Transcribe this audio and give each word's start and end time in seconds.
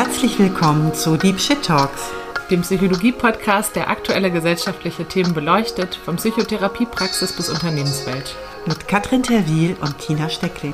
Herzlich 0.00 0.38
willkommen 0.38 0.94
zu 0.94 1.16
Deep 1.16 1.40
Shit 1.40 1.64
Talks, 1.64 2.12
dem 2.52 2.60
Psychologie-Podcast, 2.60 3.74
der 3.74 3.90
aktuelle 3.90 4.30
gesellschaftliche 4.30 5.04
Themen 5.04 5.34
beleuchtet, 5.34 5.96
von 5.96 6.14
Psychotherapiepraxis 6.14 7.32
bis 7.32 7.50
Unternehmenswelt. 7.50 8.36
Mit 8.64 8.86
Katrin 8.86 9.24
Terwil 9.24 9.76
und 9.80 9.98
Tina 9.98 10.28
Steckling. 10.28 10.72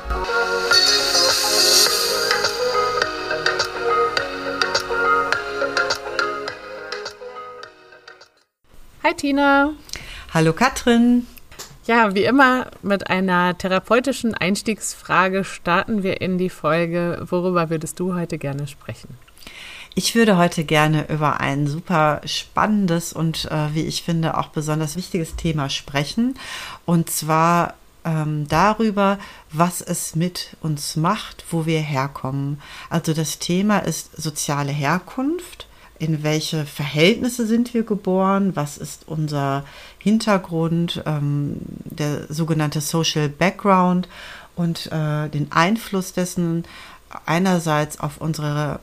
Hi 9.03 9.15
Tina. 9.15 9.73
Hallo 10.35 10.53
Katrin. 10.53 11.25
Ja, 11.87 12.15
wie 12.15 12.23
immer 12.23 12.65
mit 12.81 13.11
einer 13.11 13.55
therapeutischen 13.57 14.33
Einstiegsfrage 14.33 15.43
starten 15.43 16.01
wir 16.01 16.19
in 16.19 16.39
die 16.39 16.49
Folge. 16.49 17.23
Worüber 17.29 17.69
würdest 17.69 17.99
du 17.99 18.15
heute 18.15 18.39
gerne 18.39 18.65
sprechen? 18.67 19.09
Ich 19.93 20.15
würde 20.15 20.35
heute 20.35 20.63
gerne 20.63 21.07
über 21.09 21.39
ein 21.39 21.67
super 21.67 22.21
spannendes 22.25 23.13
und, 23.13 23.45
äh, 23.45 23.73
wie 23.73 23.85
ich 23.85 24.01
finde, 24.01 24.37
auch 24.37 24.47
besonders 24.47 24.95
wichtiges 24.95 25.35
Thema 25.35 25.69
sprechen. 25.69 26.39
Und 26.85 27.11
zwar 27.11 27.75
ähm, 28.03 28.47
darüber, 28.47 29.19
was 29.51 29.81
es 29.81 30.15
mit 30.15 30.57
uns 30.61 30.95
macht, 30.95 31.45
wo 31.51 31.67
wir 31.67 31.79
herkommen. 31.79 32.61
Also 32.89 33.13
das 33.13 33.37
Thema 33.37 33.77
ist 33.79 34.19
soziale 34.19 34.71
Herkunft 34.71 35.67
in 35.99 36.23
welche 36.23 36.65
Verhältnisse 36.65 37.47
sind 37.47 37.73
wir 37.73 37.83
geboren, 37.83 38.55
was 38.55 38.77
ist 38.77 39.07
unser 39.07 39.63
Hintergrund, 39.97 41.03
ähm, 41.05 41.57
der 41.85 42.25
sogenannte 42.29 42.81
Social 42.81 43.29
Background 43.29 44.07
und 44.55 44.91
äh, 44.91 45.29
den 45.29 45.51
Einfluss 45.51 46.13
dessen 46.13 46.65
einerseits 47.25 47.99
auf 47.99 48.17
unsere 48.17 48.79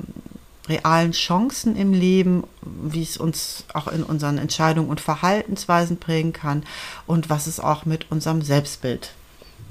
realen 0.69 1.13
Chancen 1.13 1.77
im 1.77 1.93
Leben, 1.93 2.45
wie 2.63 3.03
es 3.03 3.17
uns 3.17 3.65
auch 3.75 3.89
in 3.89 4.05
unseren 4.05 4.39
Entscheidungen 4.39 4.89
und 4.89 5.01
Verhaltensweisen 5.01 5.99
prägen 5.99 6.33
kann 6.33 6.65
und 7.07 7.29
was 7.29 7.47
es 7.47 7.59
auch 7.61 7.85
mit 7.85 8.11
unserem 8.11 8.43
Selbstbild 8.43 9.13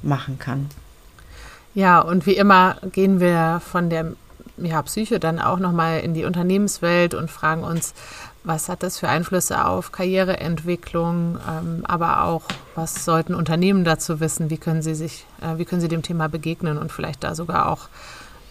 machen 0.03 0.37
kann. 0.37 0.69
Ja, 1.73 2.01
und 2.01 2.25
wie 2.25 2.35
immer 2.35 2.77
gehen 2.91 3.21
wir 3.21 3.61
von 3.65 3.89
der 3.89 4.13
ja, 4.65 4.81
Psyche 4.81 5.19
dann 5.19 5.39
auch 5.39 5.59
nochmal 5.59 5.99
in 5.99 6.13
die 6.13 6.25
Unternehmenswelt 6.25 7.13
und 7.13 7.29
fragen 7.29 7.63
uns, 7.63 7.93
was 8.43 8.69
hat 8.69 8.83
das 8.83 8.97
für 8.97 9.07
Einflüsse 9.07 9.65
auf 9.65 9.91
Karriereentwicklung, 9.91 11.37
ähm, 11.47 11.83
aber 11.83 12.23
auch, 12.23 12.43
was 12.75 13.05
sollten 13.05 13.35
Unternehmen 13.35 13.83
dazu 13.83 14.19
wissen, 14.19 14.49
wie 14.49 14.57
können 14.57 14.81
sie 14.81 14.95
sich, 14.95 15.25
äh, 15.41 15.57
wie 15.57 15.65
können 15.65 15.81
sie 15.81 15.87
dem 15.87 16.01
Thema 16.01 16.27
begegnen 16.27 16.77
und 16.77 16.91
vielleicht 16.91 17.23
da 17.23 17.35
sogar 17.35 17.69
auch 17.69 17.87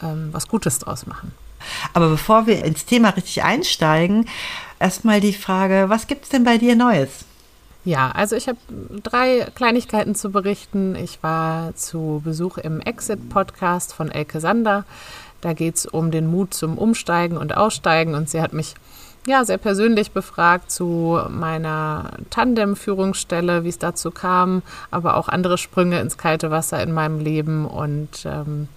ähm, 0.03 0.29
was 0.33 0.49
Gutes 0.49 0.79
draus 0.79 1.07
machen. 1.07 1.33
Aber 1.93 2.09
bevor 2.09 2.47
wir 2.47 2.65
ins 2.65 2.87
Thema 2.87 3.11
richtig 3.11 3.43
einsteigen, 3.43 4.29
erstmal 4.79 5.21
die 5.21 5.35
Frage, 5.35 5.87
was 5.89 6.07
gibt 6.07 6.25
es 6.25 6.31
denn 6.31 6.45
bei 6.45 6.57
dir 6.57 6.77
Neues? 6.77 7.25
Ja, 7.85 8.11
also 8.11 8.37
ich 8.37 8.47
habe 8.47 8.59
drei 9.03 9.47
Kleinigkeiten 9.55 10.15
zu 10.15 10.31
berichten. 10.31 10.95
Ich 10.97 11.23
war 11.23 11.75
zu 11.77 12.21
Besuch 12.23 12.59
im 12.59 12.81
Exit-Podcast 12.81 13.95
von 13.95 14.11
Elke 14.11 14.41
Sander. 14.41 14.85
Da 15.41 15.53
geht 15.53 15.77
es 15.77 15.87
um 15.87 16.11
den 16.11 16.27
Mut 16.27 16.55
zum 16.55 16.79
Umsteigen 16.79 17.37
und 17.37 17.57
Aussteigen 17.57 18.15
und 18.15 18.29
sie 18.29 18.43
hat 18.43 18.53
mich 18.53 18.75
ja 19.27 19.45
sehr 19.45 19.59
persönlich 19.59 20.13
befragt 20.13 20.71
zu 20.71 21.21
meiner 21.29 22.11
Tandem-Führungsstelle, 22.31 23.65
wie 23.65 23.69
es 23.69 23.79
dazu 23.79 24.11
kam, 24.11 24.63
aber 24.91 25.17
auch 25.17 25.29
andere 25.29 25.59
Sprünge 25.59 26.01
ins 26.01 26.19
kalte 26.19 26.51
Wasser 26.51 26.83
in 26.83 26.93
meinem 26.93 27.21
Leben 27.21 27.67
und 27.67 28.25
ähm, 28.25 28.69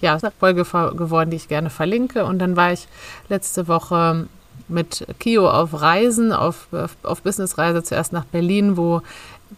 ja, 0.00 0.16
ist 0.16 0.24
eine 0.24 0.32
Folge 0.38 0.64
geworden, 0.64 1.30
die 1.30 1.36
ich 1.36 1.48
gerne 1.48 1.70
verlinke. 1.70 2.24
Und 2.24 2.40
dann 2.40 2.56
war 2.56 2.72
ich 2.72 2.88
letzte 3.28 3.68
Woche 3.68 4.26
mit 4.68 5.06
Kio 5.20 5.48
auf 5.48 5.80
Reisen, 5.80 6.32
auf, 6.32 6.66
auf 7.02 7.22
Businessreise 7.22 7.82
zuerst 7.82 8.12
nach 8.12 8.24
Berlin, 8.24 8.76
wo 8.76 9.02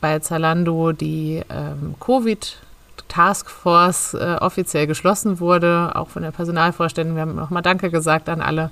bei 0.01 0.19
Zalando 0.19 0.93
die 0.93 1.43
ähm, 1.49 1.95
Covid 1.99 2.59
Taskforce 3.15 4.15
äh, 4.15 4.37
offiziell 4.41 4.89
geschlossen 4.89 5.39
wurde, 5.39 5.93
auch 5.95 6.09
von 6.09 6.23
der 6.23 6.33
Personalvorständin. 6.33 7.15
Wir 7.15 7.23
haben 7.23 7.37
nochmal 7.37 7.63
Danke 7.63 7.91
gesagt 7.91 8.29
an 8.29 8.41
alle 8.41 8.71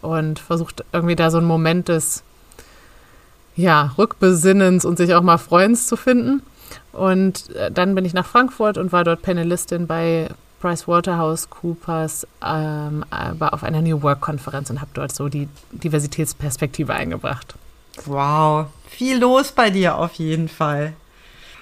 und 0.00 0.38
versucht 0.38 0.82
irgendwie 0.92 1.14
da 1.14 1.30
so 1.30 1.38
einen 1.38 1.46
Moment 1.46 1.88
des 1.88 2.22
ja, 3.54 3.92
Rückbesinnens 3.98 4.86
und 4.86 4.96
sich 4.96 5.14
auch 5.14 5.22
mal 5.22 5.36
Freuens 5.36 5.86
zu 5.86 5.96
finden. 5.96 6.42
Und 6.92 7.54
äh, 7.54 7.70
dann 7.70 7.94
bin 7.94 8.06
ich 8.06 8.14
nach 8.14 8.24
Frankfurt 8.24 8.78
und 8.78 8.92
war 8.92 9.04
dort 9.04 9.20
Panelistin 9.20 9.86
bei 9.86 10.28
PricewaterhouseCoopers 10.62 12.26
ähm, 12.42 13.04
war 13.10 13.52
auf 13.52 13.62
einer 13.62 13.82
New 13.82 14.00
Work-Konferenz 14.00 14.70
und 14.70 14.80
habe 14.80 14.90
dort 14.94 15.14
so 15.14 15.28
die 15.28 15.48
Diversitätsperspektive 15.72 16.94
eingebracht. 16.94 17.54
Wow, 18.06 18.66
viel 18.88 19.18
los 19.18 19.52
bei 19.52 19.68
dir 19.68 19.96
auf 19.96 20.14
jeden 20.14 20.48
Fall. 20.48 20.94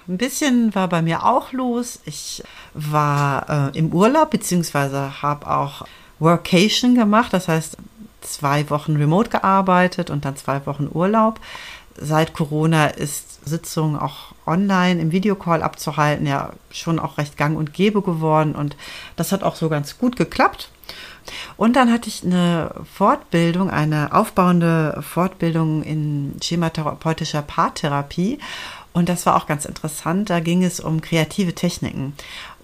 Ein 0.06 0.18
bisschen 0.18 0.74
war 0.74 0.88
bei 0.88 1.00
mir 1.00 1.24
auch 1.24 1.52
los. 1.52 2.00
Ich 2.04 2.42
war 2.74 3.72
äh, 3.74 3.78
im 3.78 3.92
Urlaub, 3.92 4.30
beziehungsweise 4.30 5.22
habe 5.22 5.50
auch 5.50 5.86
Workation 6.18 6.94
gemacht, 6.94 7.32
das 7.32 7.48
heißt 7.48 7.78
zwei 8.20 8.68
Wochen 8.70 8.96
remote 8.96 9.30
gearbeitet 9.30 10.10
und 10.10 10.24
dann 10.24 10.36
zwei 10.36 10.64
Wochen 10.66 10.88
Urlaub. 10.92 11.40
Seit 11.96 12.34
Corona 12.34 12.86
ist 12.86 13.46
Sitzung 13.46 13.98
auch 13.98 14.34
online 14.46 15.00
im 15.00 15.12
Videocall 15.12 15.62
abzuhalten 15.62 16.26
ja 16.26 16.52
schon 16.70 16.98
auch 16.98 17.18
recht 17.18 17.36
gang 17.36 17.56
und 17.56 17.72
gäbe 17.72 18.02
geworden 18.02 18.54
und 18.54 18.76
das 19.16 19.32
hat 19.32 19.42
auch 19.42 19.54
so 19.54 19.68
ganz 19.68 19.98
gut 19.98 20.16
geklappt. 20.16 20.70
Und 21.56 21.76
dann 21.76 21.90
hatte 21.90 22.08
ich 22.08 22.24
eine 22.24 22.74
Fortbildung, 22.92 23.70
eine 23.70 24.12
aufbauende 24.12 25.02
Fortbildung 25.02 25.82
in 25.82 26.36
schematherapeutischer 26.42 27.42
Paartherapie 27.42 28.38
und 28.94 29.08
das 29.08 29.26
war 29.26 29.36
auch 29.36 29.46
ganz 29.46 29.66
interessant. 29.66 30.30
Da 30.30 30.40
ging 30.40 30.64
es 30.64 30.80
um 30.80 31.00
kreative 31.00 31.54
Techniken. 31.54 32.14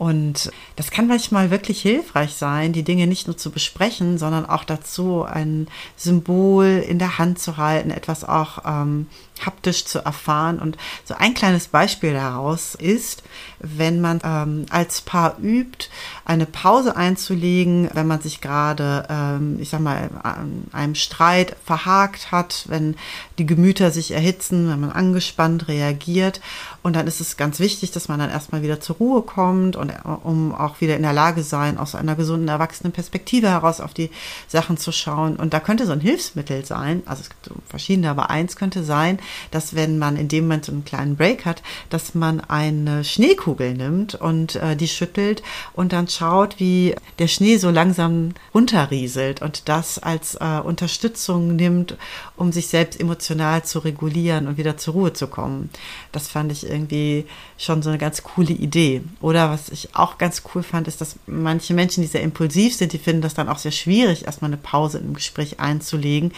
Und 0.00 0.50
das 0.76 0.90
kann 0.90 1.08
manchmal 1.08 1.50
wirklich 1.50 1.82
hilfreich 1.82 2.32
sein, 2.32 2.72
die 2.72 2.84
Dinge 2.84 3.06
nicht 3.06 3.26
nur 3.26 3.36
zu 3.36 3.50
besprechen, 3.50 4.16
sondern 4.16 4.46
auch 4.46 4.64
dazu 4.64 5.24
ein 5.24 5.68
Symbol 5.94 6.82
in 6.88 6.98
der 6.98 7.18
Hand 7.18 7.38
zu 7.38 7.58
halten, 7.58 7.90
etwas 7.90 8.24
auch 8.24 8.64
ähm, 8.64 9.08
haptisch 9.44 9.84
zu 9.84 9.98
erfahren. 9.98 10.58
Und 10.58 10.78
so 11.04 11.14
ein 11.18 11.34
kleines 11.34 11.68
Beispiel 11.68 12.14
daraus 12.14 12.74
ist, 12.74 13.22
wenn 13.58 14.00
man 14.00 14.20
ähm, 14.24 14.64
als 14.70 15.02
Paar 15.02 15.36
übt, 15.38 15.88
eine 16.24 16.46
Pause 16.46 16.96
einzulegen, 16.96 17.90
wenn 17.92 18.06
man 18.06 18.22
sich 18.22 18.40
gerade, 18.40 19.06
ähm, 19.10 19.58
ich 19.60 19.68
sag 19.68 19.80
mal, 19.80 20.08
einem 20.72 20.94
Streit 20.94 21.56
verhakt 21.64 22.32
hat, 22.32 22.64
wenn 22.68 22.96
die 23.38 23.44
Gemüter 23.44 23.90
sich 23.90 24.12
erhitzen, 24.12 24.70
wenn 24.70 24.80
man 24.80 24.92
angespannt 24.92 25.68
reagiert. 25.68 26.40
Und 26.82 26.96
dann 26.96 27.06
ist 27.06 27.20
es 27.20 27.36
ganz 27.36 27.60
wichtig, 27.60 27.90
dass 27.90 28.08
man 28.08 28.18
dann 28.18 28.30
erstmal 28.30 28.62
wieder 28.62 28.80
zur 28.80 28.96
Ruhe 28.96 29.22
kommt 29.22 29.76
und 29.76 29.89
um 30.24 30.54
auch 30.54 30.80
wieder 30.80 30.96
in 30.96 31.02
der 31.02 31.12
Lage 31.12 31.42
sein, 31.42 31.78
aus 31.78 31.94
einer 31.94 32.14
gesunden, 32.14 32.48
erwachsenen 32.48 32.92
Perspektive 32.92 33.48
heraus 33.48 33.80
auf 33.80 33.94
die 33.94 34.10
Sachen 34.48 34.76
zu 34.76 34.92
schauen. 34.92 35.36
Und 35.36 35.54
da 35.54 35.60
könnte 35.60 35.86
so 35.86 35.92
ein 35.92 36.00
Hilfsmittel 36.00 36.64
sein, 36.64 37.02
also 37.06 37.22
es 37.22 37.30
gibt 37.30 37.50
verschiedene, 37.68 38.10
aber 38.10 38.30
eins 38.30 38.56
könnte 38.56 38.84
sein, 38.84 39.18
dass 39.50 39.74
wenn 39.74 39.98
man 39.98 40.16
in 40.16 40.28
dem 40.28 40.44
Moment 40.44 40.64
so 40.64 40.72
einen 40.72 40.84
kleinen 40.84 41.16
Break 41.16 41.44
hat, 41.44 41.62
dass 41.88 42.14
man 42.14 42.40
eine 42.40 43.04
Schneekugel 43.04 43.74
nimmt 43.74 44.14
und 44.14 44.56
äh, 44.56 44.76
die 44.76 44.88
schüttelt 44.88 45.42
und 45.72 45.92
dann 45.92 46.08
schaut, 46.08 46.58
wie 46.58 46.94
der 47.18 47.28
Schnee 47.28 47.56
so 47.56 47.70
langsam 47.70 48.34
runterrieselt 48.54 49.42
und 49.42 49.68
das 49.68 49.98
als 49.98 50.34
äh, 50.34 50.60
Unterstützung 50.62 51.56
nimmt, 51.56 51.96
um 52.36 52.52
sich 52.52 52.68
selbst 52.68 53.00
emotional 53.00 53.64
zu 53.64 53.80
regulieren 53.80 54.46
und 54.46 54.58
wieder 54.58 54.76
zur 54.76 54.94
Ruhe 54.94 55.12
zu 55.12 55.26
kommen. 55.26 55.70
Das 56.12 56.28
fand 56.28 56.52
ich 56.52 56.68
irgendwie 56.68 57.26
schon 57.58 57.82
so 57.82 57.90
eine 57.90 57.98
ganz 57.98 58.22
coole 58.22 58.52
Idee. 58.52 59.02
Oder 59.20 59.50
was 59.50 59.68
ich 59.68 59.79
auch 59.94 60.18
ganz 60.18 60.42
cool 60.54 60.62
fand, 60.62 60.88
ist, 60.88 61.00
dass 61.00 61.16
manche 61.26 61.74
Menschen, 61.74 62.02
die 62.02 62.06
sehr 62.06 62.22
impulsiv 62.22 62.74
sind, 62.74 62.92
die 62.92 62.98
finden 62.98 63.22
das 63.22 63.34
dann 63.34 63.48
auch 63.48 63.58
sehr 63.58 63.72
schwierig, 63.72 64.26
erstmal 64.26 64.50
eine 64.50 64.56
Pause 64.56 64.98
im 64.98 65.14
Gespräch 65.14 65.60
einzulegen 65.60 66.32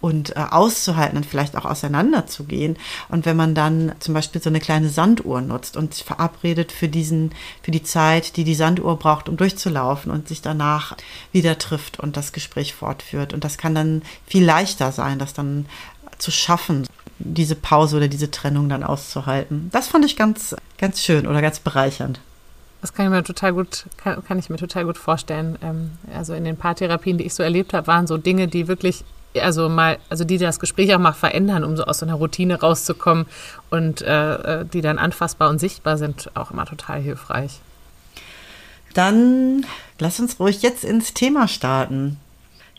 und 0.00 0.36
äh, 0.36 0.40
auszuhalten 0.50 1.16
und 1.16 1.26
vielleicht 1.26 1.56
auch 1.56 1.64
auseinanderzugehen. 1.64 2.76
Und 3.08 3.26
wenn 3.26 3.36
man 3.36 3.54
dann 3.54 3.92
zum 4.00 4.14
Beispiel 4.14 4.42
so 4.42 4.50
eine 4.50 4.60
kleine 4.60 4.88
Sanduhr 4.88 5.40
nutzt 5.40 5.76
und 5.76 5.94
sich 5.94 6.04
verabredet 6.04 6.72
für 6.72 6.88
diesen, 6.88 7.32
für 7.62 7.70
die 7.70 7.82
Zeit, 7.82 8.36
die 8.36 8.44
die 8.44 8.54
Sanduhr 8.54 8.98
braucht, 8.98 9.28
um 9.28 9.36
durchzulaufen 9.36 10.10
und 10.10 10.28
sich 10.28 10.42
danach 10.42 10.96
wieder 11.32 11.58
trifft 11.58 11.98
und 11.98 12.16
das 12.16 12.32
Gespräch 12.32 12.74
fortführt. 12.74 13.32
Und 13.32 13.44
das 13.44 13.58
kann 13.58 13.74
dann 13.74 14.02
viel 14.26 14.44
leichter 14.44 14.92
sein, 14.92 15.18
das 15.18 15.34
dann 15.34 15.66
zu 16.18 16.30
schaffen, 16.30 16.86
diese 17.18 17.54
Pause 17.54 17.96
oder 17.96 18.08
diese 18.08 18.30
Trennung 18.30 18.68
dann 18.68 18.84
auszuhalten. 18.84 19.68
Das 19.72 19.88
fand 19.88 20.04
ich 20.04 20.16
ganz, 20.16 20.54
ganz 20.78 21.02
schön 21.02 21.26
oder 21.26 21.42
ganz 21.42 21.58
bereichernd. 21.60 22.20
Das 22.80 22.94
kann 22.94 23.06
ich 23.06 23.10
mir 23.10 23.24
total 23.24 23.52
gut, 23.52 23.86
kann, 23.96 24.24
kann 24.24 24.38
ich 24.38 24.50
mir 24.50 24.56
total 24.56 24.84
gut 24.84 24.98
vorstellen. 24.98 25.58
Ähm, 25.62 25.92
also 26.14 26.34
in 26.34 26.44
den 26.44 26.56
Paartherapien, 26.56 27.18
die 27.18 27.24
ich 27.24 27.34
so 27.34 27.42
erlebt 27.42 27.74
habe, 27.74 27.86
waren 27.86 28.06
so 28.06 28.18
Dinge, 28.18 28.46
die 28.46 28.68
wirklich, 28.68 29.04
also 29.40 29.68
mal, 29.68 29.98
also 30.08 30.24
die 30.24 30.38
das 30.38 30.60
Gespräch 30.60 30.94
auch 30.94 31.00
mal 31.00 31.12
verändern, 31.12 31.64
um 31.64 31.76
so 31.76 31.84
aus 31.84 31.98
so 31.98 32.06
einer 32.06 32.14
Routine 32.14 32.60
rauszukommen 32.60 33.26
und 33.70 34.02
äh, 34.02 34.60
äh 34.60 34.64
die 34.64 34.80
dann 34.80 34.98
anfassbar 34.98 35.50
und 35.50 35.58
sichtbar 35.58 35.98
sind, 35.98 36.30
auch 36.34 36.52
immer 36.52 36.66
total 36.66 37.00
hilfreich. 37.00 37.60
Dann 38.94 39.66
lass 39.98 40.20
uns 40.20 40.38
ruhig 40.40 40.62
jetzt 40.62 40.84
ins 40.84 41.14
Thema 41.14 41.48
starten. 41.48 42.18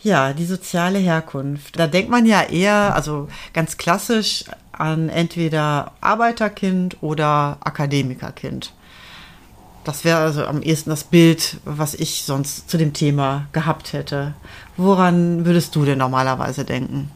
Ja, 0.01 0.31
die 0.31 0.45
soziale 0.45 0.99
Herkunft. 0.99 1.77
Da 1.77 1.87
denkt 1.87 2.09
man 2.09 2.25
ja 2.25 2.41
eher, 2.43 2.95
also 2.95 3.27
ganz 3.53 3.77
klassisch 3.77 4.45
an 4.71 5.09
entweder 5.09 5.91
Arbeiterkind 5.99 6.97
oder 7.01 7.57
Akademikerkind. 7.59 8.71
Das 9.89 10.05
wäre 10.05 10.19
also 10.19 10.45
am 10.45 10.61
ehesten 10.61 10.91
das 10.91 11.03
Bild, 11.03 11.57
was 11.65 11.95
ich 11.95 12.21
sonst 12.21 12.69
zu 12.69 12.77
dem 12.77 12.93
Thema 12.93 13.47
gehabt 13.53 13.91
hätte. 13.91 14.35
Woran 14.77 15.47
würdest 15.47 15.75
du 15.75 15.83
denn 15.83 15.97
normalerweise 15.97 16.63
denken? 16.63 17.09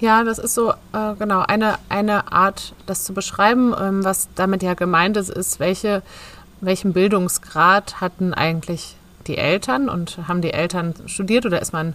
Ja, 0.00 0.24
das 0.24 0.38
ist 0.38 0.54
so 0.54 0.70
äh, 0.70 1.14
genau 1.18 1.40
eine, 1.46 1.74
eine 1.90 2.32
Art, 2.32 2.72
das 2.86 3.04
zu 3.04 3.12
beschreiben. 3.12 3.74
Ähm, 3.78 4.02
was 4.04 4.30
damit 4.36 4.62
ja 4.62 4.72
gemeint 4.72 5.18
ist, 5.18 5.28
ist, 5.28 5.60
welche, 5.60 6.00
welchen 6.62 6.94
Bildungsgrad 6.94 8.00
hatten 8.00 8.32
eigentlich 8.32 8.96
die 9.26 9.36
Eltern 9.36 9.90
und 9.90 10.16
haben 10.28 10.40
die 10.40 10.54
Eltern 10.54 10.94
studiert 11.04 11.44
oder 11.44 11.60
ist 11.60 11.74
man, 11.74 11.92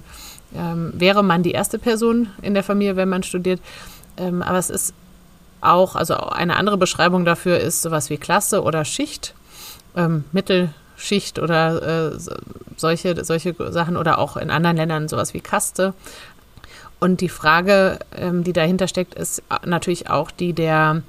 ähm, 0.55 0.93
wäre 0.93 1.23
man 1.23 1.41
die 1.41 1.53
erste 1.53 1.79
Person 1.79 2.27
in 2.43 2.53
der 2.53 2.63
Familie, 2.63 2.97
wenn 2.97 3.09
man 3.09 3.23
studiert. 3.23 3.59
Ähm, 4.17 4.43
aber 4.43 4.59
es 4.59 4.69
ist 4.69 4.93
auch, 5.59 5.95
also 5.95 6.17
eine 6.17 6.57
andere 6.57 6.77
Beschreibung 6.77 7.25
dafür 7.25 7.59
ist 7.59 7.81
sowas 7.81 8.11
wie 8.11 8.17
Klasse 8.17 8.61
oder 8.61 8.85
Schicht, 8.85 9.33
ähm, 9.95 10.25
Mittelschicht 10.31 11.39
oder 11.39 12.11
äh, 12.11 12.19
solche, 12.77 13.23
solche 13.23 13.55
Sachen 13.71 13.97
oder 13.97 14.19
auch 14.19 14.37
in 14.37 14.49
anderen 14.49 14.77
Ländern 14.77 15.07
sowas 15.07 15.33
wie 15.33 15.41
Kaste. 15.41 15.93
Und 16.99 17.21
die 17.21 17.29
Frage, 17.29 17.99
ähm, 18.15 18.43
die 18.43 18.53
dahinter 18.53 18.87
steckt, 18.87 19.15
ist 19.15 19.41
natürlich 19.65 20.09
auch 20.09 20.29
die 20.29 20.53
der 20.53 21.01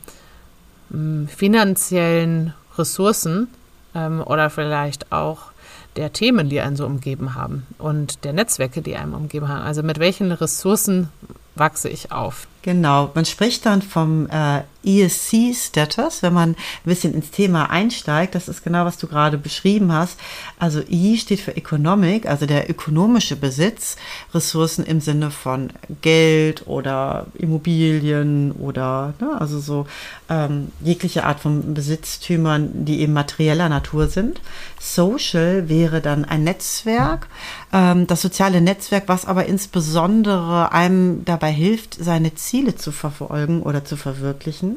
ähm, 0.92 1.28
finanziellen 1.28 2.54
Ressourcen 2.78 3.48
ähm, 3.94 4.22
oder 4.24 4.50
vielleicht 4.50 5.12
auch 5.12 5.52
der 5.96 6.12
Themen, 6.12 6.48
die 6.48 6.60
einen 6.60 6.76
so 6.76 6.86
umgeben 6.86 7.34
haben 7.34 7.66
und 7.78 8.24
der 8.24 8.32
Netzwerke, 8.32 8.80
die 8.80 8.96
einen 8.96 9.14
umgeben 9.14 9.48
haben. 9.48 9.62
Also 9.62 9.82
mit 9.82 9.98
welchen 9.98 10.32
Ressourcen 10.32 11.10
wachse 11.54 11.88
ich 11.88 12.12
auf? 12.12 12.46
Genau, 12.62 13.10
man 13.14 13.24
spricht 13.24 13.66
dann 13.66 13.82
vom 13.82 14.28
äh, 14.30 14.62
ESC-Status, 14.84 16.22
wenn 16.22 16.32
man 16.32 16.50
ein 16.50 16.56
bisschen 16.84 17.14
ins 17.14 17.30
Thema 17.30 17.70
einsteigt. 17.70 18.34
Das 18.34 18.48
ist 18.48 18.64
genau, 18.64 18.84
was 18.84 18.98
du 18.98 19.06
gerade 19.06 19.38
beschrieben 19.38 19.92
hast. 19.92 20.18
Also 20.58 20.82
E 20.88 21.16
steht 21.16 21.40
für 21.40 21.56
Economic, 21.56 22.26
also 22.26 22.46
der 22.46 22.68
ökonomische 22.70 23.36
Besitz, 23.36 23.96
Ressourcen 24.34 24.84
im 24.84 25.00
Sinne 25.00 25.30
von 25.30 25.70
Geld 26.00 26.66
oder 26.66 27.26
Immobilien 27.34 28.52
oder 28.52 29.14
ne, 29.20 29.40
also 29.40 29.60
so 29.60 29.86
ähm, 30.28 30.72
jegliche 30.80 31.24
Art 31.24 31.40
von 31.40 31.74
Besitztümern, 31.74 32.84
die 32.84 33.00
eben 33.00 33.12
materieller 33.12 33.68
Natur 33.68 34.08
sind. 34.08 34.40
Social 34.80 35.68
wäre 35.68 36.00
dann 36.00 36.24
ein 36.24 36.44
Netzwerk, 36.44 37.28
ähm, 37.72 38.06
das 38.06 38.22
soziale 38.22 38.60
Netzwerk, 38.60 39.04
was 39.06 39.26
aber 39.26 39.46
insbesondere 39.46 40.72
einem 40.72 41.24
dabei 41.24 41.52
hilft, 41.52 41.94
seine 41.94 42.34
Ziele 42.34 42.76
zu 42.76 42.92
verfolgen 42.92 43.62
oder 43.62 43.84
zu 43.84 43.96
verwirklichen. 43.96 44.71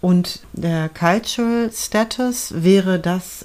Und 0.00 0.40
der 0.52 0.88
Cultural 0.88 1.70
Status 1.72 2.52
wäre 2.56 3.00
das, 3.00 3.44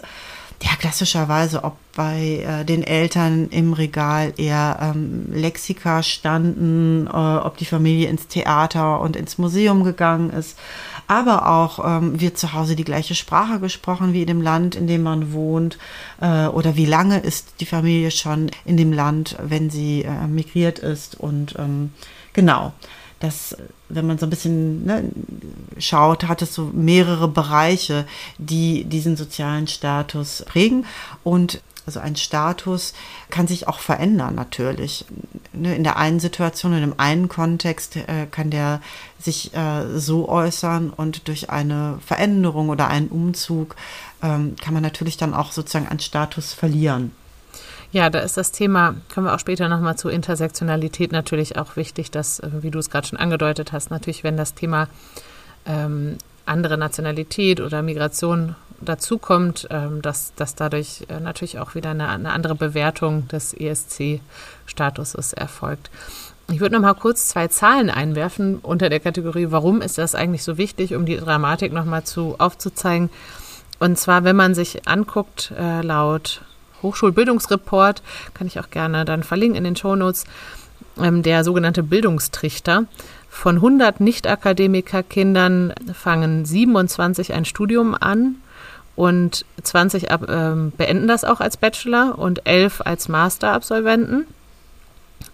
ja, 0.62 0.76
klassischerweise, 0.78 1.64
ob 1.64 1.78
bei 1.96 2.44
äh, 2.48 2.66
den 2.66 2.84
Eltern 2.84 3.50
im 3.50 3.74
Regal 3.74 4.34
eher 4.38 4.80
ähm, 4.82 5.26
Lexika 5.32 6.04
standen, 6.04 7.08
äh, 7.08 7.10
ob 7.10 7.58
die 7.58 7.66
Familie 7.66 8.08
ins 8.08 8.28
Theater 8.28 9.02
und 9.02 9.16
ins 9.16 9.38
Museum 9.38 9.84
gegangen 9.84 10.30
ist, 10.30 10.58
aber 11.08 11.50
auch 11.50 11.80
ähm, 11.86 12.20
wird 12.20 12.38
zu 12.38 12.54
Hause 12.54 12.76
die 12.76 12.84
gleiche 12.84 13.14
Sprache 13.14 13.60
gesprochen 13.60 14.14
wie 14.14 14.22
in 14.22 14.28
dem 14.28 14.42
Land, 14.42 14.76
in 14.76 14.88
dem 14.88 15.04
man 15.04 15.34
wohnt, 15.34 15.78
äh, 16.22 16.48
oder 16.48 16.76
wie 16.76 16.86
lange 16.86 17.20
ist 17.20 17.56
die 17.60 17.66
Familie 17.66 18.12
schon 18.12 18.50
in 18.66 18.78
dem 18.78 18.94
Land, 18.94 19.36
wenn 19.42 19.70
sie 19.70 20.04
äh, 20.04 20.28
migriert 20.28 20.80
ist. 20.80 21.20
Und 21.20 21.56
ähm, 21.60 21.92
genau 22.34 22.74
dass, 23.24 23.56
wenn 23.88 24.06
man 24.06 24.18
so 24.18 24.26
ein 24.26 24.30
bisschen 24.30 24.86
ne, 24.86 25.10
schaut, 25.78 26.26
hat 26.26 26.42
es 26.42 26.54
so 26.54 26.70
mehrere 26.74 27.30
Bereiche, 27.30 28.06
die 28.38 28.84
diesen 28.84 29.16
sozialen 29.16 29.68
Status 29.68 30.44
prägen. 30.46 30.86
Und 31.24 31.62
also 31.86 32.02
ein 32.02 32.18
Status 32.18 32.94
kann 33.30 33.48
sich 33.48 33.68
auch 33.70 33.80
verändern 33.80 34.36
natürlich. 34.36 35.06
Ne, 35.54 35.74
in 35.74 35.86
der 35.86 35.96
einen 35.96 36.20
Situation, 36.20 36.74
in 36.74 36.82
dem 36.82 37.00
einen 37.00 37.30
Kontext 37.30 37.96
äh, 37.96 38.28
kann 38.30 38.50
der 38.50 38.82
sich 39.20 39.54
äh, 39.54 39.98
so 39.98 40.28
äußern 40.28 40.90
und 40.90 41.30
durch 41.30 41.50
eine 41.50 42.00
Veränderung 42.06 42.68
oder 42.68 42.90
einen 42.90 43.08
Umzug 43.08 43.78
ähm, 44.22 44.58
kann 44.62 44.74
man 44.74 44.84
natürlich 44.84 45.16
dann 45.16 45.34
auch 45.34 45.54
sozusagen 45.54 45.88
einen 45.88 46.00
Status 46.02 46.52
verlieren. 46.52 47.12
Ja, 47.94 48.10
da 48.10 48.20
ist 48.20 48.38
das 48.38 48.52
Thema, 48.52 48.96
kommen 49.14 49.28
wir 49.28 49.36
auch 49.36 49.40
später 49.40 49.70
nochmal 49.70 49.96
zu 49.96 50.10
Intersektionalität 50.10 51.12
natürlich 51.12 51.60
auch 51.60 51.76
wichtig, 51.76 52.10
dass, 52.10 52.40
äh, 52.40 52.50
wie 52.62 52.72
du 52.72 52.80
es 52.80 52.90
gerade 52.90 53.08
schon 53.08 53.20
angedeutet 53.20 53.72
hast, 53.72 53.92
natürlich, 53.92 54.24
wenn 54.24 54.36
das 54.36 54.56
Thema 54.56 54.88
ähm, 55.68 56.18
andere 56.48 56.80
Nationalität 56.80 57.62
oder 57.62 57.84
Migration 57.84 58.56
dazukommt, 58.82 59.68
ähm, 59.70 60.02
dass, 60.02 60.34
dass 60.34 60.56
dadurch 60.56 61.06
äh, 61.08 61.20
natürlich 61.20 61.60
auch 61.60 61.76
wieder 61.76 61.92
eine, 61.92 62.10
eine 62.10 62.32
andere 62.32 62.56
Bewertung 62.56 63.28
des 63.28 63.54
ESC-Statuses 63.54 65.34
erfolgt. 65.34 65.92
Ich 66.52 66.62
würde 66.62 66.74
noch 66.74 66.82
mal 66.82 66.96
kurz 66.96 67.28
zwei 67.28 67.48
Zahlen 67.48 67.92
einwerfen 67.92 68.58
unter 68.58 68.90
der 68.90 69.02
Kategorie, 69.02 69.52
warum 69.52 69.84
ist 69.84 70.00
das 70.00 70.16
eigentlich 70.16 70.44
so 70.44 70.58
wichtig, 70.58 70.96
um 70.96 71.06
die 71.06 71.18
Dramatik 71.18 71.72
noch 71.72 71.86
mal 71.86 72.04
zu 72.04 72.38
aufzuzeigen. 72.40 73.12
Und 73.78 74.00
zwar, 74.00 74.24
wenn 74.24 74.36
man 74.36 74.56
sich 74.56 74.88
anguckt, 74.88 75.54
äh, 75.56 75.82
laut 75.82 76.42
Hochschulbildungsreport, 76.84 78.04
kann 78.34 78.48
ich 78.48 78.60
auch 78.60 78.70
gerne 78.70 79.06
dann 79.06 79.24
verlinken 79.24 79.58
in 79.58 79.64
den 79.64 79.76
Shownotes, 79.76 80.26
ähm, 81.02 81.24
der 81.24 81.44
sogenannte 81.44 81.84
Bildungstrichter. 81.84 82.86
Von 83.30 83.56
100 83.56 84.00
Nicht-Akademiker-Kindern 84.00 85.74
fangen 85.94 86.46
27 86.46 87.34
ein 87.34 87.46
Studium 87.46 87.96
an 88.00 88.36
und 88.96 89.46
20 89.62 90.12
ab, 90.12 90.26
ähm, 90.30 90.72
beenden 90.78 91.08
das 91.08 91.24
auch 91.24 91.40
als 91.40 91.58
Bachelor 91.58 92.20
und 92.20 92.46
11 92.46 92.82
als 92.86 93.10
Master-Absolventen. 93.10 94.28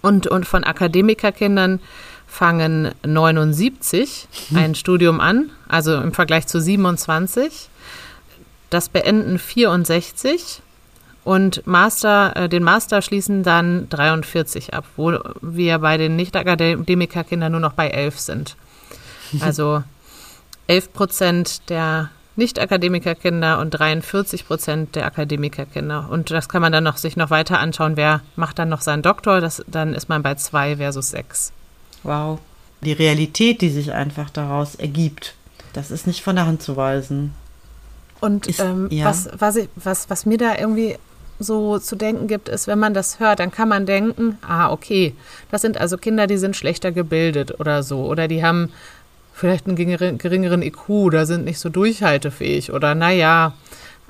Und, 0.02 0.28
und 0.28 0.46
von 0.46 0.64
Akademikerkindern 0.64 1.80
fangen 2.26 2.92
79 3.06 4.28
hm. 4.50 4.58
ein 4.58 4.76
Studium 4.76 5.20
an, 5.20 5.50
also 5.68 5.96
im 5.96 6.14
Vergleich 6.14 6.48
zu 6.48 6.62
27. 6.62 7.70
Das 8.70 8.88
beenden 8.88 9.40
64 9.40 10.62
und 11.30 11.68
Master, 11.68 12.36
äh, 12.36 12.50
den 12.50 12.64
Master 12.64 13.04
schließen 13.04 13.44
dann 13.44 13.88
43 13.90 14.74
ab, 14.74 14.86
wo 14.98 15.20
wir 15.42 15.78
bei 15.78 15.96
den 15.98 16.16
Nicht-Akademikerkindern 16.16 17.52
nur 17.52 17.62
noch 17.62 17.74
bei 17.74 17.90
11 17.90 18.20
sind. 18.20 18.56
Also 19.40 19.84
11 20.66 20.92
Prozent 20.92 21.70
der 21.70 22.10
Nicht-Akademikerkinder 22.36 23.60
und 23.60 23.70
43 23.70 24.48
Prozent 24.48 24.96
der 24.96 25.06
Akademikerkinder. 25.06 26.08
Und 26.10 26.32
das 26.32 26.50
kann 26.50 26.64
man 26.64 26.72
dann 26.72 26.86
noch 26.86 26.98
sich 26.98 27.16
noch 27.16 27.30
weiter 27.30 27.60
anschauen. 27.60 27.96
Wer 27.96 28.22
macht 28.36 28.58
dann 28.58 28.70
noch 28.70 28.82
seinen 28.82 29.04
Doktor? 29.04 29.40
Das, 29.40 29.64
dann 29.68 29.94
ist 29.94 30.10
man 30.10 30.24
bei 30.24 30.34
2 30.34 30.78
versus 30.78 31.12
6. 31.12 31.52
Wow. 32.02 32.40
Die 32.82 32.94
Realität, 32.94 33.62
die 33.62 33.70
sich 33.70 33.94
einfach 33.94 34.32
daraus 34.32 34.74
ergibt, 34.74 35.36
das 35.74 35.92
ist 35.92 36.08
nicht 36.08 36.24
von 36.24 36.38
der 36.38 36.48
Hand 36.48 36.64
zu 36.64 36.76
weisen. 36.76 37.36
Und 38.20 38.48
ist, 38.48 38.60
ähm, 38.62 38.88
ja. 38.90 39.06
was, 39.06 39.30
was, 39.38 39.58
ich, 39.58 39.70
was, 39.76 40.10
was 40.10 40.26
mir 40.26 40.40
da 40.40 40.58
irgendwie 40.58 40.98
so 41.40 41.80
zu 41.80 41.96
denken 41.96 42.28
gibt, 42.28 42.50
ist, 42.50 42.68
wenn 42.68 42.80
man 42.80 42.94
das 42.94 43.20
hört, 43.20 43.40
dann 43.40 43.52
kann 43.52 43.70
man 43.70 43.86
denken, 43.86 44.38
ah, 44.42 44.72
okay, 44.72 45.16
das 45.52 45.62
sind 45.62 45.80
also 45.80 45.98
Kinder, 45.98 46.28
die 46.28 46.38
sind 46.38 46.56
schlechter 46.56 46.92
gebildet 46.92 47.60
oder 47.60 47.82
so. 47.82 48.06
Oder 48.06 48.28
die 48.28 48.44
haben 48.44 48.72
vielleicht 49.34 49.68
einen 49.68 49.76
geringeren 49.76 50.62
IQ, 50.62 51.12
da 51.12 51.26
sind 51.26 51.46
nicht 51.46 51.60
so 51.60 51.70
durchhaltefähig. 51.70 52.74
Oder 52.74 52.94
naja, 52.94 53.54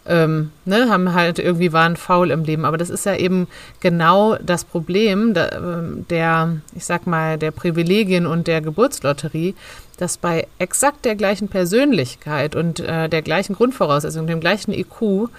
ähm, 0.07 0.51
ne, 0.65 0.89
haben 0.89 1.13
halt 1.13 1.37
irgendwie 1.37 1.71
waren 1.71 1.95
faul 1.95 2.31
im 2.31 2.43
Leben. 2.43 2.65
Aber 2.65 2.77
das 2.77 2.89
ist 2.89 3.05
ja 3.05 3.15
eben 3.15 3.47
genau 3.79 4.35
das 4.37 4.63
Problem 4.63 5.35
der, 5.35 5.53
ähm, 5.53 6.05
der, 6.09 6.57
ich 6.75 6.85
sag 6.85 7.05
mal, 7.05 7.37
der 7.37 7.51
Privilegien 7.51 8.25
und 8.25 8.47
der 8.47 8.61
Geburtslotterie, 8.61 9.53
dass 9.97 10.17
bei 10.17 10.47
exakt 10.57 11.05
der 11.05 11.15
gleichen 11.15 11.47
Persönlichkeit 11.47 12.55
und 12.55 12.79
äh, 12.79 13.07
der 13.07 13.21
gleichen 13.21 13.53
Grundvoraussetzung, 13.53 14.25
dem 14.27 14.39
gleichen 14.39 14.73
IQ, 14.73 15.29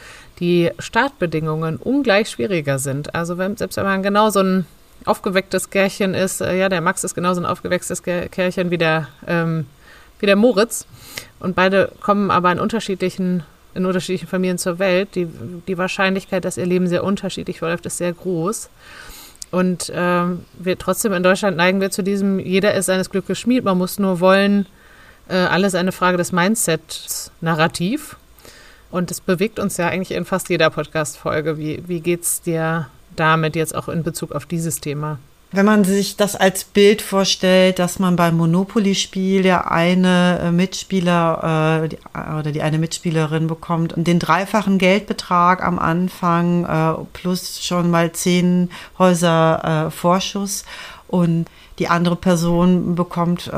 die 0.41 0.71
Startbedingungen 0.79 1.77
ungleich 1.77 2.31
schwieriger 2.31 2.79
sind. 2.79 3.15
Also 3.15 3.39
wenn, 3.39 3.57
selbst 3.57 3.77
wenn 3.77 3.85
man 3.85 4.03
genau 4.03 4.31
so 4.31 4.41
ein 4.41 4.67
aufgewecktes 5.05 5.71
Kärchen 5.71 6.15
ist, 6.15 6.41
äh, 6.41 6.59
ja, 6.59 6.69
der 6.69 6.81
Max 6.81 7.05
ist 7.05 7.15
genauso 7.15 7.41
ein 7.41 7.47
aufgewecktes 7.47 8.03
Kärchen 8.03 8.71
wie 8.71 8.79
der, 8.79 9.09
ähm, 9.27 9.67
wie 10.19 10.27
der 10.27 10.37
Moritz. 10.37 10.87
Und 11.39 11.55
beide 11.55 11.93
kommen 12.01 12.31
aber 12.31 12.51
in 12.53 12.59
unterschiedlichen, 12.59 13.43
in 13.75 13.87
unterschiedlichen 13.87 14.29
Familien 14.29 14.59
zur 14.59 14.79
Welt. 14.79 15.15
Die, 15.15 15.27
die 15.69 15.79
Wahrscheinlichkeit, 15.79 16.45
dass 16.45 16.57
ihr 16.57 16.67
Leben 16.67 16.87
sehr 16.87 17.05
unterschiedlich 17.05 17.59
verläuft, 17.59 17.87
ist 17.87 17.99
sehr 17.99 18.13
groß. 18.13 18.69
Und 19.51 19.91
ähm, 19.95 20.45
wir 20.59 20.79
trotzdem 20.79 21.13
in 21.13 21.23
Deutschland 21.23 21.57
neigen 21.57 21.81
wir 21.81 21.91
zu 21.91 22.03
diesem, 22.03 22.39
jeder 22.39 22.75
ist 22.75 22.87
seines 22.87 23.11
Glückes 23.11 23.39
Schmied, 23.39 23.65
man 23.65 23.79
muss 23.79 23.99
nur 23.99 24.21
wollen, 24.21 24.67
äh, 25.29 25.35
alles 25.35 25.75
eine 25.75 25.93
Frage 25.93 26.17
des 26.17 26.33
Mindsets 26.33 27.33
narrativ. 27.41 28.17
Und 28.91 29.11
es 29.11 29.21
bewegt 29.21 29.59
uns 29.59 29.77
ja 29.77 29.89
eigentlich 29.89 30.17
in 30.17 30.25
fast 30.25 30.49
jeder 30.49 30.71
Podcast-Folge. 30.71 31.59
Wie, 31.59 31.83
wie 31.87 32.01
geht 32.01 32.23
es 32.23 32.41
dir 32.41 32.89
damit 33.17 33.57
jetzt 33.57 33.75
auch 33.75 33.89
in 33.89 34.03
Bezug 34.03 34.33
auf 34.33 34.47
dieses 34.47 34.81
Thema? 34.81 35.19
Wenn 35.53 35.67
man 35.67 35.83
sich 35.83 36.17
das 36.17 36.37
als 36.37 36.63
Bild 36.63 37.03
vorstellt, 37.03 37.81
dass 37.81 37.99
man 37.99 38.15
beim 38.15 38.37
Monopoly-Spiel 38.37 39.43
der 39.43 39.73
eine 39.73 40.39
äh, 40.45 40.53
Mitspieler 40.53 41.83
äh, 41.83 41.89
die, 41.89 41.99
oder 42.15 42.53
die 42.53 42.63
eine 42.63 42.79
Mitspielerin 42.79 43.49
bekommt 43.49 43.95
den 43.97 44.21
dreifachen 44.21 44.79
Geldbetrag 44.79 45.65
am 45.65 45.81
Anfang 45.81 46.65
äh, 46.65 47.05
plus 47.13 47.65
schon 47.65 47.91
mal 47.91 48.13
zehn 48.13 48.71
Häuser 48.97 49.87
äh, 49.89 49.91
Vorschuss 49.91 50.65
und 51.09 51.47
die 51.79 51.89
andere 51.89 52.17
Person 52.17 52.95
bekommt 52.95 53.47
äh, 53.47 53.50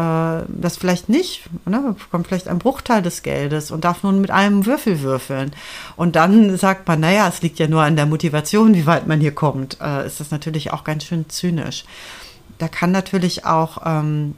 das 0.47 0.77
vielleicht 0.77 1.09
nicht, 1.09 1.43
ne, 1.67 1.97
bekommt 1.99 2.29
vielleicht 2.29 2.49
einen 2.49 2.61
Bruchteil 2.61 3.03
des 3.03 3.23
Geldes 3.23 3.71
und 3.71 3.85
darf 3.85 4.03
nun 4.03 4.21
mit 4.21 4.31
einem 4.31 4.65
Würfel 4.67 5.01
würfeln. 5.01 5.53
Und 5.97 6.15
dann 6.15 6.57
sagt 6.57 6.87
man, 6.87 7.01
naja, 7.01 7.27
es 7.29 7.43
liegt 7.43 7.59
ja 7.59 7.67
nur 7.67 7.83
an 7.83 7.97
der 7.97 8.07
Motivation, 8.07 8.75
wie 8.75 8.87
weit 8.87 9.07
man 9.07 9.21
hier 9.21 9.35
kommt. 9.35 9.79
Äh, 9.81 10.07
ist 10.07 10.21
das 10.21 10.31
natürlich 10.31 10.73
auch 10.73 10.85
ganz 10.85 11.05
schön 11.05 11.29
zynisch. 11.29 11.85
Da 12.59 12.69
kann 12.69 12.93
natürlich 12.93 13.45
auch 13.45 13.79
ähm, 13.85 14.35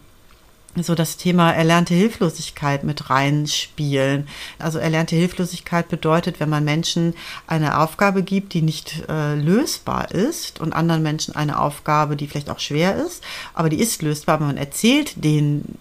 so 0.82 0.94
das 0.94 1.16
Thema 1.16 1.52
erlernte 1.52 1.94
Hilflosigkeit 1.94 2.84
mit 2.84 3.10
reinspielen. 3.10 4.26
Also 4.58 4.78
erlernte 4.78 5.14
Hilflosigkeit 5.16 5.88
bedeutet, 5.88 6.40
wenn 6.40 6.48
man 6.48 6.64
Menschen 6.64 7.14
eine 7.46 7.78
Aufgabe 7.78 8.22
gibt, 8.22 8.54
die 8.54 8.62
nicht 8.62 9.04
äh, 9.08 9.34
lösbar 9.34 10.10
ist 10.10 10.60
und 10.60 10.72
anderen 10.72 11.02
Menschen 11.02 11.36
eine 11.36 11.60
Aufgabe, 11.60 12.16
die 12.16 12.26
vielleicht 12.26 12.50
auch 12.50 12.58
schwer 12.58 12.96
ist, 12.96 13.22
aber 13.54 13.68
die 13.68 13.80
ist 13.80 14.02
lösbar, 14.02 14.36
aber 14.36 14.46
man 14.46 14.56
erzählt 14.56 15.24
denen 15.24 15.78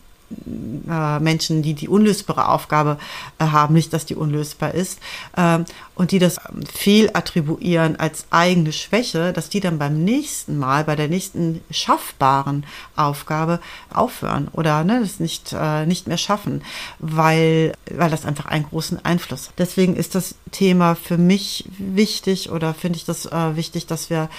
äh, 0.89 1.19
Menschen, 1.19 1.61
die 1.61 1.73
die 1.73 1.87
unlösbare 1.87 2.49
Aufgabe 2.49 2.97
äh, 3.39 3.45
haben, 3.45 3.73
nicht, 3.73 3.93
dass 3.93 4.05
die 4.05 4.15
unlösbar 4.15 4.73
ist, 4.73 4.99
äh, 5.35 5.59
und 5.95 6.11
die 6.11 6.19
das 6.19 6.39
fehl 6.73 7.11
attribuieren 7.13 7.95
als 7.97 8.25
eigene 8.31 8.71
Schwäche, 8.71 9.31
dass 9.31 9.49
die 9.49 9.59
dann 9.59 9.77
beim 9.77 10.03
nächsten 10.03 10.57
Mal, 10.57 10.83
bei 10.83 10.95
der 10.95 11.07
nächsten 11.07 11.61
schaffbaren 11.69 12.65
Aufgabe 12.95 13.59
aufhören 13.93 14.47
oder 14.53 14.83
ne, 14.83 15.01
das 15.01 15.19
nicht, 15.19 15.53
äh, 15.53 15.85
nicht 15.85 16.07
mehr 16.07 16.17
schaffen, 16.17 16.63
weil, 16.99 17.73
weil 17.91 18.09
das 18.09 18.25
einfach 18.25 18.45
einen 18.45 18.65
großen 18.65 19.03
Einfluss 19.05 19.49
hat. 19.49 19.59
Deswegen 19.59 19.95
ist 19.95 20.15
das 20.15 20.35
Thema 20.51 20.95
für 20.95 21.17
mich 21.17 21.65
wichtig 21.77 22.49
oder 22.49 22.73
finde 22.73 22.97
ich 22.97 23.05
das 23.05 23.25
wichtig, 23.55 23.87
dass 23.87 24.09
wir 24.09 24.29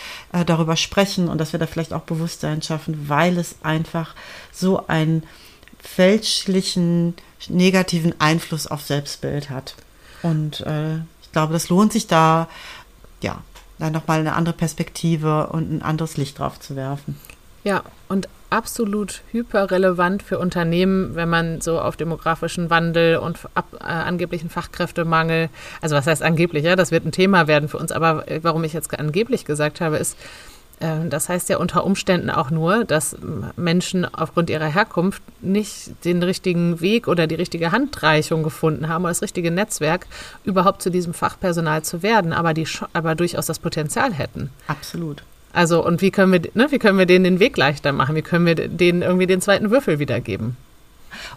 darüber 0.46 0.76
sprechen 0.76 1.28
und 1.28 1.38
dass 1.38 1.52
wir 1.52 1.60
da 1.60 1.66
vielleicht 1.66 1.92
auch 1.92 2.02
Bewusstsein 2.02 2.62
schaffen, 2.62 3.08
weil 3.08 3.38
es 3.38 3.56
einfach 3.62 4.14
so 4.52 4.86
ein 4.86 5.22
fälschlichen 5.84 7.14
negativen 7.48 8.18
Einfluss 8.18 8.66
auf 8.66 8.82
Selbstbild 8.82 9.50
hat. 9.50 9.74
Und 10.22 10.60
äh, 10.62 10.96
ich 11.22 11.32
glaube, 11.32 11.52
das 11.52 11.68
lohnt 11.68 11.92
sich 11.92 12.06
da, 12.06 12.48
ja, 13.20 13.42
da 13.78 13.90
nochmal 13.90 14.20
eine 14.20 14.34
andere 14.34 14.54
Perspektive 14.54 15.48
und 15.48 15.70
ein 15.70 15.82
anderes 15.82 16.16
Licht 16.16 16.38
drauf 16.38 16.58
zu 16.58 16.74
werfen. 16.74 17.20
Ja, 17.64 17.82
und 18.08 18.28
absolut 18.50 19.22
hyperrelevant 19.32 20.22
für 20.22 20.38
Unternehmen, 20.38 21.14
wenn 21.16 21.28
man 21.28 21.60
so 21.60 21.80
auf 21.80 21.96
demografischen 21.96 22.70
Wandel 22.70 23.16
und 23.16 23.38
ab, 23.54 23.66
äh, 23.80 23.84
angeblichen 23.84 24.48
Fachkräftemangel, 24.48 25.48
also 25.80 25.96
was 25.96 26.06
heißt 26.06 26.22
angeblich, 26.22 26.64
ja, 26.64 26.76
das 26.76 26.92
wird 26.92 27.04
ein 27.04 27.12
Thema 27.12 27.46
werden 27.46 27.68
für 27.68 27.78
uns, 27.78 27.90
aber 27.90 28.28
äh, 28.28 28.40
warum 28.42 28.64
ich 28.64 28.72
jetzt 28.72 28.96
angeblich 28.98 29.44
gesagt 29.44 29.80
habe, 29.80 29.96
ist, 29.96 30.16
das 30.81 31.28
heißt 31.28 31.49
ja 31.49 31.59
unter 31.59 31.85
Umständen 31.85 32.31
auch 32.31 32.50
nur, 32.50 32.85
dass 32.85 33.16
Menschen 33.57 34.04
aufgrund 34.04 34.50
ihrer 34.50 34.66
Herkunft 34.66 35.23
nicht 35.40 35.93
den 36.04 36.23
richtigen 36.23 36.81
Weg 36.81 37.09
oder 37.09 37.26
die 37.26 37.37
richtige 37.37 37.73
Handreichung 37.73 38.43
gefunden 38.43 38.88
haben 38.88 39.04
oder 39.04 39.11
das 39.11 39.23
richtige 39.23 39.50
Netzwerk, 39.50 40.07
überhaupt 40.45 40.83
zu 40.83 40.90
diesem 40.90 41.14
Fachpersonal 41.14 41.83
zu 41.83 42.02
werden, 42.02 42.33
aber, 42.33 42.54
die, 42.54 42.66
aber 42.93 43.14
durchaus 43.14 43.47
das 43.47 43.59
Potenzial 43.59 44.12
hätten. 44.12 44.50
Absolut. 44.66 45.23
Also, 45.52 45.87
und 45.87 46.02
wie 46.02 46.11
können 46.11 46.33
wir, 46.33 46.43
ne, 46.54 46.66
wie 46.71 46.81
können 46.81 46.99
wir 46.99 47.07
denen 47.07 47.25
den 47.25 47.40
Weg 47.40 47.57
leichter 47.57 47.93
machen? 47.93 48.16
Wie 48.16 48.23
können 48.23 48.45
wir 48.45 48.57
denen 48.57 49.02
irgendwie 49.02 49.28
den 49.28 49.40
zweiten 49.40 49.71
Würfel 49.71 50.00
wiedergeben? 50.00 50.57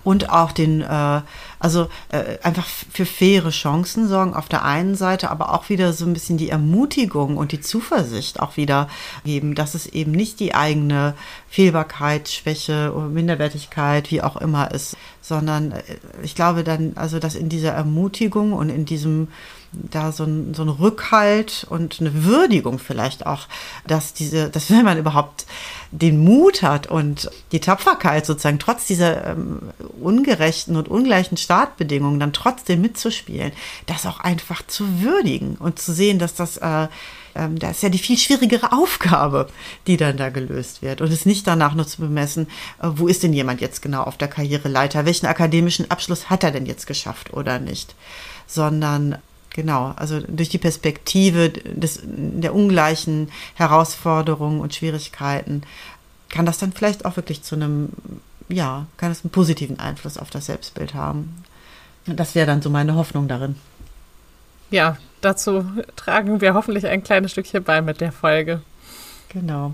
Und 0.03 0.29
auch 0.29 0.51
den, 0.51 0.81
äh, 0.81 1.22
also 1.60 1.89
äh, 2.10 2.38
einfach 2.43 2.65
für 2.65 3.05
faire 3.05 3.50
Chancen 3.50 4.07
sorgen 4.07 4.34
auf 4.34 4.48
der 4.48 4.63
einen 4.63 4.96
Seite, 4.96 5.29
aber 5.29 5.53
auch 5.53 5.69
wieder 5.69 5.93
so 5.93 6.05
ein 6.05 6.13
bisschen 6.13 6.38
die 6.38 6.50
Ermutigung 6.50 7.38
und 7.38 7.51
die 7.51 7.62
Zuversicht 7.62 8.39
auch 8.39 8.57
wieder 8.57 8.89
geben, 9.25 9.55
dass 9.55 9.74
es 9.74 9.88
eben 9.88 10.12
nicht 10.12 10.39
die 10.39 10.53
eigene 10.53 11.15
Fehlbarkeit, 11.50 12.29
Schwäche 12.29 12.93
oder 12.96 13.07
Minderwertigkeit, 13.07 14.12
wie 14.12 14.22
auch 14.22 14.38
immer 14.38 14.72
ist, 14.72 14.98
sondern 15.22 15.72
äh, 15.72 15.84
ich 16.24 16.36
glaube 16.36 16.63
dann, 16.63 16.93
also 16.96 17.19
dass 17.19 17.36
in 17.36 17.50
dieser 17.50 17.72
Ermutigung 17.72 18.53
und 18.53 18.69
in 18.69 18.86
diesem 18.86 19.27
da 19.71 20.12
so 20.12 20.24
ein, 20.24 20.53
so 20.53 20.63
ein 20.63 20.69
Rückhalt 20.69 21.65
und 21.69 22.00
eine 22.00 22.24
Würdigung 22.24 22.79
vielleicht 22.79 23.25
auch, 23.25 23.47
dass 23.86 24.13
diese, 24.13 24.50
dass 24.50 24.69
wenn 24.69 24.86
man 24.86 24.97
überhaupt 24.97 25.45
den 25.91 26.24
Mut 26.24 26.62
hat 26.63 26.88
und 26.88 27.29
die 27.51 27.59
Tapferkeit 27.59 28.25
sozusagen 28.25 28.59
trotz 28.59 28.88
dieser 28.88 29.27
ähm, 29.27 29.59
ungerechten 30.01 30.75
und 30.75 30.88
ungleichen 30.88 31.38
Startbedingungen 31.38 32.19
dann 32.19 32.33
trotzdem 32.33 32.81
mitzuspielen, 32.81 33.51
das 33.86 34.05
auch 34.05 34.19
einfach 34.19 34.65
zu 34.67 35.01
würdigen 35.01 35.55
und 35.55 35.79
zu 35.79 35.93
sehen, 35.93 36.19
dass 36.19 36.36
das 36.36 36.57
äh, 36.57 36.88
ähm, 37.38 37.59
das 37.59 37.77
ist 37.77 37.83
ja 37.83 37.89
die 37.89 37.97
viel 37.97 38.17
schwierigere 38.17 38.71
Aufgabe, 38.71 39.47
die 39.86 39.97
dann 39.97 40.17
da 40.17 40.29
gelöst 40.29 40.81
wird. 40.81 41.01
Und 41.01 41.12
es 41.12 41.25
nicht 41.25 41.47
danach 41.47 41.75
nur 41.75 41.88
zu 41.88 42.01
bemessen, 42.01 42.47
äh, 42.81 42.88
wo 42.95 43.07
ist 43.07 43.24
denn 43.24 43.33
jemand 43.33 43.62
jetzt 43.62 43.81
genau 43.81 44.03
auf 44.03 44.17
der 44.17 44.27
Karriereleiter, 44.27 45.05
welchen 45.05 45.27
akademischen 45.27 45.89
Abschluss 45.91 46.29
hat 46.29 46.43
er 46.43 46.51
denn 46.51 46.65
jetzt 46.65 46.88
geschafft 46.88 47.33
oder 47.33 47.59
nicht, 47.59 47.95
sondern 48.47 49.17
Genau, 49.57 49.91
also 49.95 50.19
durch 50.19 50.49
die 50.49 50.59
Perspektive 50.59 51.49
des, 51.49 52.01
der 52.03 52.53
ungleichen 52.53 53.31
Herausforderungen 53.55 54.61
und 54.61 54.75
Schwierigkeiten 54.75 55.63
kann 56.29 56.45
das 56.45 56.59
dann 56.59 56.73
vielleicht 56.73 57.05
auch 57.05 57.15
wirklich 57.15 57.41
zu 57.41 57.55
einem, 57.55 57.89
ja, 58.49 58.85
kann 58.97 59.11
es 59.11 59.23
einen 59.23 59.31
positiven 59.31 59.79
Einfluss 59.79 60.19
auf 60.19 60.29
das 60.29 60.45
Selbstbild 60.45 60.93
haben. 60.93 61.43
Das 62.05 62.35
wäre 62.35 62.45
dann 62.45 62.61
so 62.61 62.69
meine 62.69 62.93
Hoffnung 62.93 63.27
darin. 63.27 63.55
Ja, 64.69 64.99
dazu 65.21 65.65
tragen 65.95 66.39
wir 66.39 66.53
hoffentlich 66.53 66.85
ein 66.85 67.03
kleines 67.03 67.31
Stückchen 67.31 67.63
bei 67.63 67.81
mit 67.81 67.99
der 67.99 68.11
Folge. 68.11 68.61
Genau. 69.29 69.73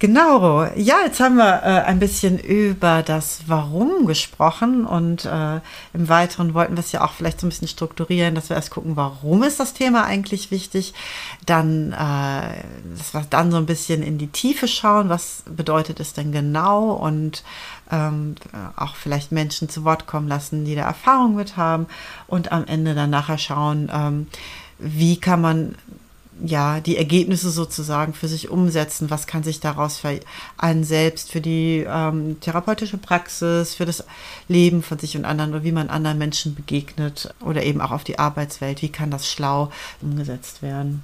Genau, 0.00 0.64
ja, 0.76 0.96
jetzt 1.04 1.20
haben 1.20 1.36
wir 1.36 1.62
äh, 1.62 1.82
ein 1.82 1.98
bisschen 1.98 2.38
über 2.38 3.02
das 3.02 3.42
Warum 3.48 4.06
gesprochen 4.06 4.86
und 4.86 5.26
äh, 5.26 5.60
im 5.92 6.08
Weiteren 6.08 6.54
wollten 6.54 6.74
wir 6.74 6.80
es 6.80 6.92
ja 6.92 7.04
auch 7.04 7.12
vielleicht 7.12 7.38
so 7.38 7.46
ein 7.46 7.50
bisschen 7.50 7.68
strukturieren, 7.68 8.34
dass 8.34 8.48
wir 8.48 8.56
erst 8.56 8.70
gucken, 8.70 8.96
warum 8.96 9.42
ist 9.42 9.60
das 9.60 9.74
Thema 9.74 10.04
eigentlich 10.04 10.50
wichtig, 10.50 10.94
dann, 11.44 11.92
äh, 11.92 12.64
dass 12.96 13.12
wir 13.12 13.26
dann 13.28 13.50
so 13.50 13.58
ein 13.58 13.66
bisschen 13.66 14.02
in 14.02 14.16
die 14.16 14.28
Tiefe 14.28 14.68
schauen, 14.68 15.10
was 15.10 15.42
bedeutet 15.44 16.00
es 16.00 16.14
denn 16.14 16.32
genau 16.32 16.92
und 16.92 17.44
ähm, 17.90 18.36
auch 18.76 18.94
vielleicht 18.96 19.32
Menschen 19.32 19.68
zu 19.68 19.84
Wort 19.84 20.06
kommen 20.06 20.28
lassen, 20.28 20.64
die 20.64 20.76
da 20.76 20.86
Erfahrung 20.86 21.34
mit 21.34 21.58
haben 21.58 21.88
und 22.26 22.52
am 22.52 22.64
Ende 22.64 22.94
dann 22.94 23.10
nachher 23.10 23.36
schauen, 23.36 23.90
ähm, 23.92 24.28
wie 24.78 25.20
kann 25.20 25.42
man 25.42 25.74
ja, 26.44 26.80
die 26.80 26.96
Ergebnisse 26.96 27.50
sozusagen 27.50 28.14
für 28.14 28.28
sich 28.28 28.48
umsetzen. 28.48 29.10
Was 29.10 29.26
kann 29.26 29.42
sich 29.42 29.60
daraus 29.60 29.98
für 29.98 30.20
einen 30.56 30.84
selbst, 30.84 31.30
für 31.32 31.40
die 31.40 31.86
ähm, 31.88 32.38
therapeutische 32.40 32.98
Praxis, 32.98 33.74
für 33.74 33.86
das 33.86 34.04
Leben 34.48 34.82
von 34.82 34.98
sich 34.98 35.16
und 35.16 35.24
anderen 35.24 35.50
oder 35.52 35.64
wie 35.64 35.72
man 35.72 35.90
anderen 35.90 36.18
Menschen 36.18 36.54
begegnet 36.54 37.34
oder 37.40 37.62
eben 37.62 37.80
auch 37.80 37.90
auf 37.90 38.04
die 38.04 38.18
Arbeitswelt, 38.18 38.82
wie 38.82 38.88
kann 38.88 39.10
das 39.10 39.30
schlau 39.30 39.70
umgesetzt 40.00 40.62
werden? 40.62 41.02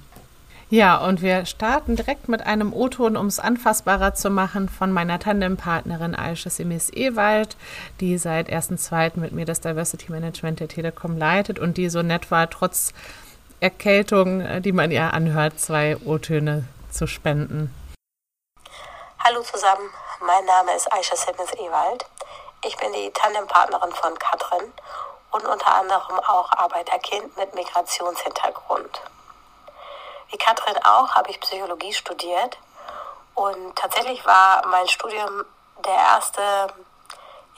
Ja, 0.69 0.97
und 0.97 1.21
wir 1.21 1.45
starten 1.45 1.95
direkt 1.95 2.27
mit 2.27 2.45
einem 2.45 2.73
O-Ton, 2.73 3.15
um 3.15 3.27
es 3.27 3.39
anfassbarer 3.39 4.15
zu 4.15 4.29
machen, 4.29 4.67
von 4.67 4.91
meiner 4.91 5.17
Tandempartnerin 5.17 6.13
Aisha 6.13 6.49
Simis 6.49 6.91
Ewald, 6.91 7.55
die 8.01 8.17
seit 8.17 8.51
1.2. 8.51 9.17
mit 9.17 9.31
mir 9.31 9.45
das 9.45 9.61
Diversity 9.61 10.11
Management 10.11 10.59
der 10.59 10.67
Telekom 10.67 11.17
leitet 11.17 11.57
und 11.57 11.77
die 11.77 11.87
so 11.87 12.01
nett 12.01 12.31
war, 12.31 12.49
trotz 12.49 12.93
Erkältung, 13.59 14.41
äh, 14.41 14.61
die 14.61 14.71
man 14.71 14.91
ihr 14.91 15.13
anhört, 15.13 15.59
zwei 15.59 15.97
O-Töne 16.05 16.67
zu 16.91 17.07
spenden. 17.07 17.73
Hallo 19.23 19.41
zusammen, 19.41 19.89
mein 20.21 20.45
Name 20.45 20.73
ist 20.75 20.91
Aisha 20.93 21.15
Simmons 21.15 21.53
Ewald. 21.53 22.05
Ich 22.63 22.77
bin 22.77 22.93
die 22.93 23.11
Tandempartnerin 23.11 23.91
von 23.91 24.17
Katrin 24.19 24.71
und 25.31 25.45
unter 25.45 25.73
anderem 25.75 26.19
auch 26.19 26.51
Arbeiterkind 26.51 27.35
mit 27.35 27.53
Migrationshintergrund. 27.55 29.01
Wie 30.29 30.37
Katrin 30.37 30.77
auch 30.83 31.15
habe 31.15 31.31
ich 31.31 31.39
Psychologie 31.39 31.93
studiert 31.93 32.57
und 33.33 33.75
tatsächlich 33.75 34.25
war 34.25 34.65
mein 34.67 34.87
Studium 34.87 35.45
der 35.85 35.95
erste 35.95 36.41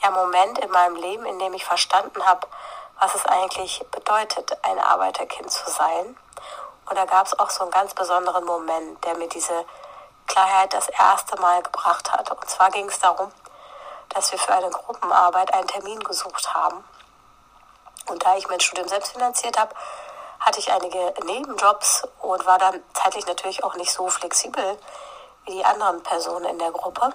ja, 0.02 0.10
Moment 0.10 0.58
in 0.58 0.70
meinem 0.70 0.96
Leben, 0.96 1.26
in 1.26 1.38
dem 1.38 1.52
ich 1.52 1.64
verstanden 1.64 2.24
habe, 2.24 2.46
was 3.00 3.14
es 3.14 3.26
eigentlich 3.26 3.84
bedeutet, 3.90 4.56
ein 4.62 4.78
Arbeiterkind 4.78 5.50
zu 5.50 5.68
sein. 5.70 6.16
Und 6.88 6.96
da 6.96 7.06
gab 7.06 7.26
es 7.26 7.38
auch 7.38 7.50
so 7.50 7.62
einen 7.62 7.70
ganz 7.70 7.94
besonderen 7.94 8.44
Moment, 8.44 9.02
der 9.04 9.16
mir 9.16 9.28
diese 9.28 9.64
Klarheit 10.26 10.72
das 10.74 10.88
erste 10.88 11.40
Mal 11.40 11.62
gebracht 11.62 12.12
hat. 12.12 12.30
Und 12.30 12.48
zwar 12.48 12.70
ging 12.70 12.88
es 12.88 12.98
darum, 12.98 13.32
dass 14.10 14.30
wir 14.32 14.38
für 14.38 14.52
eine 14.52 14.70
Gruppenarbeit 14.70 15.52
einen 15.54 15.66
Termin 15.66 16.00
gesucht 16.00 16.54
haben. 16.54 16.84
Und 18.08 18.24
da 18.24 18.36
ich 18.36 18.48
mein 18.48 18.60
Studium 18.60 18.88
selbst 18.88 19.12
finanziert 19.12 19.58
habe, 19.58 19.74
hatte 20.40 20.58
ich 20.58 20.72
einige 20.72 21.14
Nebenjobs 21.24 22.06
und 22.20 22.44
war 22.46 22.58
dann 22.58 22.82
zeitlich 22.94 23.26
natürlich 23.26 23.62
auch 23.62 23.74
nicht 23.76 23.92
so 23.92 24.08
flexibel 24.08 24.78
wie 25.44 25.52
die 25.52 25.64
anderen 25.64 26.02
Personen 26.02 26.46
in 26.46 26.58
der 26.58 26.72
Gruppe. 26.72 27.12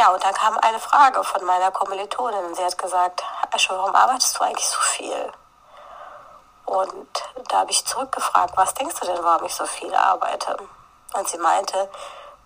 Ja, 0.00 0.08
und 0.14 0.24
dann 0.24 0.32
kam 0.32 0.56
eine 0.62 0.78
Frage 0.78 1.22
von 1.22 1.44
meiner 1.44 1.70
Kommilitonin. 1.72 2.54
Sie 2.54 2.64
hat 2.64 2.78
gesagt, 2.78 3.22
Asche, 3.50 3.68
warum 3.76 3.94
arbeitest 3.94 4.38
du 4.38 4.44
eigentlich 4.44 4.66
so 4.66 4.80
viel? 4.80 5.30
Und 6.64 7.22
da 7.50 7.58
habe 7.58 7.70
ich 7.70 7.84
zurückgefragt, 7.84 8.56
was 8.56 8.72
denkst 8.72 8.94
du 8.98 9.06
denn, 9.06 9.22
warum 9.22 9.44
ich 9.44 9.54
so 9.54 9.66
viel 9.66 9.94
arbeite? 9.94 10.56
Und 11.12 11.28
sie 11.28 11.36
meinte, 11.36 11.90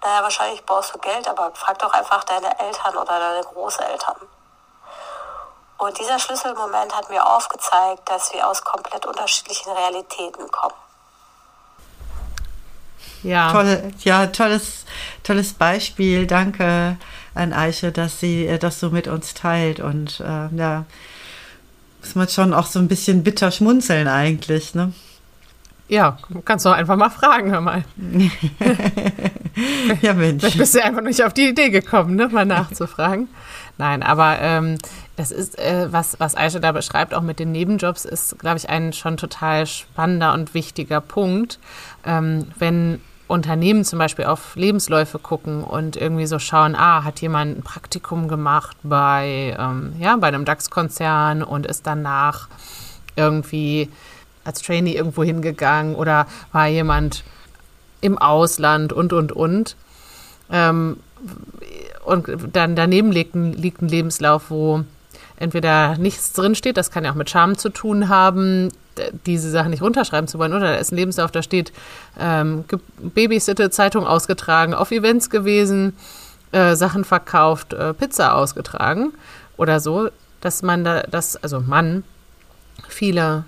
naja, 0.02 0.24
wahrscheinlich 0.24 0.66
brauchst 0.66 0.96
du 0.96 0.98
Geld, 0.98 1.28
aber 1.28 1.52
frag 1.54 1.78
doch 1.78 1.92
einfach 1.92 2.24
deine 2.24 2.58
Eltern 2.58 2.96
oder 2.96 3.20
deine 3.20 3.44
Großeltern. 3.44 4.16
Und 5.78 5.96
dieser 5.96 6.18
Schlüsselmoment 6.18 6.96
hat 6.96 7.08
mir 7.08 7.24
aufgezeigt, 7.24 8.10
dass 8.10 8.32
wir 8.32 8.48
aus 8.48 8.64
komplett 8.64 9.06
unterschiedlichen 9.06 9.70
Realitäten 9.70 10.50
kommen. 10.50 10.74
Ja. 13.22 13.52
Toll, 13.52 13.94
ja, 14.00 14.26
tolles, 14.26 14.86
tolles 15.22 15.54
Beispiel. 15.54 16.26
Danke 16.26 16.98
an 17.34 17.52
Eiche, 17.52 17.92
dass 17.92 18.20
sie 18.20 18.46
äh, 18.46 18.58
das 18.58 18.80
so 18.80 18.90
mit 18.90 19.08
uns 19.08 19.34
teilt. 19.34 19.80
Und 19.80 20.20
äh, 20.20 20.48
ja, 20.56 20.84
muss 22.00 22.14
man 22.14 22.28
schon 22.28 22.52
auch 22.52 22.66
so 22.66 22.78
ein 22.78 22.88
bisschen 22.88 23.24
bitter 23.24 23.50
schmunzeln 23.50 24.08
eigentlich, 24.08 24.74
ne? 24.74 24.92
Ja, 25.86 26.16
kannst 26.46 26.64
du 26.64 26.70
einfach 26.70 26.96
mal 26.96 27.10
fragen, 27.10 27.50
hör 27.50 27.60
mal. 27.60 27.84
ja, 30.00 30.14
Mensch. 30.14 30.40
Vielleicht 30.40 30.56
bist 30.56 30.74
du 30.74 30.82
einfach 30.82 31.02
nicht 31.02 31.22
auf 31.22 31.34
die 31.34 31.48
Idee 31.48 31.68
gekommen, 31.68 32.16
ne, 32.16 32.28
mal 32.28 32.46
nachzufragen. 32.46 33.28
Nein, 33.76 34.02
aber 34.02 34.38
ähm, 34.40 34.78
das 35.16 35.30
ist, 35.30 35.58
äh, 35.58 35.92
was, 35.92 36.18
was 36.20 36.36
Aisha 36.36 36.58
da 36.58 36.72
beschreibt, 36.72 37.12
auch 37.12 37.20
mit 37.20 37.38
den 37.38 37.52
Nebenjobs, 37.52 38.06
ist, 38.06 38.38
glaube 38.38 38.56
ich, 38.56 38.70
ein 38.70 38.94
schon 38.94 39.18
total 39.18 39.66
spannender 39.66 40.32
und 40.32 40.54
wichtiger 40.54 41.02
Punkt. 41.02 41.58
Ähm, 42.06 42.46
wenn 42.58 43.02
Unternehmen 43.26 43.84
zum 43.84 43.98
Beispiel 43.98 44.26
auf 44.26 44.54
Lebensläufe 44.54 45.18
gucken 45.18 45.64
und 45.64 45.96
irgendwie 45.96 46.26
so 46.26 46.38
schauen, 46.38 46.74
ah, 46.74 47.04
hat 47.04 47.20
jemand 47.20 47.58
ein 47.58 47.62
Praktikum 47.62 48.28
gemacht 48.28 48.76
bei, 48.82 49.56
ähm, 49.58 49.94
ja, 49.98 50.16
bei 50.16 50.28
einem 50.28 50.44
DAX-Konzern 50.44 51.42
und 51.42 51.66
ist 51.66 51.86
danach 51.86 52.48
irgendwie 53.16 53.88
als 54.44 54.60
Trainee 54.60 54.94
irgendwo 54.94 55.24
hingegangen 55.24 55.94
oder 55.94 56.26
war 56.52 56.66
jemand 56.66 57.24
im 58.00 58.18
Ausland 58.18 58.92
und, 58.92 59.12
und, 59.12 59.32
und. 59.32 59.76
Ähm, 60.50 60.98
und 62.04 62.28
dann 62.52 62.76
daneben 62.76 63.10
liegt 63.10 63.34
ein, 63.34 63.54
liegt 63.54 63.80
ein 63.80 63.88
Lebenslauf, 63.88 64.50
wo 64.50 64.84
entweder 65.36 65.96
nichts 65.96 66.32
drinsteht, 66.32 66.76
das 66.76 66.90
kann 66.90 67.04
ja 67.04 67.12
auch 67.12 67.16
mit 67.16 67.30
Scham 67.30 67.56
zu 67.56 67.70
tun 67.70 68.10
haben, 68.10 68.70
diese 69.26 69.50
Sachen 69.50 69.70
nicht 69.70 69.82
runterschreiben 69.82 70.28
zu 70.28 70.38
wollen, 70.38 70.52
oder? 70.52 70.72
Da 70.72 70.74
ist 70.76 70.92
ein 70.92 70.96
Lebenslauf, 70.96 71.30
da 71.30 71.42
steht 71.42 71.72
ähm, 72.18 72.64
Babysitte, 72.98 73.70
Zeitung 73.70 74.06
ausgetragen, 74.06 74.74
auf 74.74 74.90
Events 74.90 75.30
gewesen, 75.30 75.96
äh, 76.52 76.76
Sachen 76.76 77.04
verkauft, 77.04 77.72
äh, 77.72 77.94
Pizza 77.94 78.34
ausgetragen 78.34 79.12
oder 79.56 79.80
so, 79.80 80.08
dass 80.40 80.62
man 80.62 80.84
da, 80.84 81.02
dass, 81.02 81.36
also 81.36 81.60
Mann, 81.60 82.04
viele 82.88 83.44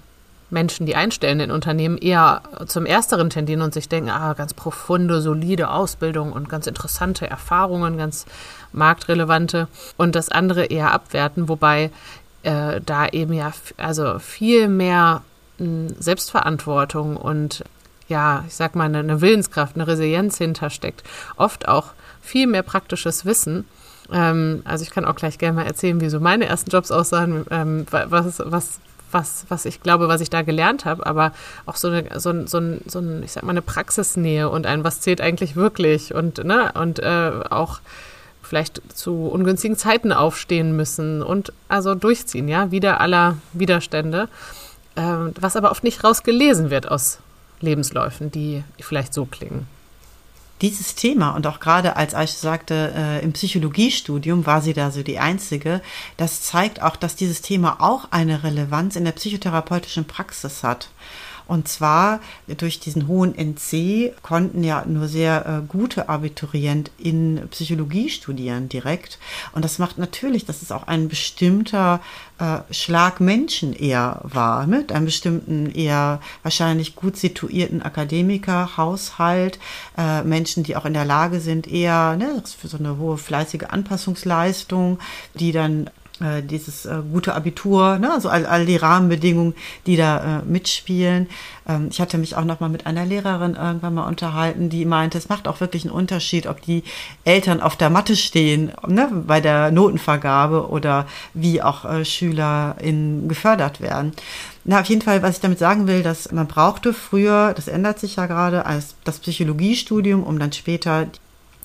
Menschen, 0.50 0.86
die 0.86 0.94
einstellen 0.94 1.40
in 1.40 1.50
Unternehmen, 1.50 1.98
eher 1.98 2.42
zum 2.66 2.86
Ersteren 2.86 3.30
tendieren 3.30 3.62
und 3.62 3.74
sich 3.74 3.88
denken, 3.88 4.10
ah, 4.10 4.32
ganz 4.34 4.54
profunde, 4.54 5.20
solide 5.20 5.70
Ausbildung 5.70 6.32
und 6.32 6.48
ganz 6.48 6.66
interessante 6.66 7.28
Erfahrungen, 7.28 7.98
ganz 7.98 8.26
marktrelevante 8.72 9.68
und 9.96 10.14
das 10.14 10.28
andere 10.28 10.66
eher 10.66 10.92
abwerten, 10.92 11.48
wobei 11.48 11.90
äh, 12.44 12.80
da 12.84 13.08
eben 13.08 13.32
ja 13.32 13.52
also 13.76 14.18
viel 14.18 14.68
mehr 14.68 15.22
Selbstverantwortung 15.58 17.16
und 17.16 17.64
ja, 18.08 18.44
ich 18.46 18.54
sag 18.54 18.76
mal, 18.76 18.94
eine 18.94 19.20
Willenskraft, 19.20 19.74
eine 19.74 19.86
Resilienz 19.86 20.38
hintersteckt. 20.38 21.02
Oft 21.36 21.66
auch 21.66 21.92
viel 22.22 22.46
mehr 22.46 22.62
praktisches 22.62 23.24
Wissen. 23.24 23.66
Ähm, 24.12 24.62
also 24.64 24.82
ich 24.84 24.90
kann 24.90 25.04
auch 25.04 25.16
gleich 25.16 25.38
gerne 25.38 25.56
mal 25.56 25.66
erzählen, 25.66 26.00
wie 26.00 26.08
so 26.08 26.20
meine 26.20 26.46
ersten 26.46 26.70
Jobs 26.70 26.90
aussahen, 26.90 27.46
ähm, 27.50 27.86
was, 27.90 28.40
was, 28.44 28.80
was, 29.10 29.46
was 29.48 29.64
ich 29.64 29.82
glaube, 29.82 30.08
was 30.08 30.20
ich 30.20 30.30
da 30.30 30.42
gelernt 30.42 30.84
habe, 30.84 31.06
aber 31.06 31.32
auch 31.64 31.76
so 31.76 31.88
eine, 31.88 32.20
so, 32.20 32.46
so, 32.46 32.60
so 32.86 32.98
ein, 33.00 33.22
ich 33.24 33.32
sag 33.32 33.42
mal, 33.42 33.50
eine 33.50 33.62
Praxisnähe 33.62 34.48
und 34.48 34.66
ein, 34.66 34.84
was 34.84 35.00
zählt 35.00 35.20
eigentlich 35.20 35.56
wirklich 35.56 36.14
und, 36.14 36.44
ne, 36.44 36.72
und 36.74 37.00
äh, 37.00 37.32
auch 37.50 37.80
vielleicht 38.42 38.80
zu 38.94 39.26
ungünstigen 39.26 39.76
Zeiten 39.76 40.12
aufstehen 40.12 40.76
müssen 40.76 41.22
und 41.22 41.52
also 41.68 41.94
durchziehen, 41.94 42.46
ja, 42.46 42.70
wieder 42.70 43.00
aller 43.00 43.38
Widerstände. 43.52 44.28
Ähm, 44.96 45.32
was 45.38 45.56
aber 45.56 45.70
oft 45.70 45.84
nicht 45.84 46.02
rausgelesen 46.02 46.70
wird 46.70 46.90
aus 46.90 47.18
Lebensläufen, 47.60 48.30
die 48.30 48.64
vielleicht 48.80 49.14
so 49.14 49.26
klingen. 49.26 49.66
Dieses 50.62 50.94
Thema 50.94 51.32
und 51.32 51.46
auch 51.46 51.60
gerade 51.60 51.96
als 51.96 52.14
Aisha 52.14 52.38
sagte, 52.38 52.92
äh, 52.96 53.22
im 53.22 53.34
Psychologiestudium 53.34 54.46
war 54.46 54.62
sie 54.62 54.72
da 54.72 54.90
so 54.90 55.02
die 55.02 55.18
Einzige, 55.18 55.82
das 56.16 56.42
zeigt 56.42 56.80
auch, 56.80 56.96
dass 56.96 57.14
dieses 57.14 57.42
Thema 57.42 57.76
auch 57.80 58.08
eine 58.10 58.42
Relevanz 58.42 58.96
in 58.96 59.04
der 59.04 59.12
psychotherapeutischen 59.12 60.06
Praxis 60.06 60.62
hat. 60.62 60.88
Und 61.46 61.68
zwar 61.68 62.20
durch 62.58 62.80
diesen 62.80 63.06
hohen 63.06 63.34
NC 63.36 64.12
konnten 64.22 64.64
ja 64.64 64.84
nur 64.84 65.08
sehr 65.08 65.46
äh, 65.46 65.66
gute 65.66 66.08
AbiturientInnen 66.08 67.48
Psychologie 67.48 68.08
studieren 68.10 68.68
direkt. 68.68 69.18
Und 69.52 69.64
das 69.64 69.78
macht 69.78 69.98
natürlich, 69.98 70.44
dass 70.44 70.62
es 70.62 70.72
auch 70.72 70.86
ein 70.88 71.08
bestimmter 71.08 72.00
äh, 72.38 72.58
Schlag 72.72 73.20
Menschen 73.20 73.72
eher 73.72 74.20
war, 74.24 74.66
mit 74.66 74.90
einem 74.92 75.06
bestimmten 75.06 75.70
eher 75.70 76.20
wahrscheinlich 76.42 76.96
gut 76.96 77.16
situierten 77.16 77.82
Akademiker, 77.82 78.76
Haushalt, 78.76 79.58
äh, 79.96 80.22
Menschen, 80.22 80.64
die 80.64 80.76
auch 80.76 80.84
in 80.84 80.94
der 80.94 81.04
Lage 81.04 81.40
sind, 81.40 81.66
eher 81.66 82.16
ne, 82.16 82.42
für 82.58 82.68
so 82.68 82.76
eine 82.76 82.98
hohe 82.98 83.18
fleißige 83.18 83.64
Anpassungsleistung, 83.68 84.98
die 85.34 85.52
dann 85.52 85.90
äh, 86.20 86.42
dieses 86.42 86.86
äh, 86.86 87.02
gute 87.12 87.34
Abitur, 87.34 87.98
ne, 87.98 88.12
also 88.12 88.28
all, 88.28 88.46
all 88.46 88.66
die 88.66 88.76
Rahmenbedingungen, 88.76 89.54
die 89.86 89.96
da 89.96 90.40
äh, 90.40 90.42
mitspielen. 90.44 91.28
Ähm, 91.68 91.88
ich 91.90 92.00
hatte 92.00 92.18
mich 92.18 92.36
auch 92.36 92.44
noch 92.44 92.60
mal 92.60 92.68
mit 92.68 92.86
einer 92.86 93.04
Lehrerin 93.04 93.54
irgendwann 93.54 93.94
mal 93.94 94.06
unterhalten, 94.06 94.68
die 94.68 94.84
meinte, 94.84 95.18
es 95.18 95.28
macht 95.28 95.48
auch 95.48 95.60
wirklich 95.60 95.84
einen 95.84 95.92
Unterschied, 95.92 96.46
ob 96.46 96.62
die 96.62 96.84
Eltern 97.24 97.60
auf 97.60 97.76
der 97.76 97.90
Matte 97.90 98.16
stehen, 98.16 98.72
ne, 98.86 99.10
bei 99.26 99.40
der 99.40 99.70
Notenvergabe 99.70 100.68
oder 100.68 101.06
wie 101.34 101.62
auch 101.62 101.84
äh, 101.84 102.04
SchülerInnen 102.04 103.28
gefördert 103.28 103.80
werden. 103.80 104.12
Na, 104.64 104.80
auf 104.80 104.86
jeden 104.86 105.02
Fall, 105.02 105.22
was 105.22 105.36
ich 105.36 105.40
damit 105.40 105.58
sagen 105.58 105.86
will, 105.86 106.02
dass 106.02 106.32
man 106.32 106.48
brauchte 106.48 106.92
früher, 106.92 107.52
das 107.54 107.68
ändert 107.68 108.00
sich 108.00 108.16
ja 108.16 108.26
gerade, 108.26 108.66
als 108.66 108.96
das 109.04 109.20
Psychologiestudium, 109.20 110.24
um 110.24 110.38
dann 110.38 110.52
später 110.52 111.06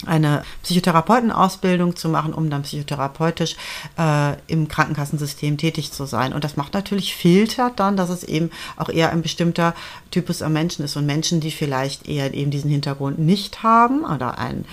eine 0.06 0.44
Psychotherapeutenausbildung 0.64 1.96
zu 1.96 2.10
machen, 2.10 2.34
um 2.34 2.50
dann 2.50 2.64
psychotherapeutisch 2.64 3.56
äh, 3.98 4.34
im 4.48 4.68
Krankenkassensystem 4.68 5.58
tätig 5.58 5.92
zu 5.92 6.06
sein. 6.06 6.34
Und 6.34 6.44
das 6.44 6.58
macht 6.58 6.74
natürlich 6.74 7.16
filtert 7.16 7.80
dann, 7.80 7.98
dass 7.98 8.10
es 8.10 8.24
eben 8.24 8.52
auch 8.78 8.90
eher 8.90 9.12
ein 9.12 9.22
bestimmter 9.22 9.76
Typus 10.10 10.42
an 10.42 10.54
Menschen 10.54 10.86
ist 10.86 10.96
und 10.96 11.06
Menschen, 11.06 11.40
die 11.40 11.52
vielleicht 11.52 12.08
eher 12.08 12.34
eben 12.34 12.52
diesen 12.52 12.70
Hintergrund 12.70 13.20
nicht 13.20 13.64
haben 13.64 14.04
oder 14.04 14.38
ein 14.38 14.66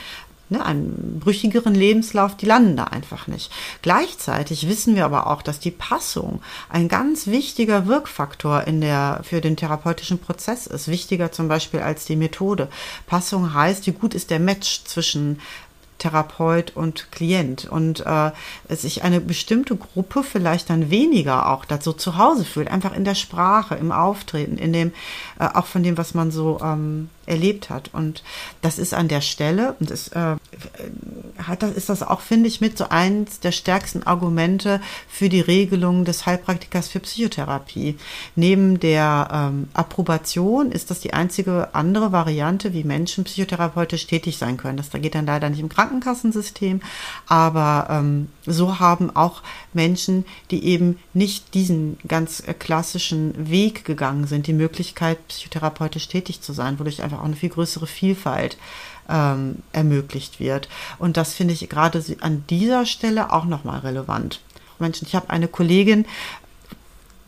ne, 0.51 0.65
einen 0.65 1.21
brüchigeren 1.21 1.75
Lebenslauf, 1.75 2.37
die 2.37 2.47
landen 2.47 2.77
da 2.77 2.85
einfach 2.85 3.27
nicht. 3.27 3.51
Gleichzeitig 3.83 4.69
wissen 4.69 4.95
wir 4.95 5.05
aber 5.05 5.27
auch, 5.27 5.43
dass 5.43 5.61
die 5.61 5.71
Passung 5.71 6.41
ein 6.69 6.89
ganz 6.89 7.27
wichtiger 7.27 7.87
Wirkfaktor 7.87 8.65
in 8.65 8.81
der, 8.81 9.21
für 9.23 9.41
den 9.41 9.57
therapeutischen 9.57 10.19
Prozess 10.19 10.67
ist. 10.67 10.89
Wichtiger 10.89 11.33
zum 11.33 11.49
Beispiel 11.49 11.81
als 11.81 12.05
die 12.05 12.17
Methode. 12.17 12.69
Passung 13.07 13.55
heißt, 13.55 13.87
wie 13.87 13.93
gut 13.93 14.15
ist 14.15 14.31
der 14.31 14.41
Match 14.41 14.85
zwischen 14.85 15.41
Therapeut 15.99 16.77
und 16.77 17.11
Klient 17.11 17.67
und 17.69 18.07
äh, 18.07 18.31
sich 18.69 19.03
eine 19.03 19.21
bestimmte 19.21 19.77
Gruppe 19.77 20.23
vielleicht 20.23 20.71
dann 20.71 20.91
weniger 20.91 21.51
auch 21.51 21.65
dazu 21.65 21.93
zu 21.93 22.17
Hause 22.17 22.45
fühlt, 22.45 22.69
einfach 22.69 22.95
in 22.95 23.05
der 23.05 23.17
Sprache, 23.17 23.75
im 23.75 23.93
Auftreten, 23.93 24.57
in 24.57 24.73
dem, 24.73 24.93
äh, 25.39 25.49
auch 25.53 25.67
von 25.67 25.83
dem, 25.83 25.99
was 25.99 26.15
man 26.15 26.31
so 26.31 26.61
ähm, 26.63 27.11
erlebt 27.29 27.71
hat. 27.71 27.91
Und 27.93 28.23
das 28.63 28.79
ist 28.79 28.95
an 28.95 29.09
der 29.09 29.21
Stelle, 29.21 29.75
und 29.81 29.91
es 29.91 30.09
äh, 30.09 30.37
hat 31.43 31.63
das, 31.63 31.73
ist 31.73 31.89
das 31.89 32.03
auch, 32.03 32.21
finde 32.21 32.49
ich, 32.49 32.61
mit 32.61 32.77
so 32.79 32.89
eins 32.89 33.41
der 33.41 33.53
stärksten 33.53 34.03
Argumente 34.03 34.81
für 35.09 35.29
die 35.29 35.41
Regelung 35.41 36.05
des 36.05 36.27
Heilpraktikers 36.27 36.89
für 36.89 37.01
Psychotherapie. 37.01 37.97
Neben 38.35 38.81
der 38.81 39.29
ähm, 39.33 39.69
Approbation 39.75 40.73
ist 40.73 40.91
das 40.91 41.01
die 41.01 41.13
einzige 41.13 41.75
andere 41.75 42.13
Variante, 42.13 42.73
wie 42.73 42.85
Menschen 42.85 43.25
psychotherapeutisch 43.25 44.07
tätig 44.07 44.39
sein 44.39 44.57
können. 44.57 44.77
Das 44.77 44.91
geht 44.91 45.15
dann 45.15 45.27
leider 45.27 45.51
nicht 45.51 45.61
im 45.61 45.69
Krankenkassensystem, 45.69 46.81
aber 47.27 47.89
ähm, 47.91 48.29
so 48.49 48.79
haben 48.79 49.15
auch 49.15 49.43
Menschen, 49.73 50.25
die 50.51 50.65
eben 50.65 50.99
nicht 51.15 51.55
diesen 51.55 51.99
ganz 52.07 52.43
klassischen 52.59 53.51
Weg 53.51 53.85
gegangen 53.85 54.27
sind, 54.27 54.47
die 54.47 54.53
Möglichkeit, 54.53 55.27
psychotherapeutisch 55.29 56.09
tätig 56.09 56.41
zu 56.41 56.53
sein, 56.53 56.79
wodurch 56.79 57.03
einfach 57.03 57.21
auch 57.21 57.25
eine 57.25 57.37
viel 57.37 57.51
größere 57.51 57.87
Vielfalt 57.87 58.59
ähm, 59.09 59.57
ermöglicht 59.73 60.41
wird. 60.41 60.69
Und 60.99 61.17
das 61.17 61.35
finde 61.35 61.55
ich 61.55 61.69
gerade 61.69 62.03
an 62.21 62.45
dieser 62.51 62.87
Stelle 62.87 63.33
auch 63.33 63.45
nochmal 63.45 63.81
relevant. 63.81 64.41
Menschen, 64.79 65.07
ich 65.07 65.15
habe 65.15 65.31
eine 65.31 65.49
Kollegin, 65.49 66.07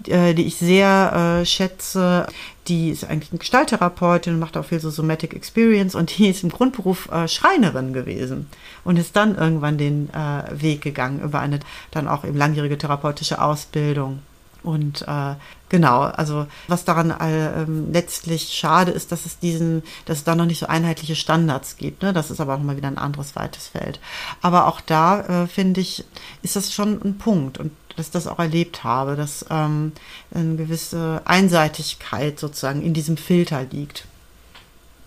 äh, 0.08 0.34
die 0.34 0.46
ich 0.46 0.56
sehr 0.56 1.40
äh, 1.42 1.46
schätze. 1.46 2.26
Die 2.68 2.90
ist 2.90 3.04
eigentlich 3.04 3.32
eine 3.32 3.38
Gestalttherapeutin, 3.38 4.38
macht 4.38 4.56
auch 4.56 4.64
viel 4.64 4.80
so 4.80 4.90
Somatic 4.90 5.34
Experience 5.34 5.94
und 5.94 6.16
die 6.18 6.28
ist 6.28 6.42
im 6.42 6.50
Grundberuf 6.50 7.10
äh, 7.10 7.26
Schreinerin 7.26 7.92
gewesen 7.92 8.48
und 8.84 8.98
ist 8.98 9.16
dann 9.16 9.36
irgendwann 9.36 9.78
den 9.78 10.10
äh, 10.10 10.44
Weg 10.52 10.82
gegangen 10.82 11.20
über 11.20 11.40
eine 11.40 11.60
dann 11.90 12.08
auch 12.08 12.24
eben 12.24 12.36
langjährige 12.36 12.78
therapeutische 12.78 13.42
Ausbildung. 13.42 14.20
Und 14.62 15.02
äh, 15.08 15.34
genau, 15.68 16.02
also 16.02 16.46
was 16.68 16.84
daran 16.84 17.10
äh, 17.10 17.64
letztlich 17.64 18.52
schade 18.52 18.90
ist, 18.90 19.10
dass 19.10 19.24
es 19.24 19.38
diesen, 19.38 19.82
dass 20.04 20.18
es 20.18 20.24
da 20.24 20.34
noch 20.34 20.44
nicht 20.44 20.58
so 20.58 20.66
einheitliche 20.66 21.16
Standards 21.16 21.76
gibt. 21.76 22.02
Ne? 22.02 22.12
Das 22.12 22.30
ist 22.30 22.40
aber 22.40 22.54
auch 22.54 22.60
mal 22.60 22.76
wieder 22.76 22.88
ein 22.88 22.98
anderes 22.98 23.36
weites 23.36 23.68
Feld. 23.68 24.00
Aber 24.42 24.66
auch 24.66 24.80
da 24.80 25.44
äh, 25.44 25.46
finde 25.46 25.80
ich, 25.80 26.04
ist 26.42 26.56
das 26.56 26.72
schon 26.72 27.00
ein 27.02 27.18
Punkt 27.18 27.58
und 27.58 27.72
dass 28.00 28.06
ich 28.06 28.12
das 28.12 28.26
auch 28.26 28.38
erlebt 28.38 28.82
habe, 28.82 29.14
dass 29.14 29.44
ähm, 29.50 29.92
eine 30.34 30.56
gewisse 30.56 31.20
Einseitigkeit 31.26 32.40
sozusagen 32.40 32.82
in 32.82 32.94
diesem 32.94 33.16
Filter 33.16 33.64
liegt. 33.70 34.06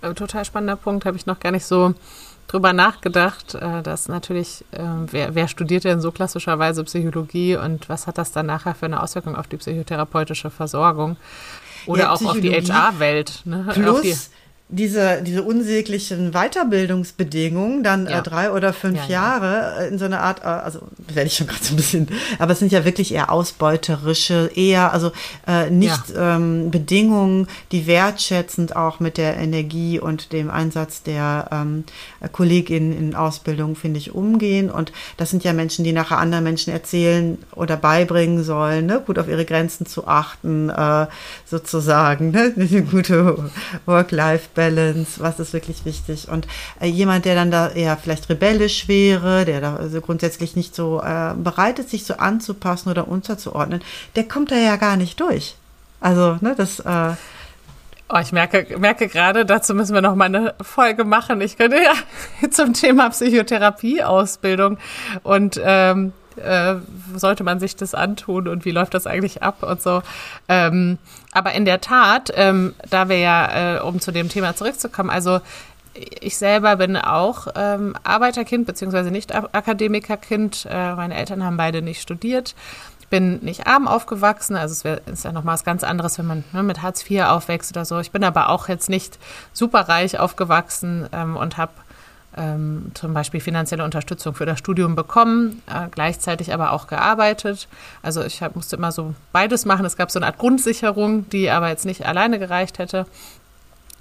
Äh, 0.02 0.14
total 0.14 0.46
spannender 0.46 0.76
Punkt, 0.76 1.06
habe 1.06 1.18
ich 1.18 1.26
noch 1.26 1.40
gar 1.40 1.52
nicht 1.52 1.66
so 1.66 1.96
drüber 2.48 2.72
nachgedacht, 2.72 3.56
äh, 3.56 3.82
dass 3.82 4.08
natürlich, 4.08 4.64
äh, 4.72 4.80
wer, 5.08 5.34
wer 5.34 5.48
studiert 5.48 5.86
denn 5.86 6.02
so 6.02 6.12
klassischerweise 6.12 6.84
Psychologie 6.84 7.56
und 7.58 7.90
was 7.90 8.06
hat 8.06 8.18
das 8.18 8.32
dann 8.32 8.46
nachher 8.46 8.76
für 8.76 8.86
eine 8.86 9.02
Auswirkung 9.02 9.36
auf 9.36 9.48
die 9.48 9.58
psychotherapeutische 9.58 10.52
Versorgung? 10.52 11.18
Oder 11.88 12.04
ja, 12.04 12.12
auch 12.12 12.24
auf 12.24 12.40
die 12.40 12.52
HR-Welt. 12.52 13.42
Ne? 13.46 13.68
Plus, 13.74 14.30
diese, 14.74 15.22
diese 15.22 15.44
unsäglichen 15.44 16.32
Weiterbildungsbedingungen, 16.32 17.84
dann 17.84 18.08
äh, 18.08 18.12
ja. 18.12 18.20
äh, 18.20 18.24
drei 18.24 18.52
oder 18.52 18.74
fünf 18.74 18.98
ja, 19.08 19.14
Jahre 19.14 19.76
äh, 19.80 19.88
in 19.90 20.00
so 20.00 20.06
einer 20.06 20.22
Art, 20.22 20.42
äh, 20.42 20.48
also 20.48 20.80
werde 20.98 21.28
ich 21.28 21.36
schon 21.36 21.48
gerade 21.48 21.64
so 21.64 21.74
ein 21.74 21.78
bisschen, 21.78 22.08
aber 22.40 22.54
es 22.54 22.60
sind 22.60 22.72
ja 22.72 22.84
wirklich 22.84 23.14
eher 23.14 23.32
ausbeuterische, 23.32 24.50
eher, 24.56 24.92
also 24.92 25.12
äh, 25.48 25.70
nicht 25.70 26.02
ähm, 26.18 26.72
Bedingungen, 26.72 27.48
die 27.72 27.86
wertschätzend 27.86 28.76
auch 28.76 29.00
mit 29.00 29.18
der 29.18 29.38
Energie 29.38 30.00
und 30.00 30.34
dem 30.34 30.50
Einsatz 30.50 31.04
der 31.04 31.50
ähm, 31.52 31.84
Kolleginnen 32.32 32.98
in 32.98 33.16
Ausbildung, 33.16 33.76
finde 33.76 34.00
ich, 34.00 34.16
umgehen. 34.16 34.72
Und 34.72 34.92
das 35.18 35.30
sind 35.30 35.44
ja 35.44 35.54
Menschen, 35.54 35.84
die 35.84 35.94
nachher 35.94 36.18
anderen 36.18 36.44
Menschen 36.44 36.74
erzählen 36.74 37.38
oder 37.52 37.78
beibringen 37.78 38.44
sollen, 38.44 38.88
ne? 38.88 39.04
gut 39.06 39.20
auf 39.20 39.28
ihre 39.28 39.46
Grenzen 39.46 39.86
zu 39.86 40.08
achten, 40.08 40.70
äh, 40.70 41.06
sozusagen, 41.46 42.32
ne? 42.32 42.54
eine 42.56 42.82
gute 42.92 43.52
Work-Life-Balance 43.86 44.63
Balance, 44.64 45.20
was 45.22 45.40
ist 45.40 45.54
wirklich 45.54 45.86
wichtig. 45.86 46.30
Und 46.30 46.48
äh, 46.80 46.88
jemand, 46.88 47.26
der 47.26 47.36
dann 47.36 47.52
da 47.52 47.70
eher 47.70 47.98
vielleicht 47.98 48.30
rebellisch 48.30 48.88
wäre, 48.88 49.46
der 49.46 49.62
da 49.62 49.76
also 49.76 50.00
grundsätzlich 50.02 50.56
nicht 50.56 50.76
so 50.76 51.02
äh, 51.02 51.34
bereit 51.36 51.80
ist, 51.80 51.90
sich 51.90 52.06
so 52.06 52.16
anzupassen 52.16 52.90
oder 52.90 53.08
unterzuordnen, 53.08 53.82
der 54.16 54.28
kommt 54.28 54.52
da 54.52 54.56
ja 54.56 54.78
gar 54.78 54.96
nicht 54.96 55.20
durch. 55.20 55.56
Also, 56.00 56.38
ne, 56.42 56.54
das. 56.56 56.80
Äh, 56.80 57.16
Oh, 58.10 58.20
ich 58.20 58.32
merke, 58.32 58.78
merke 58.78 59.08
gerade, 59.08 59.44
dazu 59.44 59.74
müssen 59.74 59.96
wir 59.96 60.02
noch 60.02 60.14
mal 60.14 60.26
eine 60.26 60.54
Folge 60.62 61.04
machen. 61.04 61.42
Ich 61.42 61.58
könnte 61.58 61.78
ja 61.78 61.94
zum 62.52 62.74
Thema 62.74 63.10
Psychotherapie-Ausbildung 63.10 64.78
und 65.24 65.60
ähm, 65.64 66.14
äh, 66.38 66.76
sollte 67.16 67.44
man 67.44 67.60
sich 67.60 67.76
das 67.76 67.94
antun 67.94 68.48
und 68.48 68.66
wie 68.66 68.72
läuft 68.72 68.94
das 68.94 69.08
eigentlich 69.08 69.44
ab 69.44 69.64
und 69.64 69.82
so. 69.82 70.02
Ähm, 70.48 70.98
aber 71.32 71.54
in 71.54 71.66
der 71.66 71.82
Tat, 71.82 72.32
ähm, 72.36 72.74
da 72.90 73.10
wir 73.10 73.18
ja, 73.18 73.78
äh, 73.78 73.80
um 73.82 74.00
zu 74.00 74.12
dem 74.12 74.30
Thema 74.30 74.56
zurückzukommen, 74.56 75.10
also 75.10 75.40
ich 75.94 76.38
selber 76.38 76.76
bin 76.78 76.98
auch 76.98 77.48
ähm, 77.56 77.96
Arbeiterkind 78.04 78.66
beziehungsweise 78.66 79.12
nicht 79.12 79.34
Akademikerkind. 79.34 80.68
Äh, 80.70 80.96
meine 80.96 81.16
Eltern 81.16 81.44
haben 81.44 81.58
beide 81.58 81.82
nicht 81.82 82.02
studiert. 82.02 82.56
Ich 83.00 83.08
bin 83.10 83.40
nicht 83.40 83.68
arm 83.68 83.88
aufgewachsen, 83.88 84.56
also 84.56 84.72
es 84.72 84.84
wär, 84.84 85.06
ist 85.08 85.24
ja 85.24 85.32
nochmal 85.32 85.54
was 85.54 85.64
ganz 85.64 85.84
anderes, 85.84 86.18
wenn 86.18 86.26
man 86.26 86.44
ne, 86.52 86.64
mit 86.64 86.82
Hartz 86.82 87.08
IV 87.08 87.26
aufwächst 87.26 87.72
oder 87.72 87.86
so. 87.86 88.00
Ich 88.00 88.12
bin 88.12 88.24
aber 88.24 88.50
auch 88.50 88.70
jetzt 88.70 88.90
nicht 88.90 89.20
superreich 89.52 90.18
aufgewachsen 90.18 91.08
ähm, 91.12 91.36
und 91.36 91.58
habe 91.58 91.74
ähm, 92.38 92.92
zum 92.94 93.14
Beispiel 93.14 93.40
finanzielle 93.40 93.84
Unterstützung 93.84 94.34
für 94.34 94.46
das 94.46 94.60
Studium 94.60 94.96
bekommen, 94.96 95.62
äh, 95.68 95.88
gleichzeitig 95.92 96.54
aber 96.54 96.72
auch 96.72 96.88
gearbeitet. 96.88 97.68
Also 98.02 98.24
ich 98.24 98.42
hab, 98.42 98.56
musste 98.56 98.76
immer 98.76 98.92
so 98.92 99.14
beides 99.32 99.66
machen. 99.66 99.86
Es 99.86 99.98
gab 99.98 100.12
so 100.12 100.20
eine 100.20 100.28
Art 100.28 100.38
Grundsicherung, 100.38 101.30
die 101.30 101.50
aber 101.50 101.70
jetzt 101.70 101.86
nicht 101.86 102.06
alleine 102.06 102.40
gereicht 102.40 102.80
hätte. 102.80 103.06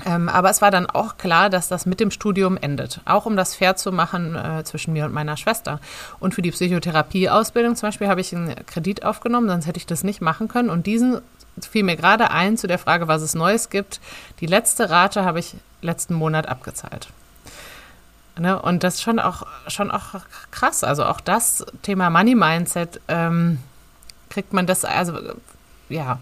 Ähm, 0.04 0.28
aber 0.28 0.50
es 0.50 0.62
war 0.62 0.70
dann 0.70 0.86
auch 0.86 1.16
klar, 1.16 1.50
dass 1.50 1.68
das 1.68 1.86
mit 1.86 2.00
dem 2.00 2.10
Studium 2.10 2.56
endet. 2.56 3.00
Auch 3.04 3.26
um 3.26 3.36
das 3.36 3.54
fair 3.54 3.76
zu 3.76 3.92
machen 3.92 4.34
äh, 4.34 4.64
zwischen 4.64 4.92
mir 4.92 5.04
und 5.04 5.12
meiner 5.12 5.36
Schwester. 5.36 5.80
Und 6.18 6.34
für 6.34 6.42
die 6.42 6.50
Psychotherapieausbildung 6.50 7.76
zum 7.76 7.88
Beispiel 7.88 8.08
habe 8.08 8.20
ich 8.20 8.34
einen 8.34 8.54
Kredit 8.66 9.04
aufgenommen, 9.04 9.48
sonst 9.48 9.66
hätte 9.66 9.78
ich 9.78 9.86
das 9.86 10.02
nicht 10.02 10.20
machen 10.20 10.48
können. 10.48 10.70
Und 10.70 10.86
diesen 10.86 11.18
fiel 11.60 11.84
mir 11.84 11.96
gerade 11.96 12.30
ein 12.30 12.56
zu 12.56 12.66
der 12.66 12.78
Frage, 12.78 13.08
was 13.08 13.22
es 13.22 13.34
Neues 13.34 13.70
gibt. 13.70 14.00
Die 14.40 14.46
letzte 14.46 14.90
Rate 14.90 15.24
habe 15.24 15.38
ich 15.38 15.54
letzten 15.82 16.14
Monat 16.14 16.48
abgezahlt. 16.48 17.08
Ne? 18.38 18.60
Und 18.60 18.82
das 18.82 18.94
ist 18.94 19.02
schon 19.02 19.18
auch, 19.18 19.46
schon 19.68 19.90
auch 19.90 20.20
krass. 20.50 20.84
Also 20.84 21.04
auch 21.04 21.20
das 21.20 21.64
Thema 21.82 22.10
Money 22.10 22.34
Mindset 22.34 23.00
ähm, 23.08 23.58
kriegt 24.30 24.52
man 24.52 24.66
das, 24.66 24.84
also 24.84 25.18
ja, 25.88 26.18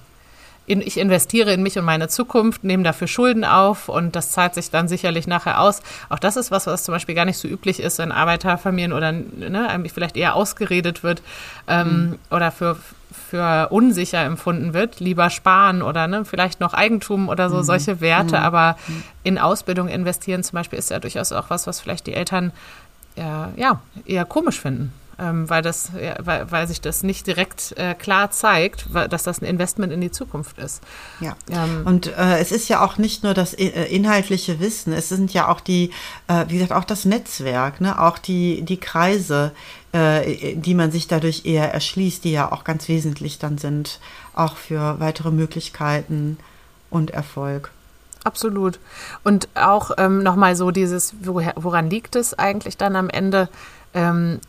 in, 0.66 0.80
ich 0.80 0.98
investiere 0.98 1.52
in 1.52 1.62
mich 1.62 1.78
und 1.78 1.84
meine 1.84 2.08
Zukunft, 2.08 2.62
nehme 2.62 2.84
dafür 2.84 3.08
Schulden 3.08 3.44
auf 3.44 3.88
und 3.88 4.14
das 4.14 4.30
zahlt 4.30 4.54
sich 4.54 4.70
dann 4.70 4.86
sicherlich 4.88 5.26
nachher 5.26 5.60
aus. 5.60 5.82
Auch 6.08 6.18
das 6.18 6.36
ist 6.36 6.50
was, 6.50 6.66
was 6.66 6.84
zum 6.84 6.92
Beispiel 6.92 7.14
gar 7.14 7.24
nicht 7.24 7.38
so 7.38 7.48
üblich 7.48 7.80
ist 7.80 7.98
in 7.98 8.12
Arbeiterfamilien 8.12 8.92
oder 8.92 9.10
ne, 9.12 9.84
vielleicht 9.92 10.16
eher 10.16 10.36
ausgeredet 10.36 11.02
wird 11.02 11.22
ähm, 11.66 11.88
mhm. 12.10 12.18
oder 12.30 12.52
für 12.52 12.76
für 13.12 13.68
unsicher 13.70 14.22
empfunden 14.22 14.74
wird, 14.74 15.00
lieber 15.00 15.30
sparen 15.30 15.82
oder 15.82 16.06
ne, 16.06 16.24
vielleicht 16.24 16.60
noch 16.60 16.74
Eigentum 16.74 17.28
oder 17.28 17.50
so, 17.50 17.58
mhm. 17.58 17.62
solche 17.64 18.00
Werte, 18.00 18.38
mhm. 18.38 18.44
aber 18.44 18.76
in 19.22 19.38
Ausbildung 19.38 19.88
investieren 19.88 20.42
zum 20.42 20.56
Beispiel 20.56 20.78
ist 20.78 20.90
ja 20.90 20.98
durchaus 20.98 21.32
auch 21.32 21.50
was, 21.50 21.66
was 21.66 21.80
vielleicht 21.80 22.06
die 22.06 22.14
Eltern 22.14 22.52
ja, 23.16 23.50
ja 23.56 23.80
eher 24.06 24.24
komisch 24.24 24.60
finden. 24.60 24.92
Ähm, 25.20 25.50
weil, 25.50 25.60
das, 25.60 25.90
ja, 26.00 26.14
weil, 26.20 26.50
weil 26.50 26.66
sich 26.66 26.80
das 26.80 27.02
nicht 27.02 27.26
direkt 27.26 27.76
äh, 27.76 27.94
klar 27.94 28.30
zeigt, 28.30 28.86
dass 29.10 29.22
das 29.22 29.42
ein 29.42 29.44
Investment 29.44 29.92
in 29.92 30.00
die 30.00 30.10
Zukunft 30.10 30.58
ist. 30.58 30.82
Ja. 31.20 31.36
Ähm, 31.50 31.82
und 31.84 32.06
äh, 32.06 32.38
es 32.38 32.52
ist 32.52 32.70
ja 32.70 32.82
auch 32.82 32.96
nicht 32.96 33.22
nur 33.22 33.34
das 33.34 33.52
äh, 33.52 33.66
inhaltliche 33.94 34.60
Wissen, 34.60 34.94
es 34.94 35.10
sind 35.10 35.34
ja 35.34 35.48
auch 35.48 35.60
die, 35.60 35.90
äh, 36.26 36.46
wie 36.48 36.54
gesagt, 36.54 36.72
auch 36.72 36.84
das 36.84 37.04
Netzwerk, 37.04 37.82
ne? 37.82 38.00
auch 38.00 38.16
die, 38.16 38.62
die 38.62 38.78
Kreise, 38.78 39.52
äh, 39.92 40.56
die 40.56 40.74
man 40.74 40.90
sich 40.90 41.06
dadurch 41.06 41.44
eher 41.44 41.70
erschließt, 41.74 42.24
die 42.24 42.32
ja 42.32 42.50
auch 42.50 42.64
ganz 42.64 42.88
wesentlich 42.88 43.38
dann 43.38 43.58
sind, 43.58 44.00
auch 44.34 44.56
für 44.56 45.00
weitere 45.00 45.30
Möglichkeiten 45.30 46.38
und 46.88 47.10
Erfolg. 47.10 47.72
Absolut. 48.24 48.78
Und 49.22 49.48
auch 49.54 49.90
ähm, 49.98 50.22
nochmal 50.22 50.56
so 50.56 50.70
dieses, 50.70 51.14
woher, 51.22 51.54
woran 51.56 51.90
liegt 51.90 52.16
es 52.16 52.38
eigentlich 52.38 52.76
dann 52.76 52.96
am 52.96 53.10
Ende, 53.10 53.48
ähm, 53.94 54.40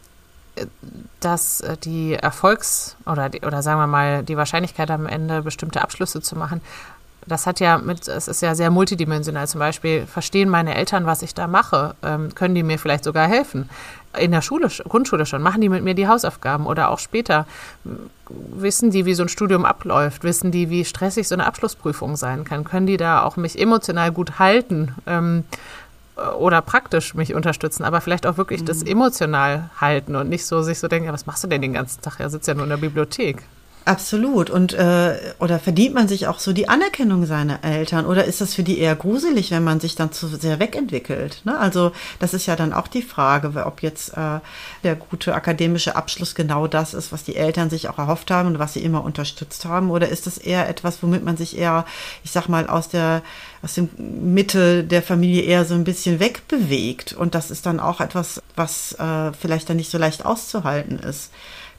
dass 1.19 1.61
äh, 1.61 1.77
die 1.77 2.13
Erfolgs- 2.13 2.95
oder, 3.05 3.29
die, 3.29 3.41
oder 3.41 3.61
sagen 3.61 3.79
wir 3.79 3.87
mal 3.87 4.23
die 4.23 4.37
Wahrscheinlichkeit 4.37 4.91
am 4.91 5.05
Ende 5.05 5.41
bestimmte 5.41 5.81
Abschlüsse 5.81 6.21
zu 6.21 6.35
machen, 6.35 6.61
das 7.27 7.45
hat 7.45 7.59
ja 7.59 7.77
mit, 7.77 8.07
es 8.07 8.27
ist 8.27 8.41
ja 8.41 8.55
sehr 8.55 8.71
multidimensional. 8.71 9.47
Zum 9.47 9.59
Beispiel, 9.59 10.05
verstehen 10.07 10.49
meine 10.49 10.75
Eltern, 10.75 11.05
was 11.05 11.21
ich 11.21 11.33
da 11.33 11.47
mache? 11.47 11.95
Ähm, 12.03 12.33
können 12.33 12.55
die 12.55 12.63
mir 12.63 12.79
vielleicht 12.79 13.03
sogar 13.03 13.27
helfen? 13.27 13.69
In 14.17 14.31
der 14.31 14.41
Schule, 14.41 14.67
Grundschule 14.89 15.25
schon, 15.25 15.41
machen 15.41 15.61
die 15.61 15.69
mit 15.69 15.83
mir 15.83 15.93
die 15.93 16.07
Hausaufgaben 16.07 16.65
oder 16.65 16.89
auch 16.89 16.99
später? 16.99 17.45
Wissen 18.29 18.91
die, 18.91 19.05
wie 19.05 19.13
so 19.13 19.23
ein 19.23 19.29
Studium 19.29 19.65
abläuft? 19.65 20.23
Wissen 20.23 20.51
die, 20.51 20.69
wie 20.69 20.83
stressig 20.83 21.27
so 21.27 21.35
eine 21.35 21.45
Abschlussprüfung 21.45 22.15
sein 22.15 22.43
kann? 22.43 22.63
Können 22.63 22.87
die 22.87 22.97
da 22.97 23.23
auch 23.23 23.37
mich 23.37 23.59
emotional 23.59 24.11
gut 24.11 24.39
halten? 24.39 24.95
Ähm, 25.05 25.43
oder 26.37 26.61
praktisch 26.61 27.13
mich 27.15 27.33
unterstützen, 27.33 27.83
aber 27.83 28.01
vielleicht 28.01 28.27
auch 28.27 28.37
wirklich 28.37 28.61
mhm. 28.61 28.65
das 28.65 28.83
emotional 28.83 29.69
halten 29.79 30.15
und 30.15 30.29
nicht 30.29 30.45
so 30.45 30.61
sich 30.61 30.79
so 30.79 30.87
denken, 30.87 31.07
ja, 31.07 31.13
was 31.13 31.25
machst 31.25 31.43
du 31.43 31.47
denn 31.47 31.61
den 31.61 31.73
ganzen 31.73 32.01
Tag? 32.01 32.19
Er 32.19 32.29
sitzt 32.29 32.47
ja 32.47 32.53
nur 32.53 32.63
in 32.63 32.69
der 32.69 32.77
Bibliothek. 32.77 33.43
Absolut. 33.83 34.51
Und 34.51 34.73
äh, 34.73 35.17
oder 35.39 35.57
verdient 35.57 35.95
man 35.95 36.07
sich 36.07 36.27
auch 36.27 36.37
so 36.37 36.53
die 36.53 36.69
Anerkennung 36.69 37.25
seiner 37.25 37.63
Eltern 37.63 38.05
oder 38.05 38.25
ist 38.25 38.39
das 38.39 38.53
für 38.53 38.61
die 38.61 38.77
eher 38.77 38.95
gruselig, 38.95 39.49
wenn 39.49 39.63
man 39.63 39.79
sich 39.79 39.95
dann 39.95 40.11
zu 40.11 40.27
sehr 40.27 40.59
wegentwickelt? 40.59 41.41
Ne? 41.45 41.57
Also 41.57 41.91
das 42.19 42.35
ist 42.35 42.45
ja 42.45 42.55
dann 42.55 42.73
auch 42.73 42.87
die 42.87 43.01
Frage, 43.01 43.51
ob 43.65 43.81
jetzt 43.81 44.15
äh, 44.15 44.39
der 44.83 44.95
gute 44.95 45.33
akademische 45.33 45.95
Abschluss 45.95 46.35
genau 46.35 46.67
das 46.67 46.93
ist, 46.93 47.11
was 47.11 47.23
die 47.23 47.35
Eltern 47.35 47.71
sich 47.71 47.89
auch 47.89 47.97
erhofft 47.97 48.29
haben 48.29 48.49
und 48.49 48.59
was 48.59 48.73
sie 48.73 48.83
immer 48.83 49.03
unterstützt 49.03 49.65
haben, 49.65 49.89
oder 49.89 50.09
ist 50.09 50.27
das 50.27 50.37
eher 50.37 50.69
etwas, 50.69 51.01
womit 51.01 51.23
man 51.23 51.37
sich 51.37 51.57
eher, 51.57 51.85
ich 52.23 52.31
sag 52.31 52.47
mal, 52.49 52.67
aus 52.67 52.89
der 52.89 53.23
aus 53.63 53.75
dem 53.75 53.89
Mitte 54.33 54.83
der 54.83 55.03
Familie 55.03 55.43
eher 55.43 55.65
so 55.65 55.75
ein 55.75 55.83
bisschen 55.83 56.19
wegbewegt 56.19 57.13
und 57.13 57.35
das 57.35 57.51
ist 57.51 57.67
dann 57.67 57.79
auch 57.79 58.01
etwas, 58.01 58.41
was 58.55 58.93
äh, 58.93 59.31
vielleicht 59.33 59.69
dann 59.69 59.77
nicht 59.77 59.91
so 59.91 59.99
leicht 59.99 60.25
auszuhalten 60.25 60.97
ist 60.97 61.31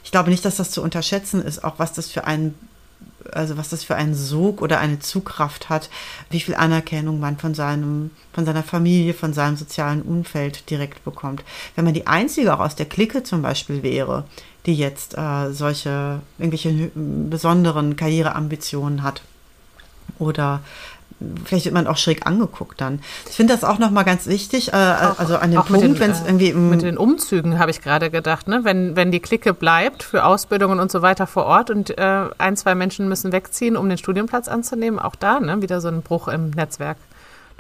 ich 0.05 0.11
glaube 0.11 0.31
nicht, 0.31 0.45
dass 0.45 0.57
das 0.57 0.71
zu 0.71 0.83
unterschätzen 0.83 1.43
ist, 1.43 1.65
auch 1.65 1.79
was 1.79 1.93
das 1.93 2.11
für 2.11 2.25
ein 2.25 2.55
also 3.31 3.57
was 3.57 3.69
das 3.69 3.85
für 3.85 3.95
einen 3.95 4.15
Sog 4.15 4.63
oder 4.63 4.79
eine 4.79 4.99
Zugkraft 4.99 5.69
hat, 5.69 5.91
wie 6.31 6.41
viel 6.41 6.55
Anerkennung 6.55 7.21
man 7.21 7.39
von 7.39 7.55
seinem, 7.55 8.11
von 8.33 8.45
seiner 8.45 8.63
Familie, 8.63 9.15
von 9.15 9.33
seinem 9.33 9.57
sozialen 9.57 10.03
Umfeld 10.03 10.69
direkt 10.71 11.05
bekommt. 11.05 11.45
Wenn 11.75 11.85
man 11.85 11.95
die 11.95 12.07
einzige 12.07 12.55
auch 12.55 12.61
aus 12.61 12.77
der 12.77 12.87
Clique 12.87 13.23
zum 13.23 13.43
Beispiel 13.43 13.83
wäre, 13.83 14.25
die 14.67 14.75
jetzt 14.75 15.17
äh, 15.17 15.53
solche 15.53 16.21
irgendwelche 16.39 16.91
besonderen 16.95 17.97
Karriereambitionen 17.97 19.03
hat. 19.03 19.23
Oder 20.19 20.61
vielleicht 21.45 21.65
wird 21.65 21.75
man 21.75 21.87
auch 21.87 21.97
schräg 21.97 22.27
angeguckt 22.27 22.81
dann. 22.81 23.01
Ich 23.29 23.37
finde 23.37 23.55
das 23.55 23.65
auch 23.65 23.79
nochmal 23.79 24.05
ganz 24.05 24.27
wichlich, 24.27 24.73
äh, 24.73 24.77
auch, 24.77 25.19
also 25.19 25.37
an 25.37 25.51
dem 25.51 25.63
Punkt, 25.63 26.01
wenn 26.01 26.11
es 26.11 26.21
äh, 26.21 26.27
irgendwie... 26.27 26.53
Mit 26.53 26.83
den 26.83 26.99
Umzügen 26.99 27.59
habe 27.59 27.71
ich 27.71 27.81
gerade 27.81 28.11
gedacht, 28.11 28.49
ne? 28.49 28.61
wenn, 28.63 28.97
wenn 28.97 29.11
die 29.11 29.21
Clique 29.21 29.55
bleibt 29.55 30.03
für 30.03 30.25
Ausbildungen 30.25 30.81
und 30.81 30.91
so 30.91 31.03
weiter 31.03 31.27
vor 31.27 31.45
Ort 31.45 31.71
und 31.71 31.97
äh, 31.99 32.25
ein, 32.39 32.57
zwei 32.57 32.75
Menschen 32.75 33.09
müssen 33.09 33.33
wegziehen, 33.33 33.77
um 33.77 33.89
den 33.89 33.99
Studienplatz 33.99 34.49
anzunehmen, 34.49 34.99
auch 34.99 35.17
da 35.17 35.41
ne? 35.41 35.63
wieder 35.63 35.81
so 35.81 35.89
ein 35.89 36.03
Bruch 36.03 36.29
im 36.29 36.51
Netzwerk. 36.51 36.97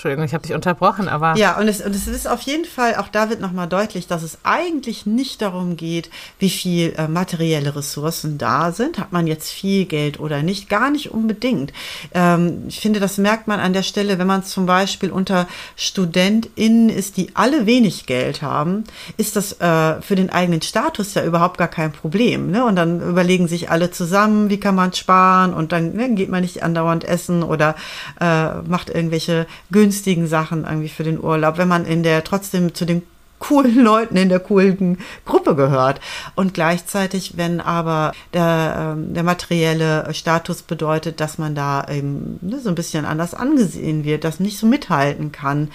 Entschuldigung, 0.02 0.24
ich 0.24 0.34
habe 0.34 0.42
dich 0.44 0.52
unterbrochen, 0.52 1.06
aber. 1.06 1.36
Ja, 1.36 1.56
und 1.58 1.68
es, 1.68 1.80
und 1.80 1.94
es 1.94 2.08
ist 2.08 2.26
auf 2.26 2.40
jeden 2.40 2.64
Fall, 2.64 2.96
auch 2.96 3.06
da 3.06 3.30
wird 3.30 3.40
nochmal 3.40 3.68
deutlich, 3.68 4.08
dass 4.08 4.24
es 4.24 4.38
eigentlich 4.42 5.06
nicht 5.06 5.40
darum 5.40 5.76
geht, 5.76 6.10
wie 6.40 6.50
viel 6.50 6.92
äh, 6.98 7.06
materielle 7.06 7.76
Ressourcen 7.76 8.36
da 8.36 8.72
sind. 8.72 8.98
Hat 8.98 9.12
man 9.12 9.28
jetzt 9.28 9.52
viel 9.52 9.84
Geld 9.84 10.18
oder 10.18 10.42
nicht? 10.42 10.68
Gar 10.68 10.90
nicht 10.90 11.12
unbedingt. 11.12 11.72
Ähm, 12.14 12.64
ich 12.66 12.80
finde, 12.80 12.98
das 12.98 13.16
merkt 13.16 13.46
man 13.46 13.60
an 13.60 13.74
der 13.74 13.84
Stelle, 13.84 14.18
wenn 14.18 14.26
man 14.26 14.42
zum 14.42 14.66
Beispiel 14.66 15.12
unter 15.12 15.46
StudentInnen 15.76 16.88
ist, 16.88 17.16
die 17.16 17.30
alle 17.34 17.66
wenig 17.66 18.04
Geld 18.06 18.42
haben, 18.42 18.82
ist 19.18 19.36
das 19.36 19.60
äh, 19.60 20.02
für 20.02 20.16
den 20.16 20.30
eigenen 20.30 20.62
Status 20.62 21.14
ja 21.14 21.22
überhaupt 21.24 21.58
gar 21.58 21.68
kein 21.68 21.92
Problem. 21.92 22.50
Ne? 22.50 22.64
Und 22.64 22.74
dann 22.74 23.00
überlegen 23.00 23.46
sich 23.46 23.70
alle 23.70 23.92
zusammen, 23.92 24.50
wie 24.50 24.58
kann 24.58 24.74
man 24.74 24.92
sparen 24.94 25.54
und 25.54 25.70
dann 25.70 25.94
ne, 25.94 26.12
geht 26.16 26.28
man 26.28 26.40
nicht 26.40 26.64
andauernd 26.64 27.04
essen 27.04 27.44
oder 27.44 27.76
äh, 28.20 28.54
macht 28.62 28.90
irgendwelche 28.90 29.46
günstigen 29.70 29.91
günstigen 29.92 30.26
Sachen 30.26 30.64
irgendwie 30.64 30.88
für 30.88 31.05
den 31.05 31.22
Urlaub, 31.22 31.59
wenn 31.59 31.68
man 31.68 31.85
in 31.85 32.02
der 32.02 32.24
trotzdem 32.24 32.72
zu 32.72 32.87
den 32.87 33.02
coolen 33.42 33.74
Leuten 33.85 34.16
in 34.16 34.28
der 34.28 34.40
coolen 34.40 34.98
Gruppe 35.26 35.55
gehört. 35.55 36.00
Und 36.35 36.55
gleichzeitig, 36.55 37.37
wenn 37.37 37.61
aber 37.61 38.12
der, 38.33 38.94
ähm, 38.96 39.12
der 39.12 39.24
materielle 39.24 40.14
Status 40.14 40.62
bedeutet, 40.62 41.20
dass 41.20 41.38
man 41.38 41.55
da 41.55 41.87
eben 41.88 42.38
ne, 42.40 42.61
so 42.61 42.68
ein 42.68 42.74
bisschen 42.74 43.05
anders 43.05 43.35
angesehen 43.35 44.05
wird, 44.05 44.24
das 44.24 44.40
nicht 44.40 44.59
so 44.59 44.66
mithalten 44.66 45.33
kann, 45.33 45.70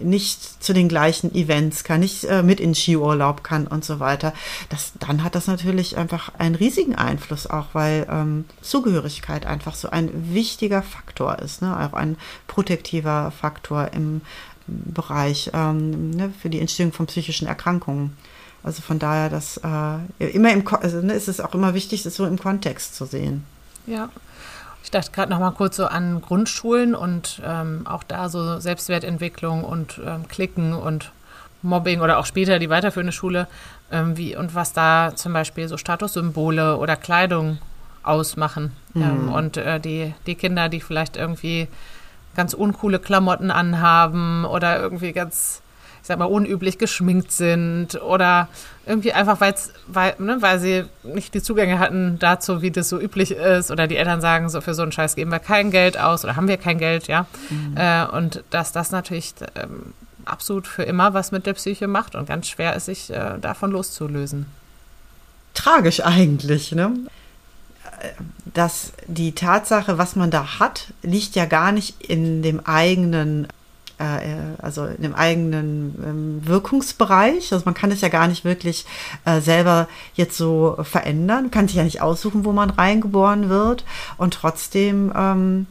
nicht 0.00 0.62
zu 0.62 0.72
den 0.72 0.88
gleichen 0.88 1.34
Events 1.34 1.84
kann, 1.84 2.00
nicht 2.00 2.24
äh, 2.24 2.42
mit 2.42 2.60
in 2.60 2.74
Skiurlaub 2.74 3.44
kann 3.44 3.66
und 3.66 3.84
so 3.84 4.00
weiter, 4.00 4.32
das, 4.70 4.92
dann 4.98 5.22
hat 5.22 5.34
das 5.34 5.46
natürlich 5.46 5.98
einfach 5.98 6.32
einen 6.38 6.54
riesigen 6.54 6.94
Einfluss 6.94 7.46
auch, 7.46 7.66
weil 7.74 8.06
ähm, 8.10 8.46
Zugehörigkeit 8.62 9.44
einfach 9.44 9.74
so 9.74 9.90
ein 9.90 10.10
wichtiger 10.32 10.82
Faktor 10.82 11.38
ist, 11.40 11.60
ne? 11.60 11.76
auch 11.78 11.92
ein 11.92 12.16
protektiver 12.46 13.32
Faktor 13.38 13.90
im 13.92 14.22
Bereich 14.66 15.50
ähm, 15.54 16.10
ne, 16.10 16.32
für 16.40 16.50
die 16.50 16.60
Entstehung 16.60 16.92
von 16.92 17.06
psychischen 17.06 17.46
Erkrankungen. 17.46 18.16
Also 18.62 18.82
von 18.82 18.98
daher, 18.98 19.30
dass 19.30 19.58
äh, 19.58 20.26
immer 20.26 20.52
im, 20.52 20.66
also, 20.66 21.00
ne, 21.00 21.12
ist 21.12 21.28
es 21.28 21.40
auch 21.40 21.54
immer 21.54 21.74
wichtig, 21.74 22.04
es 22.04 22.16
so 22.16 22.26
im 22.26 22.38
Kontext 22.38 22.96
zu 22.96 23.04
sehen. 23.04 23.44
Ja. 23.86 24.08
Ich 24.82 24.90
dachte 24.90 25.10
gerade 25.10 25.30
noch 25.30 25.40
mal 25.40 25.50
kurz 25.50 25.76
so 25.76 25.86
an 25.86 26.20
Grundschulen 26.20 26.94
und 26.94 27.42
ähm, 27.44 27.86
auch 27.86 28.04
da 28.04 28.28
so 28.28 28.60
Selbstwertentwicklung 28.60 29.64
und 29.64 30.00
ähm, 30.04 30.28
Klicken 30.28 30.74
und 30.74 31.10
Mobbing 31.62 32.00
oder 32.00 32.18
auch 32.18 32.26
später 32.26 32.58
die 32.58 32.70
weiterführende 32.70 33.12
Schule, 33.12 33.48
ähm, 33.90 34.16
wie 34.16 34.36
und 34.36 34.54
was 34.54 34.72
da 34.72 35.12
zum 35.16 35.32
Beispiel 35.32 35.66
so 35.66 35.76
Statussymbole 35.76 36.76
oder 36.76 36.94
Kleidung 36.96 37.58
ausmachen. 38.04 38.72
Mhm. 38.94 39.32
und 39.32 39.56
äh, 39.56 39.80
die, 39.80 40.14
die 40.26 40.36
Kinder, 40.36 40.68
die 40.68 40.80
vielleicht 40.80 41.16
irgendwie 41.16 41.68
ganz 42.36 42.54
uncoole 42.54 42.98
Klamotten 42.98 43.50
anhaben 43.50 44.44
oder 44.44 44.80
irgendwie 44.80 45.12
ganz, 45.12 45.62
ich 46.02 46.06
sag 46.06 46.18
mal, 46.18 46.26
unüblich 46.26 46.78
geschminkt 46.78 47.32
sind 47.32 48.00
oder 48.00 48.48
irgendwie 48.86 49.12
einfach, 49.12 49.40
weil's, 49.40 49.72
weil, 49.88 50.14
ne, 50.18 50.38
weil 50.40 50.60
sie 50.60 50.84
nicht 51.02 51.34
die 51.34 51.42
Zugänge 51.42 51.78
hatten 51.78 52.18
dazu, 52.20 52.62
wie 52.62 52.70
das 52.70 52.88
so 52.88 53.00
üblich 53.00 53.32
ist 53.32 53.70
oder 53.70 53.88
die 53.88 53.96
Eltern 53.96 54.20
sagen, 54.20 54.48
so 54.48 54.60
für 54.60 54.74
so 54.74 54.82
einen 54.82 54.92
Scheiß 54.92 55.16
geben 55.16 55.32
wir 55.32 55.40
kein 55.40 55.70
Geld 55.70 55.98
aus 55.98 56.24
oder 56.24 56.36
haben 56.36 56.48
wir 56.48 56.56
kein 56.56 56.78
Geld, 56.78 57.08
ja. 57.08 57.26
Mhm. 57.50 57.76
Äh, 57.76 58.06
und 58.06 58.44
dass 58.50 58.70
das 58.70 58.92
natürlich 58.92 59.34
ähm, 59.56 59.92
absolut 60.24 60.66
für 60.66 60.84
immer 60.84 61.14
was 61.14 61.32
mit 61.32 61.46
der 61.46 61.54
Psyche 61.54 61.88
macht 61.88 62.14
und 62.14 62.28
ganz 62.28 62.48
schwer 62.48 62.76
ist, 62.76 62.86
sich 62.86 63.10
äh, 63.10 63.38
davon 63.40 63.72
loszulösen. 63.72 64.46
Tragisch 65.54 66.04
eigentlich, 66.04 66.72
ne? 66.72 66.92
Dass 68.52 68.92
die 69.06 69.32
Tatsache, 69.32 69.98
was 69.98 70.16
man 70.16 70.30
da 70.30 70.58
hat, 70.58 70.92
liegt 71.02 71.34
ja 71.34 71.46
gar 71.46 71.72
nicht 71.72 72.02
in 72.02 72.42
dem 72.42 72.60
eigenen 72.64 73.48
äh, 73.98 74.54
also 74.58 74.86
in 74.86 75.02
dem 75.02 75.14
eigenen 75.14 75.94
ähm, 76.04 76.40
Wirkungsbereich. 76.44 77.52
Also 77.52 77.64
man 77.64 77.74
kann 77.74 77.90
es 77.90 78.00
ja 78.00 78.08
gar 78.08 78.28
nicht 78.28 78.44
wirklich 78.44 78.84
äh, 79.24 79.40
selber 79.40 79.88
jetzt 80.14 80.36
so 80.36 80.76
verändern, 80.82 81.50
kann 81.50 81.68
sich 81.68 81.76
ja 81.76 81.84
nicht 81.84 82.02
aussuchen, 82.02 82.44
wo 82.44 82.52
man 82.52 82.70
reingeboren 82.70 83.48
wird. 83.48 83.84
Und 84.18 84.34
trotzdem 84.34 85.12
ähm, 85.16 85.66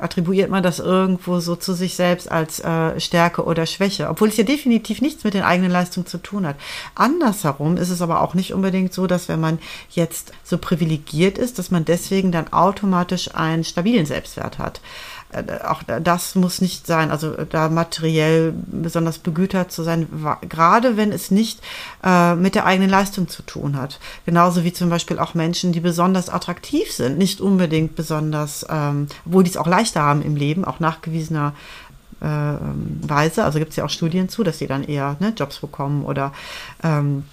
attribuiert 0.00 0.50
man 0.50 0.62
das 0.62 0.78
irgendwo 0.78 1.40
so 1.40 1.56
zu 1.56 1.74
sich 1.74 1.94
selbst 1.94 2.30
als 2.30 2.60
äh, 2.60 2.98
Stärke 3.00 3.44
oder 3.44 3.66
Schwäche, 3.66 4.08
obwohl 4.08 4.28
es 4.28 4.36
ja 4.36 4.44
definitiv 4.44 5.00
nichts 5.00 5.24
mit 5.24 5.34
den 5.34 5.42
eigenen 5.42 5.70
Leistungen 5.70 6.06
zu 6.06 6.18
tun 6.18 6.46
hat. 6.46 6.56
Andersherum 6.94 7.76
ist 7.76 7.90
es 7.90 8.02
aber 8.02 8.20
auch 8.20 8.34
nicht 8.34 8.54
unbedingt 8.54 8.92
so, 8.92 9.06
dass 9.06 9.28
wenn 9.28 9.40
man 9.40 9.58
jetzt 9.90 10.32
so 10.42 10.58
privilegiert 10.58 11.38
ist, 11.38 11.58
dass 11.58 11.70
man 11.70 11.84
deswegen 11.84 12.32
dann 12.32 12.52
automatisch 12.52 13.34
einen 13.34 13.64
stabilen 13.64 14.06
Selbstwert 14.06 14.58
hat. 14.58 14.80
Äh, 15.32 15.62
auch 15.64 15.82
das 15.82 16.34
muss 16.34 16.60
nicht 16.60 16.86
sein, 16.86 17.10
also 17.10 17.32
da 17.32 17.68
materiell 17.68 18.52
besonders 18.66 19.18
begütert 19.18 19.72
zu 19.72 19.82
sein, 19.82 20.08
gerade 20.48 20.96
wenn 20.96 21.12
es 21.12 21.30
nicht 21.30 21.60
äh, 22.04 22.34
mit 22.34 22.54
der 22.54 22.66
eigenen 22.66 22.90
Leistung 22.90 23.28
zu 23.28 23.42
tun 23.42 23.76
hat. 23.76 24.00
Genauso 24.26 24.64
wie 24.64 24.72
zum 24.72 24.90
Beispiel 24.90 25.18
auch 25.18 25.34
Menschen, 25.34 25.72
die 25.72 25.80
besonders 25.80 26.28
attraktiv 26.28 26.92
sind, 26.92 27.18
nicht 27.18 27.40
unbedingt 27.40 27.96
besonders, 27.96 28.66
ähm, 28.68 29.06
wo 29.24 29.42
die 29.42 29.50
es 29.50 29.56
auch 29.56 29.66
leichter 29.66 30.02
haben 30.02 30.22
im 30.22 30.36
Leben, 30.36 30.64
auch 30.64 30.80
nachgewiesener 30.80 31.54
äh, 32.20 32.26
Weise. 32.26 33.44
Also 33.44 33.58
gibt 33.58 33.70
es 33.70 33.76
ja 33.76 33.84
auch 33.84 33.90
Studien 33.90 34.28
zu, 34.28 34.42
dass 34.42 34.58
sie 34.58 34.66
dann 34.66 34.84
eher 34.84 35.16
ne, 35.20 35.32
Jobs 35.36 35.58
bekommen 35.58 36.04
oder 36.04 36.32
ähm, 36.82 37.24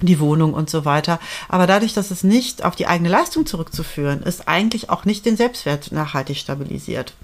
die 0.00 0.20
Wohnung 0.20 0.54
und 0.54 0.68
so 0.68 0.84
weiter. 0.84 1.18
Aber 1.48 1.66
dadurch, 1.66 1.94
dass 1.94 2.10
es 2.10 2.22
nicht 2.22 2.64
auf 2.64 2.76
die 2.76 2.86
eigene 2.86 3.08
Leistung 3.08 3.46
zurückzuführen, 3.46 4.22
ist 4.22 4.48
eigentlich 4.48 4.90
auch 4.90 5.04
nicht 5.04 5.24
den 5.24 5.36
Selbstwert 5.36 5.92
nachhaltig 5.92 6.36
stabilisiert. 6.36 7.14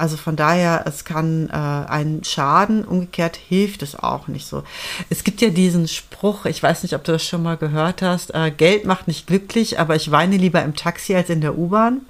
Also 0.00 0.16
von 0.16 0.34
daher, 0.34 0.84
es 0.86 1.04
kann 1.04 1.50
äh, 1.50 1.52
einen 1.52 2.24
Schaden, 2.24 2.86
umgekehrt 2.86 3.36
hilft 3.36 3.82
es 3.82 3.94
auch 3.94 4.28
nicht 4.28 4.46
so. 4.46 4.62
Es 5.10 5.24
gibt 5.24 5.42
ja 5.42 5.50
diesen 5.50 5.88
Spruch, 5.88 6.46
ich 6.46 6.62
weiß 6.62 6.82
nicht, 6.84 6.94
ob 6.94 7.04
du 7.04 7.12
das 7.12 7.22
schon 7.22 7.42
mal 7.42 7.58
gehört 7.58 8.00
hast, 8.00 8.34
äh, 8.34 8.50
Geld 8.50 8.86
macht 8.86 9.08
nicht 9.08 9.26
glücklich, 9.26 9.78
aber 9.78 9.96
ich 9.96 10.10
weine 10.10 10.38
lieber 10.38 10.62
im 10.62 10.74
Taxi 10.74 11.14
als 11.14 11.28
in 11.28 11.42
der 11.42 11.58
U-Bahn. 11.58 12.00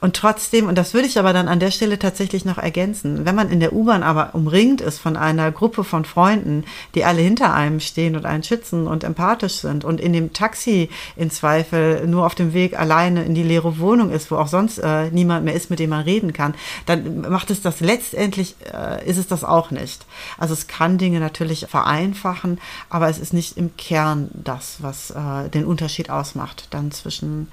Und 0.00 0.14
trotzdem, 0.14 0.68
und 0.68 0.76
das 0.76 0.94
würde 0.94 1.06
ich 1.06 1.18
aber 1.18 1.32
dann 1.32 1.48
an 1.48 1.60
der 1.60 1.70
Stelle 1.70 1.98
tatsächlich 1.98 2.44
noch 2.44 2.58
ergänzen, 2.58 3.24
wenn 3.24 3.34
man 3.34 3.50
in 3.50 3.60
der 3.60 3.72
U-Bahn 3.72 4.02
aber 4.02 4.34
umringt 4.34 4.80
ist 4.80 4.98
von 4.98 5.16
einer 5.16 5.50
Gruppe 5.52 5.84
von 5.84 6.04
Freunden, 6.04 6.64
die 6.94 7.04
alle 7.04 7.22
hinter 7.22 7.54
einem 7.54 7.80
stehen 7.80 8.14
und 8.14 8.26
einen 8.26 8.42
schützen 8.42 8.86
und 8.86 9.04
empathisch 9.04 9.54
sind 9.54 9.84
und 9.84 10.00
in 10.00 10.12
dem 10.12 10.32
Taxi 10.32 10.90
in 11.16 11.30
Zweifel 11.30 12.06
nur 12.06 12.26
auf 12.26 12.34
dem 12.34 12.52
Weg 12.52 12.78
alleine 12.78 13.24
in 13.24 13.34
die 13.34 13.42
leere 13.42 13.78
Wohnung 13.78 14.10
ist, 14.10 14.30
wo 14.30 14.36
auch 14.36 14.48
sonst 14.48 14.78
äh, 14.78 15.10
niemand 15.10 15.44
mehr 15.44 15.54
ist, 15.54 15.70
mit 15.70 15.78
dem 15.78 15.90
man 15.90 16.02
reden 16.02 16.32
kann, 16.32 16.54
dann 16.84 17.22
macht 17.22 17.50
es 17.50 17.62
das 17.62 17.80
letztendlich, 17.80 18.54
äh, 18.72 19.08
ist 19.08 19.18
es 19.18 19.26
das 19.26 19.44
auch 19.44 19.70
nicht. 19.70 20.04
Also 20.36 20.52
es 20.52 20.66
kann 20.66 20.98
Dinge 20.98 21.20
natürlich 21.20 21.66
vereinfachen, 21.68 22.60
aber 22.90 23.08
es 23.08 23.18
ist 23.18 23.32
nicht 23.32 23.56
im 23.56 23.76
Kern 23.76 24.28
das, 24.34 24.78
was 24.80 25.10
äh, 25.10 25.48
den 25.48 25.64
Unterschied 25.64 26.10
ausmacht, 26.10 26.68
dann 26.70 26.90
zwischen 26.90 27.48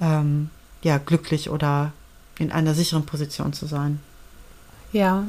ähm, 0.00 0.50
ja, 0.82 0.98
glücklich 0.98 1.50
oder 1.50 1.92
in 2.38 2.52
einer 2.52 2.74
sicheren 2.74 3.06
Position 3.06 3.52
zu 3.52 3.66
sein. 3.66 4.00
Ja, 4.92 5.24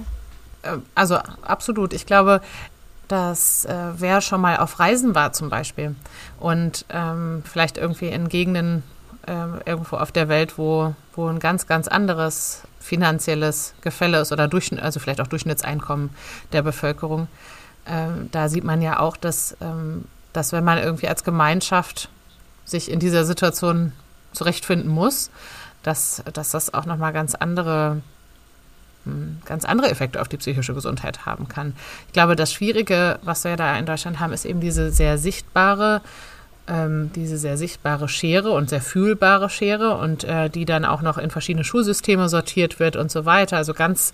äh, 0.64 0.78
also 0.96 1.16
absolut. 1.16 1.94
Ich 1.94 2.06
glaube, 2.06 2.42
dass 3.08 3.66
äh, 3.66 3.76
wer 3.98 4.22
schon 4.22 4.42
mal 4.42 4.58
auf 4.58 4.80
Reisen 4.80 5.16
war 5.16 5.32
zum 5.34 5.50
Beispiel 5.50 5.96
und 6.40 6.86
ähm, 6.90 7.42
vielleicht 7.46 7.78
irgendwie 7.78 8.08
in 8.08 8.28
Gegenden 8.28 8.84
äh, 9.28 9.34
irgendwo 9.66 9.98
auf 9.98 10.12
der 10.12 10.28
Welt, 10.28 10.58
wo, 10.58 10.94
wo 11.16 11.28
ein 11.28 11.40
ganz, 11.40 11.68
ganz 11.68 11.88
anderes 11.88 12.64
finanzielles 12.80 13.74
Gefälle 13.82 14.20
ist 14.20 14.32
oder 14.32 14.48
Durchschnitt, 14.48 14.82
also 14.82 15.00
vielleicht 15.00 15.22
auch 15.22 15.28
Durchschnittseinkommen 15.28 16.10
der 16.52 16.62
Bevölkerung, 16.62 17.28
äh, 17.86 18.08
da 18.32 18.50
sieht 18.50 18.64
man 18.64 18.82
ja 18.82 19.00
auch, 19.00 19.18
dass, 19.18 19.56
ähm, 19.62 20.06
dass 20.34 20.52
wenn 20.52 20.64
man 20.64 20.78
irgendwie 20.78 21.08
als 21.08 21.24
Gemeinschaft 21.24 22.10
sich 22.66 22.92
in 22.92 23.00
dieser 23.00 23.26
Situation 23.26 23.94
zurechtfinden 24.38 24.90
muss, 24.90 25.30
dass, 25.84 26.24
dass 26.34 26.52
das 26.52 26.74
auch 26.74 26.86
nochmal 26.86 27.14
ganz 27.14 27.36
andere 27.36 28.02
hm, 29.08 29.38
ganz 29.46 29.64
andere 29.66 29.90
Effekte 29.90 30.22
auf 30.22 30.28
die 30.28 30.38
psychische 30.38 30.74
Gesundheit 30.74 31.26
haben 31.26 31.48
kann. 31.48 31.74
Ich 32.08 32.14
glaube, 32.14 32.36
das 32.36 32.52
Schwierige, 32.52 33.20
was 33.24 33.44
wir 33.44 33.56
da 33.56 33.78
in 33.78 33.86
Deutschland 33.86 34.20
haben, 34.20 34.34
ist 34.34 34.46
eben 34.46 34.60
diese 34.60 34.92
sehr 34.92 35.18
sichtbare, 35.18 36.02
ähm, 36.68 37.12
diese 37.16 37.38
sehr 37.38 37.58
sichtbare 37.58 38.10
Schere 38.10 38.52
und 38.52 38.70
sehr 38.70 38.82
fühlbare 38.82 39.50
Schere 39.50 39.96
und 39.96 40.26
äh, 40.26 40.50
die 40.50 40.66
dann 40.66 40.84
auch 40.84 41.02
noch 41.02 41.18
in 41.18 41.32
verschiedene 41.32 41.64
Schulsysteme 41.64 42.28
sortiert 42.28 42.80
wird 42.80 42.98
und 42.98 43.10
so 43.10 43.26
weiter. 43.26 43.58
Also 43.58 43.74
ganz, 43.74 44.12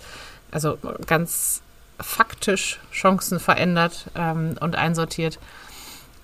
also 0.52 0.78
ganz 1.06 1.60
faktisch 2.00 2.78
Chancen 2.92 3.40
verändert 3.40 4.06
ähm, 4.14 4.56
und 4.60 4.76
einsortiert. 4.76 5.38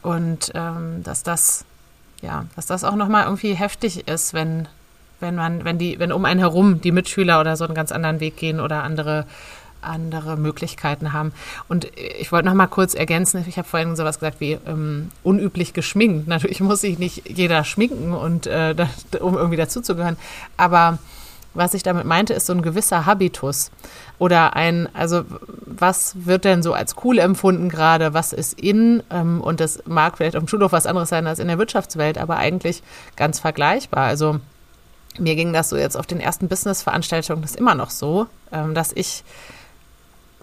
Und 0.02 0.52
ähm, 0.54 1.02
dass 1.02 1.22
das, 1.22 1.64
ja, 2.22 2.44
dass 2.56 2.66
das 2.66 2.85
auch 2.85 2.96
nochmal 2.96 3.24
irgendwie 3.24 3.54
heftig 3.54 4.09
ist, 4.09 4.35
wenn, 4.35 4.68
wenn 5.20 5.35
man, 5.35 5.64
wenn 5.64 5.78
die, 5.78 5.98
wenn 5.98 6.12
um 6.12 6.24
einen 6.24 6.40
herum 6.40 6.80
die 6.80 6.92
Mitschüler 6.92 7.40
oder 7.40 7.56
so 7.56 7.64
einen 7.64 7.74
ganz 7.74 7.92
anderen 7.92 8.20
Weg 8.20 8.37
gehen 8.37 8.61
oder 8.61 8.83
andere 8.83 9.26
andere 9.83 10.37
Möglichkeiten 10.37 11.12
haben. 11.12 11.33
Und 11.68 11.90
ich 11.96 12.33
wollte 12.33 12.46
noch 12.46 12.54
mal 12.54 12.66
kurz 12.66 12.94
ergänzen, 12.94 13.44
ich 13.48 13.56
habe 13.56 13.68
vorhin 13.68 13.96
sowas 13.96 14.18
gesagt 14.18 14.40
wie 14.40 14.59
ähm, 14.66 15.11
unüblich 15.22 15.72
geschminkt. 15.72 16.28
Natürlich 16.28 16.61
muss 16.61 16.83
sich 16.83 16.98
nicht 16.98 17.28
jeder 17.28 17.64
schminken 17.64 18.12
und 18.12 18.46
äh, 18.46 18.74
da, 18.74 18.88
um 19.20 19.37
irgendwie 19.37 19.56
dazuzugehören, 19.56 20.16
aber 20.56 20.98
was 21.54 21.74
ich 21.74 21.82
damit 21.82 22.04
meinte, 22.04 22.34
ist 22.34 22.46
so 22.46 22.52
ein 22.52 22.62
gewisser 22.62 23.06
Habitus 23.06 23.70
oder 24.18 24.54
ein, 24.54 24.88
also 24.94 25.24
was 25.66 26.14
wird 26.26 26.44
denn 26.44 26.62
so 26.62 26.72
als 26.74 26.94
cool 27.04 27.18
empfunden 27.18 27.68
gerade, 27.68 28.14
was 28.14 28.32
ist 28.32 28.60
in 28.60 29.02
ähm, 29.10 29.40
und 29.40 29.60
das 29.60 29.82
mag 29.86 30.16
vielleicht 30.16 30.36
am 30.36 30.48
Schulhof 30.48 30.72
was 30.72 30.86
anderes 30.86 31.08
sein 31.08 31.26
als 31.26 31.38
in 31.38 31.48
der 31.48 31.58
Wirtschaftswelt, 31.58 32.18
aber 32.18 32.36
eigentlich 32.36 32.82
ganz 33.16 33.40
vergleichbar. 33.40 34.04
Also 34.04 34.40
mir 35.18 35.34
ging 35.34 35.52
das 35.52 35.68
so 35.68 35.76
jetzt 35.76 35.96
auf 35.96 36.06
den 36.06 36.20
ersten 36.20 36.48
Business-Veranstaltungen 36.48 37.42
das 37.42 37.54
immer 37.54 37.74
noch 37.74 37.90
so, 37.90 38.26
ähm, 38.52 38.74
dass 38.74 38.92
ich 38.92 39.24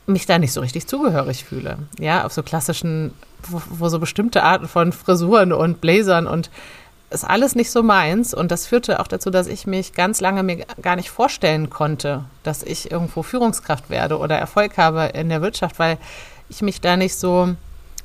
mich 0.05 0.25
da 0.25 0.39
nicht 0.39 0.53
so 0.53 0.61
richtig 0.61 0.87
zugehörig 0.87 1.43
fühle. 1.43 1.77
Ja, 1.99 2.25
auf 2.25 2.33
so 2.33 2.41
klassischen, 2.41 3.13
wo, 3.47 3.61
wo 3.69 3.89
so 3.89 3.99
bestimmte 3.99 4.43
Arten 4.43 4.67
von 4.67 4.91
Frisuren 4.93 5.51
und 5.51 5.81
Blazern 5.81 6.27
und 6.27 6.49
ist 7.09 7.23
alles 7.23 7.55
nicht 7.55 7.71
so 7.71 7.83
meins. 7.83 8.33
Und 8.33 8.51
das 8.51 8.67
führte 8.67 8.99
auch 8.99 9.07
dazu, 9.07 9.29
dass 9.29 9.47
ich 9.47 9.67
mich 9.67 9.93
ganz 9.93 10.21
lange 10.21 10.43
mir 10.43 10.65
gar 10.81 10.95
nicht 10.95 11.09
vorstellen 11.09 11.69
konnte, 11.69 12.25
dass 12.43 12.63
ich 12.63 12.91
irgendwo 12.91 13.23
Führungskraft 13.23 13.89
werde 13.89 14.17
oder 14.17 14.37
Erfolg 14.37 14.77
habe 14.77 15.05
in 15.13 15.29
der 15.29 15.41
Wirtschaft, 15.41 15.79
weil 15.79 15.97
ich 16.49 16.61
mich 16.61 16.81
da 16.81 16.97
nicht 16.97 17.15
so 17.15 17.55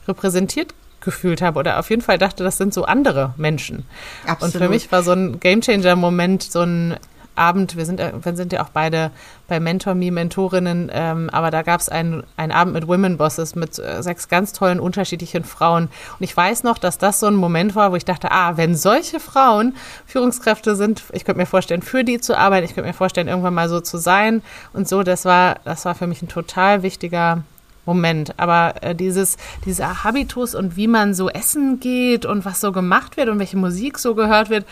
repräsentiert 0.06 0.74
gefühlt 1.00 1.42
habe 1.42 1.58
oder 1.58 1.78
auf 1.80 1.90
jeden 1.90 2.02
Fall 2.02 2.16
dachte, 2.16 2.44
das 2.44 2.58
sind 2.58 2.72
so 2.72 2.84
andere 2.84 3.34
Menschen. 3.36 3.84
Absolut. 4.24 4.54
Und 4.54 4.60
für 4.60 4.68
mich 4.68 4.92
war 4.92 5.02
so 5.02 5.12
ein 5.12 5.40
Gamechanger-Moment, 5.40 6.44
so 6.44 6.60
ein 6.60 6.96
Abend, 7.34 7.76
wir 7.76 7.86
sind, 7.86 7.98
wir 7.98 8.36
sind 8.36 8.52
ja 8.52 8.62
auch 8.62 8.68
beide 8.68 9.10
bei 9.48 9.60
Mentor 9.60 9.94
Me, 9.94 10.10
Mentorinnen, 10.10 10.90
ähm, 10.92 11.30
aber 11.30 11.50
da 11.50 11.62
gab 11.62 11.80
es 11.80 11.88
einen, 11.88 12.24
einen 12.36 12.52
Abend 12.52 12.74
mit 12.74 12.88
Women 12.88 13.16
Bosses 13.16 13.54
mit 13.54 13.78
äh, 13.78 14.02
sechs 14.02 14.28
ganz 14.28 14.52
tollen 14.52 14.80
unterschiedlichen 14.80 15.44
Frauen. 15.44 15.84
Und 15.84 16.24
ich 16.24 16.36
weiß 16.36 16.62
noch, 16.62 16.78
dass 16.78 16.98
das 16.98 17.20
so 17.20 17.26
ein 17.26 17.34
Moment 17.34 17.74
war, 17.74 17.92
wo 17.92 17.96
ich 17.96 18.04
dachte, 18.04 18.30
ah, 18.30 18.56
wenn 18.56 18.74
solche 18.74 19.20
Frauen 19.20 19.74
Führungskräfte 20.06 20.76
sind, 20.76 21.02
ich 21.12 21.24
könnte 21.24 21.40
mir 21.40 21.46
vorstellen, 21.46 21.82
für 21.82 22.04
die 22.04 22.20
zu 22.20 22.36
arbeiten, 22.36 22.64
ich 22.64 22.74
könnte 22.74 22.88
mir 22.88 22.94
vorstellen, 22.94 23.28
irgendwann 23.28 23.54
mal 23.54 23.68
so 23.68 23.80
zu 23.80 23.98
sein 23.98 24.42
und 24.72 24.88
so, 24.88 25.02
das 25.02 25.24
war, 25.24 25.56
das 25.64 25.84
war 25.84 25.94
für 25.94 26.06
mich 26.06 26.22
ein 26.22 26.28
total 26.28 26.82
wichtiger 26.82 27.42
Moment. 27.84 28.38
Aber 28.38 28.74
äh, 28.82 28.94
dieses, 28.94 29.36
dieser 29.64 30.04
Habitus 30.04 30.54
und 30.54 30.76
wie 30.76 30.86
man 30.86 31.14
so 31.14 31.28
essen 31.28 31.80
geht 31.80 32.26
und 32.26 32.44
was 32.44 32.60
so 32.60 32.72
gemacht 32.72 33.16
wird 33.16 33.28
und 33.28 33.38
welche 33.38 33.56
Musik 33.56 33.98
so 33.98 34.14
gehört 34.14 34.50
wird, 34.50 34.66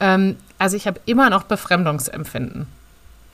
ähm, 0.00 0.36
also 0.58 0.76
ich 0.76 0.86
habe 0.86 1.00
immer 1.06 1.30
noch 1.30 1.44
Befremdungsempfinden. 1.44 2.66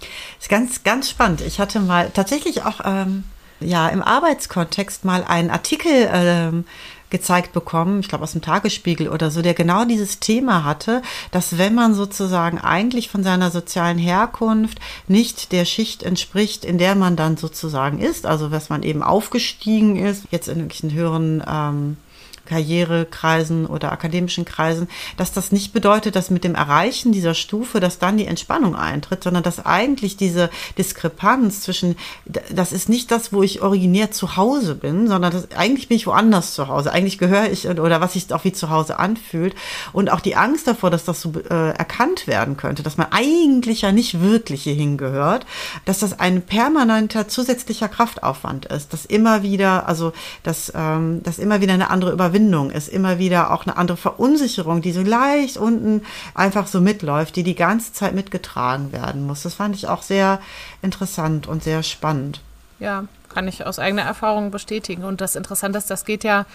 Das 0.01 0.09
ist 0.41 0.49
ganz, 0.49 0.83
ganz 0.83 1.11
spannend. 1.11 1.41
Ich 1.43 1.61
hatte 1.61 1.81
mal 1.81 2.11
tatsächlich 2.11 2.65
auch 2.65 2.81
ähm, 2.85 3.25
ja 3.61 3.89
im 3.89 4.03
Arbeitskontext 4.03 5.05
mal 5.05 5.25
einen 5.25 5.51
Artikel 5.51 6.09
ähm, 6.13 6.65
gezeigt 7.13 7.53
bekommen, 7.53 8.01
ich 8.01 8.09
glaube 8.09 8.25
aus 8.25 8.33
dem 8.33 8.41
Tagesspiegel 8.41 9.09
oder 9.09 9.31
so, 9.31 9.43
der 9.43 9.55
genau 9.55 9.85
dieses 9.85 10.19
Thema 10.19 10.65
hatte, 10.65 11.03
dass 11.31 11.59
wenn 11.59 11.75
man 11.75 11.95
sozusagen 11.95 12.59
eigentlich 12.59 13.11
von 13.11 13.23
seiner 13.23 13.51
sozialen 13.51 13.99
Herkunft 13.99 14.81
nicht 15.09 15.53
der 15.53 15.67
Schicht 15.67 16.03
entspricht, 16.03 16.65
in 16.65 16.79
der 16.79 16.95
man 16.95 17.15
dann 17.15 17.37
sozusagen 17.37 17.99
ist, 17.99 18.25
also 18.25 18.51
was 18.51 18.71
man 18.71 18.83
eben 18.83 19.03
aufgestiegen 19.03 19.97
ist, 19.97 20.25
jetzt 20.31 20.49
in 20.49 20.57
irgendwelchen 20.57 20.93
höheren 20.93 21.45
ähm, 21.47 21.97
Karrierekreisen 22.45 23.67
oder 23.67 23.93
akademischen 23.93 24.45
Kreisen, 24.45 24.89
dass 25.17 25.33
das 25.33 25.53
nicht 25.53 25.73
bedeutet, 25.73 26.17
dass 26.17 26.31
mit 26.31 26.45
dem 26.45 26.55
Erreichen 26.55 27.13
dieser 27.13 27.35
Stufe, 27.35 27.81
dass 27.81 27.99
dann 27.99 28.17
die 28.17 28.27
Entspannung 28.27 28.77
eintritt, 28.77 29.23
sondern 29.23 29.43
dass 29.43 29.65
eigentlich 29.65 30.17
diese 30.17 30.51
Diskrepanz 30.77 31.63
zwischen, 31.63 31.97
das 32.25 32.73
ist 32.73 32.89
nicht 32.89 33.11
das, 33.11 33.33
wo 33.33 33.43
ich 33.43 33.63
originär 33.63 34.11
zu 34.11 34.37
Hause 34.37 34.75
bin, 34.75 35.09
sondern 35.09 35.33
das, 35.33 35.51
eigentlich 35.53 35.89
bin 35.89 35.97
ich 35.97 36.07
woanders 36.07 36.55
zu 36.55 36.69
Hause. 36.69 36.93
Eigentlich 36.93 37.19
gehöre 37.19 37.51
ich 37.51 37.69
oder 37.69 38.01
was 38.01 38.15
sich 38.15 38.33
auch 38.33 38.45
wie 38.45 38.53
zu 38.53 38.71
Hause 38.71 38.99
anfühlt 38.99 39.55
und 39.93 40.11
auch 40.11 40.21
die 40.21 40.37
Angst 40.37 40.67
davor, 40.67 40.91
dass 40.91 41.05
das 41.05 41.21
so 41.21 41.33
äh, 41.49 41.71
erkannt 41.71 42.27
werden 42.27 42.57
könnte, 42.57 42.83
dass 42.83 42.97
man 42.97 43.09
eigentlich 43.11 43.83
ja 43.83 43.93
nicht 43.93 44.21
wirklich 44.21 44.65
hierhin 44.65 44.99
gehört, 44.99 45.47
dass 45.85 46.01
das 46.01 46.19
ein 46.19 46.43
permanenter 46.43 47.29
zusätzlicher 47.29 47.89
Kraftaufwand 47.89 48.67
ist, 48.67 48.93
dass 48.93 49.07
immer 49.07 49.43
wieder, 49.43 49.89
also 49.89 50.13
dass, 50.43 50.73
ähm, 50.75 51.23
dass 51.23 51.39
immer 51.39 51.61
wieder 51.61 51.75
eine 51.75 51.91
andere 51.91 52.13
Überwindung 52.13 52.32
Überwindung 52.33 52.71
ist 52.71 52.89
immer 52.89 53.19
wieder 53.19 53.51
auch 53.51 53.67
eine 53.67 53.77
andere 53.77 53.99
Verunsicherung, 53.99 54.81
die 54.81 54.93
so 54.93 55.03
leicht 55.03 55.59
unten 55.59 56.03
einfach 56.35 56.67
so 56.67 56.81
mitläuft, 56.81 57.37
die 57.37 57.43
die 57.43 57.55
ganze 57.55 57.93
Zeit 57.93 58.15
mitgetragen 58.15 58.91
werden 58.91 59.27
muss. 59.27 59.43
Das 59.43 59.55
fand 59.55 59.75
ich 59.75 59.87
auch 59.89 60.03
sehr 60.03 60.41
interessant 60.81 61.47
und 61.47 61.63
sehr 61.63 61.83
spannend. 61.83 62.41
Ja, 62.79 63.05
kann 63.29 63.49
ich 63.49 63.67
aus 63.67 63.79
eigener 63.79 64.03
Erfahrung 64.03 64.51
bestätigen. 64.51 65.05
Und 65.05 65.21
das 65.21 65.37
Interessante 65.37 65.79
ist, 65.79 65.91
das 65.91 66.07
geht 66.07 66.25
ja 66.25 66.47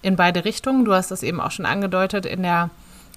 in 0.00 0.16
beide 0.16 0.46
Richtungen. 0.46 0.86
Du 0.86 0.94
hast 0.94 1.10
das 1.10 1.22
eben 1.22 1.40
auch 1.40 1.50
schon 1.50 1.66
angedeutet 1.66 2.24
in 2.24 2.42
der 2.42 2.70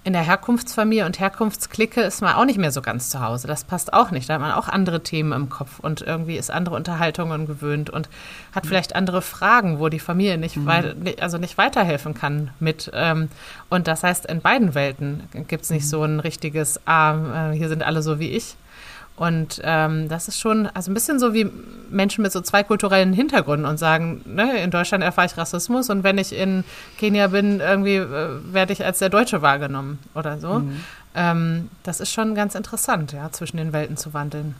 in 0.04 0.14
der 0.14 0.22
Herkunftsfamilie 0.22 1.06
und 1.06 1.20
Herkunftsklicke 1.20 2.02
ist 2.02 2.22
man 2.22 2.36
auch 2.36 2.46
nicht 2.46 2.58
mehr 2.58 2.72
so 2.72 2.82
ganz 2.82 3.10
zu 3.10 3.20
Hause. 3.22 3.48
Das 3.48 3.66
passt 3.66 3.92
auch 3.92 4.12
nicht. 4.12 4.30
Da 4.30 4.36
hat 4.36 4.42
man 4.42 4.54
auch 4.54 4.70
andere 4.70 5.04
Themen 5.04 5.34
im 5.34 5.50
Kopf 5.50 5.80
und 5.80 6.02
irgendwie 6.02 6.38
ist 6.38 6.52
andere 6.52 6.76
Unterhaltungen 6.76 7.46
gewöhnt 7.46 7.90
und 7.90 8.10
hat 8.54 8.66
vielleicht 8.66 8.96
andere 8.96 9.22
Fragen, 9.22 9.80
wo 9.80 9.90
die 9.90 10.00
Familie 10.00 10.38
nicht, 10.38 10.56
mhm. 10.56 10.66
wei 10.66 10.96
also 11.20 11.38
nicht 11.38 11.58
weiterhelfen 11.58 12.14
kann 12.14 12.52
mit. 12.60 12.90
Ähm, 12.94 13.30
und 13.70 13.88
das 13.88 14.04
heißt, 14.04 14.26
in 14.26 14.42
beiden 14.42 14.74
Welten 14.74 15.24
gibt 15.48 15.64
es 15.64 15.70
nicht 15.70 15.84
mhm. 15.84 15.90
so 15.90 16.04
ein 16.04 16.20
richtiges, 16.20 16.80
ah, 16.88 17.52
äh, 17.52 17.56
hier 17.58 17.68
sind 17.68 17.84
alle 17.84 18.02
so 18.02 18.20
wie 18.20 18.30
ich, 18.30 18.56
und 19.20 19.60
ähm, 19.66 20.08
das 20.08 20.30
ist 20.30 20.40
schon 20.40 20.68
also 20.68 20.90
ein 20.90 20.94
bisschen 20.94 21.20
so 21.20 21.34
wie 21.34 21.52
Menschen 21.90 22.22
mit 22.22 22.32
so 22.32 22.40
zwei 22.40 22.64
kulturellen 22.64 23.12
Hintergründen 23.12 23.66
und 23.70 23.78
sagen, 23.78 24.22
ne, 24.26 24.64
in 24.64 24.72
Deutschland 24.72 25.04
erfahre 25.04 25.28
ich 25.28 25.38
Rassismus 25.38 25.90
und 25.90 26.06
wenn 26.06 26.18
ich 26.18 26.32
in 26.32 26.64
Kenia 26.98 27.28
bin, 27.28 27.60
irgendwie 27.60 27.98
äh, 27.98 28.30
werde 28.54 28.72
ich 28.72 28.86
als 28.86 29.00
der 29.00 29.10
Deutsche 29.10 29.42
wahrgenommen 29.42 30.00
oder 30.16 30.40
so. 30.40 30.60
Mhm. 30.60 30.84
Ähm, 31.16 31.70
das 31.84 32.00
ist 32.00 32.14
schon 32.14 32.34
ganz 32.34 32.56
interessant, 32.56 33.12
ja, 33.12 33.30
zwischen 33.30 33.58
den 33.58 33.74
Welten 33.74 33.98
zu 33.98 34.14
wandeln. 34.14 34.56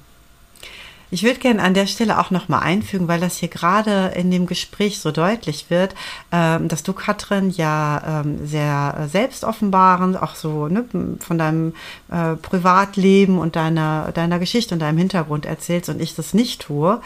Ich 1.12 1.24
würde 1.24 1.40
gerne 1.40 1.64
an 1.64 1.74
der 1.74 1.88
Stelle 1.88 2.20
auch 2.20 2.30
nochmal 2.30 2.62
einfügen, 2.62 3.08
weil 3.08 3.20
das 3.20 3.38
hier 3.38 3.50
gerade 3.50 4.14
in 4.16 4.30
dem 4.30 4.46
Gespräch 4.46 5.00
so 5.00 5.12
deutlich 5.12 5.70
wird, 5.70 5.96
ähm, 6.32 6.68
dass 6.68 6.84
du, 6.84 6.94
Katrin, 6.94 7.50
ja 7.50 8.22
ähm, 8.22 8.46
sehr 8.46 9.08
selbstoffenbarend, 9.12 10.22
auch 10.22 10.36
so 10.36 10.68
ne, 10.68 10.86
von 11.20 11.38
deinem 11.38 11.74
äh, 12.12 12.36
Privatleben 12.36 13.40
und 13.40 13.56
deiner, 13.56 14.12
deiner 14.14 14.38
Geschichte 14.38 14.76
und 14.76 14.82
deinem 14.82 15.00
Hintergrund 15.00 15.48
erzählst 15.48 15.90
und 15.90 16.00
ich 16.00 16.16
das 16.16 16.36
nicht 16.36 16.62
tue. 16.62 17.02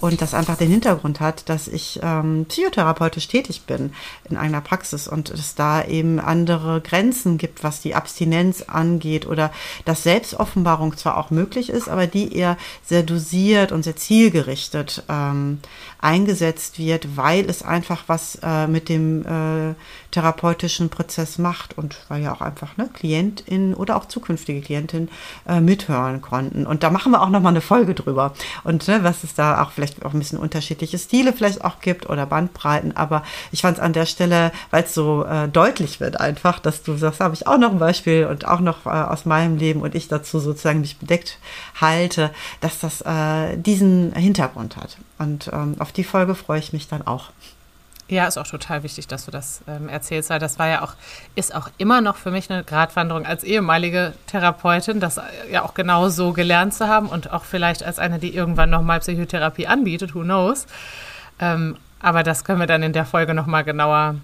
Und 0.00 0.22
das 0.22 0.34
einfach 0.34 0.56
den 0.56 0.70
Hintergrund 0.70 1.20
hat, 1.20 1.48
dass 1.48 1.66
ich 1.66 1.98
ähm, 2.02 2.46
psychotherapeutisch 2.48 3.26
tätig 3.26 3.62
bin 3.66 3.92
in 4.30 4.36
einer 4.36 4.60
Praxis 4.60 5.08
und 5.08 5.30
es 5.30 5.54
da 5.54 5.84
eben 5.84 6.20
andere 6.20 6.80
Grenzen 6.80 7.36
gibt, 7.36 7.64
was 7.64 7.80
die 7.80 7.94
Abstinenz 7.94 8.62
angeht 8.62 9.26
oder 9.26 9.50
dass 9.84 10.04
Selbstoffenbarung 10.04 10.96
zwar 10.96 11.16
auch 11.16 11.30
möglich 11.30 11.70
ist, 11.70 11.88
aber 11.88 12.06
die 12.06 12.34
eher 12.34 12.56
sehr 12.84 13.02
dosiert 13.02 13.72
und 13.72 13.82
sehr 13.82 13.96
zielgerichtet 13.96 15.02
ähm, 15.08 15.58
eingesetzt 16.00 16.78
wird, 16.78 17.16
weil 17.16 17.48
es 17.50 17.62
einfach 17.62 18.04
was 18.06 18.38
äh, 18.42 18.68
mit 18.68 18.88
dem 18.88 19.24
äh, 19.26 19.74
therapeutischen 20.10 20.88
Prozess 20.88 21.38
macht 21.38 21.76
und 21.76 21.96
weil 22.08 22.22
ja 22.22 22.32
auch 22.32 22.40
einfach 22.40 22.76
ne, 22.76 22.88
Klientin 22.92 23.74
oder 23.74 23.96
auch 23.96 24.06
zukünftige 24.06 24.62
Klientin 24.62 25.10
äh, 25.46 25.60
mithören 25.60 26.22
konnten. 26.22 26.66
Und 26.66 26.82
da 26.82 26.90
machen 26.90 27.12
wir 27.12 27.20
auch 27.20 27.28
nochmal 27.28 27.52
eine 27.52 27.60
Folge 27.60 27.94
drüber. 27.94 28.32
Und 28.64 28.88
ne, 28.88 29.04
was 29.04 29.22
es 29.24 29.34
da 29.34 29.62
auch 29.62 29.70
vielleicht 29.70 30.04
auch 30.04 30.14
ein 30.14 30.18
bisschen 30.18 30.38
unterschiedliche 30.38 30.98
Stile 30.98 31.32
vielleicht 31.32 31.62
auch 31.64 31.80
gibt 31.80 32.08
oder 32.08 32.24
Bandbreiten. 32.26 32.96
Aber 32.96 33.22
ich 33.52 33.62
fand 33.62 33.76
es 33.76 33.82
an 33.82 33.92
der 33.92 34.06
Stelle, 34.06 34.52
weil 34.70 34.84
es 34.84 34.94
so 34.94 35.24
äh, 35.24 35.48
deutlich 35.48 36.00
wird 36.00 36.18
einfach, 36.18 36.58
dass 36.58 36.82
du 36.82 36.96
sagst, 36.96 37.20
habe 37.20 37.34
ich 37.34 37.46
auch 37.46 37.58
noch 37.58 37.72
ein 37.72 37.78
Beispiel 37.78 38.26
und 38.26 38.46
auch 38.46 38.60
noch 38.60 38.86
äh, 38.86 38.90
aus 38.90 39.26
meinem 39.26 39.58
Leben 39.58 39.82
und 39.82 39.94
ich 39.94 40.08
dazu 40.08 40.40
sozusagen 40.40 40.80
mich 40.80 40.98
bedeckt 40.98 41.38
halte, 41.80 42.30
dass 42.60 42.78
das 42.78 43.02
äh, 43.02 43.56
diesen 43.58 44.14
Hintergrund 44.14 44.76
hat. 44.76 44.96
Und 45.18 45.50
ähm, 45.52 45.76
auf 45.78 45.92
die 45.92 46.04
Folge 46.04 46.34
freue 46.34 46.60
ich 46.60 46.72
mich 46.72 46.88
dann 46.88 47.06
auch. 47.06 47.30
Ja, 48.10 48.26
ist 48.26 48.38
auch 48.38 48.46
total 48.46 48.82
wichtig, 48.82 49.06
dass 49.06 49.26
du 49.26 49.30
das 49.30 49.60
ähm, 49.68 49.90
erzählst, 49.90 50.30
weil 50.30 50.38
das 50.38 50.58
war 50.58 50.66
ja 50.66 50.82
auch, 50.82 50.94
ist 51.34 51.54
auch 51.54 51.68
immer 51.76 52.00
noch 52.00 52.16
für 52.16 52.30
mich 52.30 52.50
eine 52.50 52.64
Gratwanderung 52.64 53.26
als 53.26 53.44
ehemalige 53.44 54.14
Therapeutin, 54.26 54.98
das 54.98 55.20
ja 55.50 55.62
auch 55.62 55.74
genau 55.74 56.08
so 56.08 56.32
gelernt 56.32 56.72
zu 56.72 56.88
haben 56.88 57.08
und 57.08 57.32
auch 57.32 57.44
vielleicht 57.44 57.82
als 57.82 57.98
eine, 57.98 58.18
die 58.18 58.34
irgendwann 58.34 58.70
nochmal 58.70 59.00
Psychotherapie 59.00 59.66
anbietet, 59.66 60.14
who 60.14 60.22
knows. 60.22 60.66
Ähm, 61.38 61.76
aber 62.00 62.22
das 62.22 62.44
können 62.44 62.60
wir 62.60 62.66
dann 62.66 62.82
in 62.82 62.94
der 62.94 63.04
Folge 63.04 63.34
nochmal 63.34 63.64
genauer 63.64 64.14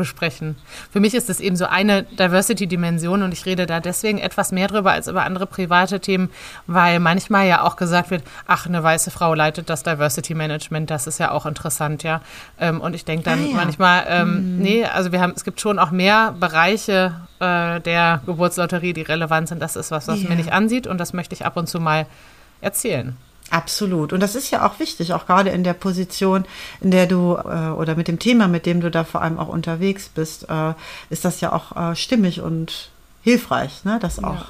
besprechen. 0.00 0.56
Für 0.90 0.98
mich 0.98 1.14
ist 1.14 1.30
es 1.30 1.38
eben 1.38 1.54
so 1.54 1.66
eine 1.66 2.02
Diversity-Dimension 2.02 3.22
und 3.22 3.32
ich 3.32 3.46
rede 3.46 3.66
da 3.66 3.78
deswegen 3.78 4.18
etwas 4.18 4.50
mehr 4.50 4.66
drüber 4.66 4.92
als 4.92 5.06
über 5.06 5.24
andere 5.24 5.46
private 5.46 6.00
Themen, 6.00 6.30
weil 6.66 6.98
manchmal 6.98 7.46
ja 7.46 7.62
auch 7.62 7.76
gesagt 7.76 8.10
wird, 8.10 8.24
ach, 8.46 8.66
eine 8.66 8.82
weiße 8.82 9.10
Frau 9.10 9.34
leitet 9.34 9.70
das 9.70 9.82
Diversity-Management, 9.82 10.90
das 10.90 11.06
ist 11.06 11.20
ja 11.20 11.30
auch 11.30 11.46
interessant, 11.46 12.02
ja. 12.02 12.22
Ähm, 12.58 12.80
und 12.80 12.94
ich 12.94 13.04
denke 13.04 13.24
dann 13.24 13.38
ah, 13.38 13.48
ja. 13.48 13.54
manchmal, 13.54 14.04
ähm, 14.08 14.56
mhm. 14.56 14.62
nee, 14.62 14.84
also 14.84 15.12
wir 15.12 15.20
haben, 15.20 15.34
es 15.36 15.44
gibt 15.44 15.60
schon 15.60 15.78
auch 15.78 15.90
mehr 15.90 16.34
Bereiche 16.40 17.14
äh, 17.38 17.80
der 17.80 18.22
Geburtslotterie, 18.26 18.92
die 18.92 19.02
relevant 19.02 19.48
sind. 19.48 19.60
Das 19.60 19.76
ist 19.76 19.90
was, 19.90 20.08
was 20.08 20.20
yeah. 20.20 20.30
mir 20.30 20.36
nicht 20.36 20.52
ansieht 20.52 20.86
und 20.86 20.98
das 20.98 21.12
möchte 21.12 21.34
ich 21.34 21.44
ab 21.44 21.56
und 21.56 21.68
zu 21.68 21.78
mal 21.78 22.06
erzählen. 22.60 23.16
Absolut. 23.50 24.12
Und 24.12 24.20
das 24.20 24.36
ist 24.36 24.50
ja 24.50 24.64
auch 24.64 24.78
wichtig, 24.78 25.12
auch 25.12 25.26
gerade 25.26 25.50
in 25.50 25.64
der 25.64 25.74
Position, 25.74 26.44
in 26.80 26.92
der 26.92 27.06
du 27.06 27.34
äh, 27.34 27.70
oder 27.70 27.96
mit 27.96 28.06
dem 28.06 28.20
Thema, 28.20 28.46
mit 28.46 28.64
dem 28.64 28.80
du 28.80 28.90
da 28.90 29.02
vor 29.02 29.22
allem 29.22 29.38
auch 29.38 29.48
unterwegs 29.48 30.08
bist, 30.08 30.48
äh, 30.48 30.74
ist 31.10 31.24
das 31.24 31.40
ja 31.40 31.52
auch 31.52 31.76
äh, 31.76 31.96
stimmig 31.96 32.40
und 32.40 32.90
hilfreich, 33.22 33.84
ne? 33.84 33.98
das 34.00 34.22
auch 34.22 34.46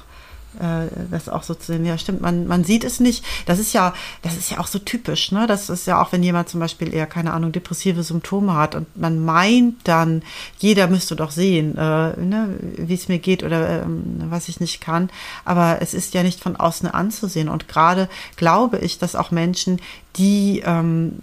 das 1.09 1.29
auch 1.29 1.43
so 1.43 1.53
zu 1.53 1.73
sehen. 1.73 1.85
Ja, 1.85 1.97
stimmt, 1.97 2.21
man, 2.21 2.47
man 2.47 2.63
sieht 2.63 2.83
es 2.83 2.99
nicht. 2.99 3.23
Das 3.45 3.59
ist 3.59 3.73
ja, 3.73 3.93
das 4.21 4.37
ist 4.37 4.51
ja 4.51 4.59
auch 4.59 4.67
so 4.67 4.79
typisch, 4.79 5.31
ne? 5.31 5.47
Das 5.47 5.69
ist 5.69 5.87
ja 5.87 6.01
auch, 6.01 6.11
wenn 6.11 6.23
jemand 6.23 6.49
zum 6.49 6.59
Beispiel 6.59 6.93
eher, 6.93 7.07
keine 7.07 7.33
Ahnung, 7.33 7.51
depressive 7.51 8.03
Symptome 8.03 8.53
hat 8.53 8.75
und 8.75 8.97
man 8.97 9.23
meint 9.23 9.75
dann, 9.85 10.23
jeder 10.59 10.87
müsste 10.87 11.15
doch 11.15 11.31
sehen, 11.31 11.77
äh, 11.77 12.17
ne, 12.17 12.57
wie 12.77 12.93
es 12.93 13.07
mir 13.07 13.19
geht 13.19 13.43
oder 13.43 13.83
ähm, 13.83 14.23
was 14.29 14.49
ich 14.49 14.59
nicht 14.59 14.81
kann. 14.81 15.09
Aber 15.45 15.77
es 15.81 15.93
ist 15.93 16.13
ja 16.13 16.23
nicht 16.23 16.41
von 16.41 16.55
außen 16.55 16.89
anzusehen. 16.89 17.49
Und 17.49 17.67
gerade 17.67 18.09
glaube 18.35 18.79
ich, 18.79 18.99
dass 18.99 19.15
auch 19.15 19.31
Menschen, 19.31 19.79
die 20.17 20.61
ähm, 20.65 21.19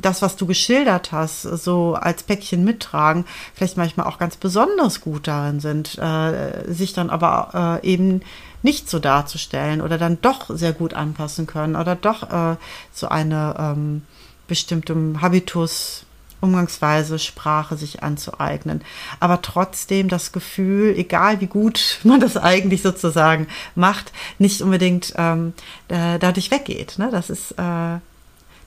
das, 0.00 0.22
was 0.22 0.36
du 0.36 0.46
geschildert 0.46 1.12
hast, 1.12 1.42
so 1.42 1.94
als 1.94 2.22
Päckchen 2.22 2.64
mittragen, 2.64 3.24
vielleicht 3.54 3.76
manchmal 3.76 4.06
auch 4.06 4.18
ganz 4.18 4.36
besonders 4.36 5.00
gut 5.00 5.28
darin 5.28 5.60
sind, 5.60 5.98
äh, 5.98 6.72
sich 6.72 6.92
dann 6.92 7.10
aber 7.10 7.80
äh, 7.82 7.86
eben 7.86 8.22
nicht 8.62 8.90
so 8.90 8.98
darzustellen 8.98 9.80
oder 9.80 9.98
dann 9.98 10.20
doch 10.20 10.50
sehr 10.50 10.72
gut 10.72 10.94
anpassen 10.94 11.46
können 11.46 11.76
oder 11.76 11.96
doch 11.96 12.30
äh, 12.30 12.56
so 12.92 13.08
eine 13.08 13.54
ähm, 13.58 14.02
bestimmte 14.48 14.94
Habitus, 15.20 16.04
Umgangsweise, 16.42 17.18
Sprache 17.18 17.76
sich 17.76 18.02
anzueignen. 18.02 18.82
Aber 19.18 19.42
trotzdem 19.42 20.08
das 20.08 20.32
Gefühl, 20.32 20.94
egal 20.96 21.40
wie 21.40 21.46
gut 21.46 22.00
man 22.04 22.20
das 22.20 22.36
eigentlich 22.36 22.82
sozusagen 22.82 23.46
macht, 23.74 24.12
nicht 24.38 24.62
unbedingt 24.62 25.14
ähm, 25.16 25.52
äh, 25.88 26.18
dadurch 26.18 26.50
weggeht. 26.50 26.98
Ne? 26.98 27.10
Das 27.10 27.30
ist 27.30 27.52
äh, 27.52 27.98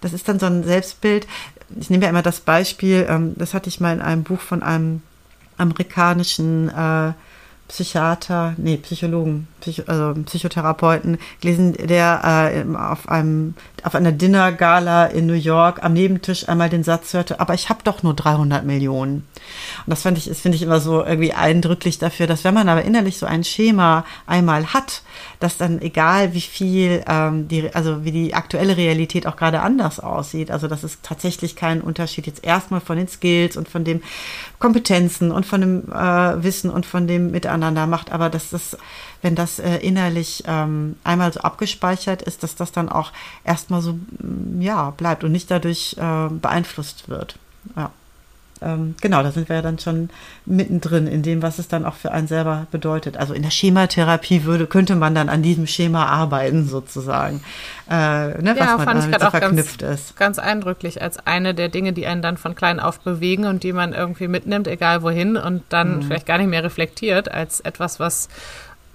das 0.03 0.11
ist 0.11 0.27
dann 0.27 0.39
so 0.39 0.45
ein 0.45 0.63
Selbstbild. 0.63 1.27
Ich 1.79 1.89
nehme 1.89 2.03
ja 2.03 2.09
immer 2.09 2.21
das 2.21 2.41
Beispiel, 2.41 3.07
ähm, 3.09 3.33
das 3.37 3.53
hatte 3.53 3.69
ich 3.69 3.79
mal 3.79 3.93
in 3.93 4.01
einem 4.01 4.23
Buch 4.23 4.41
von 4.41 4.61
einem 4.61 5.01
amerikanischen 5.57 6.69
äh, 6.69 7.13
Psychiater, 7.67 8.53
nee, 8.57 8.77
Psychologen, 8.77 9.47
Psycho, 9.61 9.83
also 9.87 10.13
Psychotherapeuten 10.25 11.17
gelesen, 11.41 11.73
der 11.73 12.53
äh, 12.53 12.77
auf 12.77 13.09
einem 13.09 13.55
auf 13.83 13.95
einer 13.95 14.11
Dinnergala 14.11 15.07
in 15.07 15.25
New 15.25 15.33
York 15.33 15.83
am 15.83 15.93
Nebentisch 15.93 16.47
einmal 16.47 16.69
den 16.69 16.83
Satz 16.83 17.13
hörte, 17.13 17.39
aber 17.39 17.53
ich 17.53 17.69
habe 17.69 17.79
doch 17.83 18.03
nur 18.03 18.13
300 18.13 18.65
Millionen. 18.65 19.27
Und 19.85 19.89
das 19.89 20.03
fand 20.03 20.17
ich, 20.17 20.25
finde 20.37 20.55
ich 20.55 20.61
immer 20.61 20.79
so 20.79 21.03
irgendwie 21.03 21.33
eindrücklich 21.33 21.99
dafür, 21.99 22.27
dass 22.27 22.43
wenn 22.43 22.53
man 22.53 22.69
aber 22.69 22.83
innerlich 22.83 23.17
so 23.17 23.25
ein 23.25 23.43
Schema 23.43 24.05
einmal 24.25 24.73
hat, 24.73 25.01
dass 25.43 25.57
dann 25.57 25.81
egal 25.81 26.33
wie 26.33 26.41
viel, 26.41 27.03
ähm, 27.07 27.47
die, 27.47 27.73
also 27.73 28.03
wie 28.05 28.11
die 28.11 28.33
aktuelle 28.33 28.77
Realität 28.77 29.27
auch 29.27 29.35
gerade 29.35 29.61
anders 29.61 29.99
aussieht, 29.99 30.49
also 30.49 30.67
dass 30.67 30.83
es 30.83 30.99
tatsächlich 31.01 31.55
keinen 31.55 31.81
Unterschied 31.81 32.27
jetzt 32.27 32.43
erstmal 32.43 32.81
von 32.81 32.97
den 32.97 33.07
Skills 33.07 33.57
und 33.57 33.67
von 33.67 33.83
den 33.83 34.01
Kompetenzen 34.59 35.31
und 35.31 35.45
von 35.45 35.61
dem 35.61 35.91
äh, 35.91 36.43
Wissen 36.43 36.69
und 36.69 36.85
von 36.85 37.07
dem 37.07 37.31
Miteinander 37.31 37.85
macht, 37.87 38.11
aber 38.11 38.29
dass 38.29 38.49
das 38.49 38.77
wenn 39.23 39.35
das 39.35 39.57
äh, 39.57 39.77
innerlich 39.77 40.43
ähm, 40.45 40.97
einmal 41.03 41.33
so 41.33 41.39
abgespeichert 41.39 42.21
ist, 42.21 42.43
dass 42.43 42.55
das 42.55 42.71
dann 42.71 42.89
auch 42.89 43.11
erstmal 43.43 43.81
so, 43.81 43.93
mm, 43.93 44.61
ja, 44.61 44.91
bleibt 44.91 45.23
und 45.23 45.31
nicht 45.31 45.49
dadurch 45.49 45.95
äh, 45.97 46.27
beeinflusst 46.29 47.09
wird. 47.09 47.39
Ja. 47.75 47.89
Ähm, 48.63 48.95
genau, 49.01 49.21
da 49.23 49.31
sind 49.31 49.49
wir 49.49 49.57
ja 49.57 49.61
dann 49.61 49.79
schon 49.79 50.09
mittendrin 50.45 51.07
in 51.07 51.21
dem, 51.21 51.41
was 51.41 51.59
es 51.59 51.67
dann 51.67 51.85
auch 51.85 51.95
für 51.95 52.11
einen 52.11 52.27
selber 52.27 52.67
bedeutet. 52.71 53.17
Also 53.17 53.33
in 53.33 53.43
der 53.43 53.49
Schematherapie 53.49 54.43
würde, 54.45 54.67
könnte 54.67 54.95
man 54.95 55.13
dann 55.13 55.29
an 55.29 55.41
diesem 55.41 55.67
Schema 55.67 56.05
arbeiten, 56.05 56.67
sozusagen. 56.67 57.41
Äh, 57.89 58.41
ne, 58.41 58.55
ja, 58.55 58.55
was 58.55 58.77
man 58.77 58.85
fand 58.85 59.13
ich 59.13 59.21
so 59.21 59.29
verknüpft 59.29 59.81
ganz, 59.81 60.01
ist. 60.01 60.17
Ganz 60.17 60.39
eindrücklich 60.39 61.01
als 61.01 61.25
eine 61.25 61.53
der 61.53 61.69
Dinge, 61.69 61.93
die 61.93 62.07
einen 62.07 62.21
dann 62.21 62.37
von 62.37 62.55
klein 62.55 62.79
auf 62.79 62.99
bewegen 63.01 63.45
und 63.45 63.63
die 63.63 63.73
man 63.73 63.93
irgendwie 63.93 64.27
mitnimmt, 64.27 64.67
egal 64.67 65.03
wohin, 65.03 65.35
und 65.37 65.63
dann 65.69 65.97
mhm. 65.97 66.01
vielleicht 66.03 66.25
gar 66.25 66.37
nicht 66.37 66.49
mehr 66.49 66.63
reflektiert, 66.63 67.29
als 67.29 67.59
etwas, 67.59 67.99
was 67.99 68.29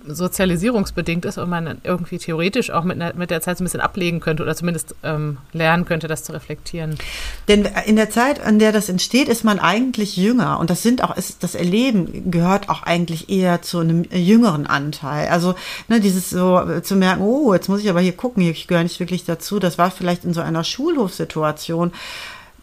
sozialisierungsbedingt 0.09 1.25
ist 1.25 1.39
und 1.39 1.49
man 1.49 1.79
irgendwie 1.85 2.19
theoretisch 2.19 2.71
auch 2.71 2.85
mit, 2.85 2.99
mit 3.17 3.31
der 3.31 3.41
Zeit 3.41 3.59
so 3.59 3.63
ein 3.63 3.67
bisschen 3.67 3.81
ablegen 3.81 4.21
könnte 4.21 4.43
oder 4.43 4.55
zumindest 4.55 4.95
ähm, 5.03 5.39
lernen 5.53 5.85
könnte, 5.85 6.09
das 6.09 6.25
zu 6.25 6.33
reflektieren. 6.33 6.97
Denn 7.49 7.69
in 7.87 7.97
der 7.97 8.11
Zeit, 8.11 8.39
in 8.45 8.59
der 8.59 8.73
das 8.73 8.89
entsteht, 8.89 9.29
ist 9.29 9.45
man 9.45 9.59
eigentlich 9.59 10.17
jünger 10.17 10.59
und 10.59 10.71
das 10.71 10.83
sind 10.83 11.03
auch, 11.03 11.17
ist, 11.17 11.43
das 11.43 11.55
Erleben 11.55 12.31
gehört 12.31 12.69
auch 12.69 12.83
eigentlich 12.83 13.29
eher 13.29 13.63
zu 13.63 13.79
einem 13.81 14.05
jüngeren 14.11 14.67
Anteil. 14.67 15.29
Also 15.29 15.55
ne, 15.89 16.01
dieses 16.01 16.31
so 16.31 16.61
äh, 16.61 16.83
zu 16.83 16.97
merken, 16.97 17.23
oh, 17.23 17.55
jetzt 17.55 17.69
muss 17.69 17.81
ich 17.81 17.91
aber 17.91 18.01
hier 18.01 18.17
gucken, 18.17 18.43
ich 18.43 18.67
gehöre 18.67 18.83
nicht 18.83 19.01
wirklich 19.01 19.25
dazu. 19.25 19.59
Das 19.59 19.79
war 19.79 19.91
vielleicht 19.91 20.25
in 20.25 20.35
so 20.35 20.41
einer 20.41 20.65
Schulhofsituation 20.65 21.93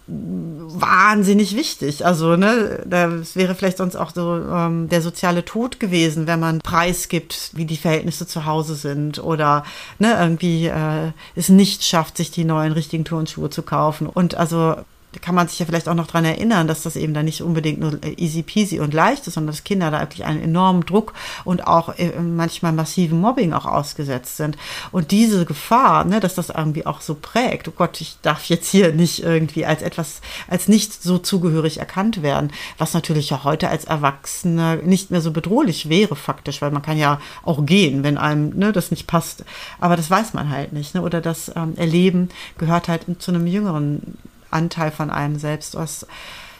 wahnsinnig 0.07 1.55
wichtig. 1.55 2.05
Also, 2.05 2.35
ne, 2.35 2.83
das 2.85 3.35
wäre 3.35 3.55
vielleicht 3.55 3.77
sonst 3.77 3.95
auch 3.95 4.11
so 4.13 4.35
ähm, 4.35 4.87
der 4.89 5.01
soziale 5.01 5.45
Tod 5.45 5.79
gewesen, 5.79 6.27
wenn 6.27 6.39
man 6.39 6.59
preisgibt, 6.59 7.51
wie 7.53 7.65
die 7.65 7.77
Verhältnisse 7.77 8.27
zu 8.27 8.45
Hause 8.45 8.75
sind 8.75 9.17
oder 9.23 9.65
ne, 9.97 10.15
irgendwie 10.19 10.67
äh, 10.67 11.11
es 11.35 11.49
nicht 11.49 11.83
schafft, 11.83 12.17
sich 12.17 12.29
die 12.29 12.45
neuen 12.45 12.73
richtigen 12.73 13.05
Turnschuhe 13.05 13.49
zu 13.49 13.63
kaufen. 13.63 14.07
Und 14.07 14.35
also 14.35 14.75
kann 15.21 15.35
man 15.35 15.47
sich 15.47 15.59
ja 15.59 15.65
vielleicht 15.65 15.87
auch 15.87 15.95
noch 15.95 16.07
dran 16.07 16.25
erinnern, 16.25 16.67
dass 16.67 16.83
das 16.83 16.95
eben 16.95 17.13
dann 17.13 17.25
nicht 17.25 17.41
unbedingt 17.41 17.79
nur 17.79 17.99
easy 18.17 18.43
peasy 18.43 18.79
und 18.79 18.93
leicht 18.93 19.27
ist, 19.27 19.33
sondern 19.35 19.53
dass 19.53 19.63
Kinder 19.63 19.91
da 19.91 20.01
wirklich 20.01 20.25
einen 20.25 20.41
enormen 20.41 20.85
Druck 20.85 21.13
und 21.43 21.65
auch 21.67 21.97
äh, 21.97 22.11
manchmal 22.19 22.71
massiven 22.71 23.19
Mobbing 23.19 23.53
auch 23.53 23.65
ausgesetzt 23.65 24.37
sind. 24.37 24.57
Und 24.91 25.11
diese 25.11 25.45
Gefahr, 25.45 26.05
ne, 26.05 26.19
dass 26.19 26.35
das 26.35 26.49
irgendwie 26.49 26.85
auch 26.85 27.01
so 27.01 27.15
prägt, 27.15 27.67
oh 27.67 27.73
Gott, 27.75 28.01
ich 28.01 28.17
darf 28.21 28.45
jetzt 28.45 28.69
hier 28.69 28.93
nicht 28.93 29.23
irgendwie 29.23 29.65
als 29.65 29.81
etwas, 29.81 30.21
als 30.47 30.67
nicht 30.67 31.01
so 31.01 31.17
zugehörig 31.17 31.79
erkannt 31.79 32.21
werden, 32.21 32.51
was 32.77 32.93
natürlich 32.93 33.29
ja 33.29 33.43
heute 33.43 33.69
als 33.69 33.85
Erwachsener 33.85 34.77
nicht 34.77 35.11
mehr 35.11 35.21
so 35.21 35.31
bedrohlich 35.31 35.89
wäre 35.89 36.15
faktisch, 36.15 36.61
weil 36.61 36.71
man 36.71 36.81
kann 36.81 36.97
ja 36.97 37.19
auch 37.43 37.65
gehen, 37.65 38.03
wenn 38.03 38.17
einem 38.17 38.57
ne, 38.57 38.71
das 38.71 38.91
nicht 38.91 39.07
passt. 39.07 39.45
Aber 39.79 39.95
das 39.95 40.09
weiß 40.09 40.33
man 40.33 40.49
halt 40.49 40.73
nicht. 40.73 40.95
Ne? 40.95 41.01
Oder 41.01 41.21
das 41.21 41.51
ähm, 41.55 41.73
Erleben 41.77 42.29
gehört 42.57 42.87
halt 42.87 43.05
zu 43.19 43.31
einem 43.31 43.47
jüngeren 43.47 44.17
Anteil 44.55 44.91
von 44.91 45.11
einem 45.11 45.37
selbst, 45.37 45.75
was, 45.75 46.07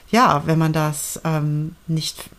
ja, 0.10 0.44
wenn 0.46 0.60
man 0.60 0.74
das 0.74 1.20
ähm, 1.24 1.76
nicht, 1.88 2.30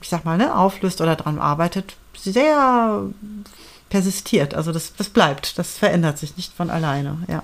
ich 0.00 0.08
sag 0.08 0.24
mal, 0.24 0.38
ne, 0.38 0.54
auflöst 0.54 1.00
oder 1.00 1.16
dran 1.16 1.38
arbeitet, 1.38 1.96
sehr 2.16 3.02
persistiert. 3.88 4.54
Also 4.54 4.72
das, 4.72 4.94
das 4.96 5.08
bleibt, 5.08 5.58
das 5.58 5.78
verändert 5.78 6.18
sich 6.18 6.36
nicht 6.36 6.52
von 6.52 6.70
alleine, 6.70 7.18
ja. 7.28 7.42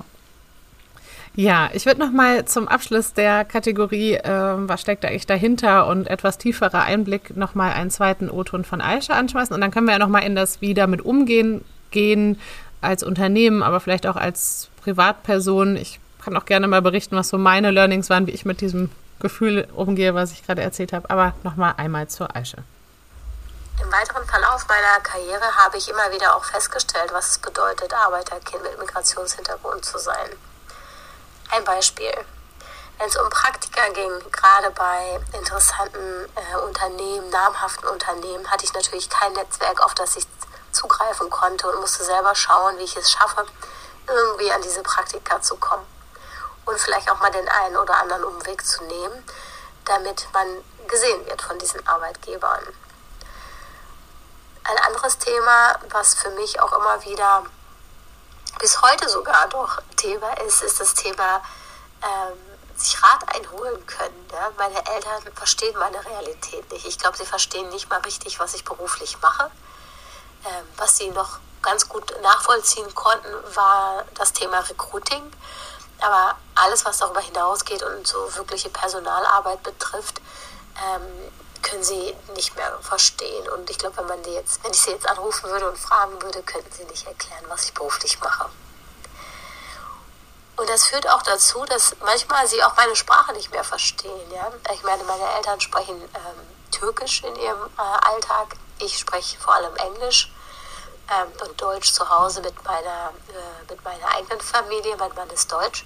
Ja, 1.35 1.71
ich 1.73 1.87
würde 1.87 2.01
noch 2.01 2.13
mal 2.13 2.45
zum 2.45 2.69
Abschluss 2.69 3.15
der 3.15 3.47
Kategorie, 3.47 4.15
äh, 4.15 4.55
was 4.69 4.83
steckt 4.83 5.03
eigentlich 5.07 5.27
dahinter 5.27 5.87
und 5.87 6.07
etwas 6.07 6.37
tieferer 6.37 6.83
Einblick 6.83 7.35
noch 7.39 7.55
mal 7.55 7.73
einen 7.73 7.91
zweiten 7.91 8.29
O-Ton 8.29 8.65
von 8.65 8.83
Aisha 8.83 9.15
anschmeißen 9.15 9.55
und 9.55 9.63
dann 9.63 9.71
können 9.71 9.87
wir 9.87 9.95
ja 9.95 9.99
noch 9.99 10.09
mal 10.09 10.19
in 10.19 10.35
das 10.35 10.61
wie 10.61 10.75
damit 10.75 11.01
umgehen 11.01 11.65
gehen 11.91 12.39
als 12.83 13.03
Unternehmen, 13.03 13.63
aber 13.63 13.81
vielleicht 13.81 14.07
auch 14.07 14.17
als 14.17 14.69
Privatperson. 14.83 15.77
Ich 15.77 16.01
kann 16.23 16.37
auch 16.37 16.45
gerne 16.45 16.69
mal 16.69 16.83
berichten, 16.83 17.17
was 17.17 17.29
so 17.29 17.39
meine 17.39 17.71
Learnings 17.71 18.09
waren, 18.11 18.27
wie 18.27 18.33
ich 18.33 18.45
mit 18.45 18.61
diesem 18.61 18.91
Gefühl 19.21 19.69
umgehe, 19.75 20.15
was 20.15 20.33
ich 20.33 20.45
gerade 20.45 20.63
erzählt 20.63 20.93
habe. 20.93 21.09
Aber 21.11 21.35
nochmal 21.43 21.75
einmal 21.77 22.09
zur 22.09 22.35
Aische. 22.35 22.59
Im 23.81 23.91
weiteren 23.91 24.25
Verlauf 24.27 24.67
meiner 24.69 25.01
Karriere 25.03 25.57
habe 25.57 25.77
ich 25.77 25.89
immer 25.89 26.13
wieder 26.13 26.37
auch 26.37 26.45
festgestellt, 26.45 27.11
was 27.13 27.33
es 27.33 27.39
bedeutet, 27.39 27.93
Arbeiterkind 27.93 28.63
mit 28.63 28.79
Migrationshintergrund 28.79 29.85
zu 29.85 29.99
sein. 29.99 30.31
Ein 31.51 31.65
Beispiel. 31.65 32.13
Wenn 32.99 33.09
es 33.09 33.17
um 33.17 33.29
Praktika 33.31 33.83
ging, 33.95 34.13
gerade 34.31 34.71
bei 34.71 35.19
interessanten 35.37 35.99
äh, 36.37 36.57
Unternehmen, 36.59 37.31
namhaften 37.31 37.89
Unternehmen, 37.89 38.49
hatte 38.49 38.65
ich 38.65 38.73
natürlich 38.75 39.09
kein 39.09 39.33
Netzwerk, 39.33 39.85
auf 39.85 39.95
das 39.95 40.17
ich 40.17 40.27
zugreifen 40.71 41.29
konnte 41.29 41.67
und 41.69 41.81
musste 41.81 42.05
selber 42.05 42.35
schauen, 42.35 42.79
wie 42.79 42.85
ich 42.85 42.97
es 42.97 43.11
schaffe, 43.11 43.45
irgendwie 44.07 44.53
an 44.53 44.63
diese 44.63 44.83
Praktika 44.83 45.41
zu 45.41 45.57
kommen 45.57 45.85
und 46.65 46.79
vielleicht 46.79 47.11
auch 47.11 47.21
mal 47.21 47.31
den 47.31 47.49
einen 47.49 47.77
oder 47.77 47.97
anderen 47.97 48.25
Umweg 48.25 48.65
zu 48.65 48.85
nehmen, 48.85 49.25
damit 49.85 50.29
man 50.33 50.47
gesehen 50.87 51.27
wird 51.27 51.43
von 51.43 51.59
diesen 51.59 51.87
Arbeitgebern. 51.87 52.63
Ein 54.65 54.79
anderes 54.87 55.19
Thema, 55.19 55.79
was 55.91 56.15
für 56.15 56.31
mich 56.31 56.61
auch 56.61 56.73
immer 56.73 57.05
wieder 57.05 57.45
bis 58.61 58.81
heute 58.81 59.09
sogar 59.09 59.49
doch 59.49 59.83
Thema 59.97 60.33
ist, 60.43 60.63
ist 60.63 60.79
das 60.79 60.95
Thema 60.95 61.43
ähm, 62.03 62.39
sich 62.77 63.03
Rat 63.03 63.35
einholen 63.35 63.85
können. 63.87 64.29
Ja? 64.33 64.51
Meine 64.57 64.87
Eltern 64.87 65.23
verstehen 65.35 65.77
meine 65.79 66.05
Realität 66.05 66.71
nicht. 66.71 66.87
Ich 66.87 66.99
glaube, 66.99 67.17
sie 67.17 67.27
verstehen 67.27 67.69
nicht 67.71 67.89
mal 67.91 68.01
richtig, 68.01 68.39
was 68.39 68.55
ich 68.55 68.65
beruflich 68.65 69.21
mache. 69.21 69.51
Ähm, 70.45 70.67
was 70.77 70.97
sie 70.97 71.11
noch 71.11 71.39
ganz 71.63 71.89
gut 71.89 72.15
nachvollziehen 72.23 72.93
konnten, 72.95 73.33
war 73.55 74.05
das 74.15 74.33
Thema 74.33 74.59
Recruiting. 74.61 75.23
Aber 76.03 76.37
alles, 76.57 76.85
was 76.85 76.99
darüber 76.99 77.21
hinausgeht 77.21 77.83
und 77.83 78.07
so 78.07 78.35
wirkliche 78.35 78.69
Personalarbeit 78.71 79.63
betrifft, 79.63 80.21
ähm, 80.77 81.31
können 81.63 81.85
sie 81.85 82.15
nicht 82.35 82.57
mehr 82.57 82.77
verstehen. 82.81 83.49
Und 83.51 83.71
ich 83.71 83.79
glaube, 83.79 83.99
wenn 83.99 84.09
man 84.09 84.23
die 84.25 84.33
jetzt, 84.33 84.63
wenn 84.65 84.73
ich 84.73 84.81
sie 84.81 84.91
jetzt 84.91 85.09
anrufen 85.09 85.49
würde 85.49 85.71
und 85.71 85.79
fragen 85.79 86.21
würde, 86.21 86.43
könnten 86.43 86.73
sie 86.73 86.85
nicht 86.85 87.07
erklären, 87.07 87.45
was 87.49 87.65
ich 87.67 87.75
beruflich 87.75 88.19
mache. 88.21 88.51
Und 90.57 90.69
das 90.69 90.87
führt 90.87 91.09
auch 91.09 91.23
dazu, 91.23 91.65
dass 91.67 91.97
manchmal 92.05 92.47
sie 92.47 92.63
auch 92.63 92.77
meine 92.77 92.97
Sprache 92.97 93.33
nicht 93.33 93.53
mehr 93.53 93.65
verstehen. 93.65 94.31
Ja? 94.33 94.51
Ich 94.75 94.83
meine, 94.83 95.03
meine 95.05 95.33
Eltern 95.37 95.61
sprechen 95.61 96.01
ähm, 96.03 96.71
Türkisch 96.71 97.23
in 97.23 97.35
ihrem 97.37 97.67
äh, 97.79 98.07
Alltag. 98.07 98.57
Ich 98.81 98.99
spreche 98.99 99.39
vor 99.39 99.55
allem 99.55 99.75
Englisch 99.77 100.33
ähm, 101.11 101.29
und 101.47 101.61
Deutsch 101.61 101.93
zu 101.93 102.09
Hause 102.09 102.41
mit 102.41 102.65
meiner, 102.65 103.13
äh, 103.29 103.71
mit 103.73 103.83
meiner 103.85 104.09
eigenen 104.15 104.41
Familie. 104.41 104.97
Mein 104.97 105.15
Mann 105.15 105.31
ist 105.31 105.51
Deutsch. 105.51 105.85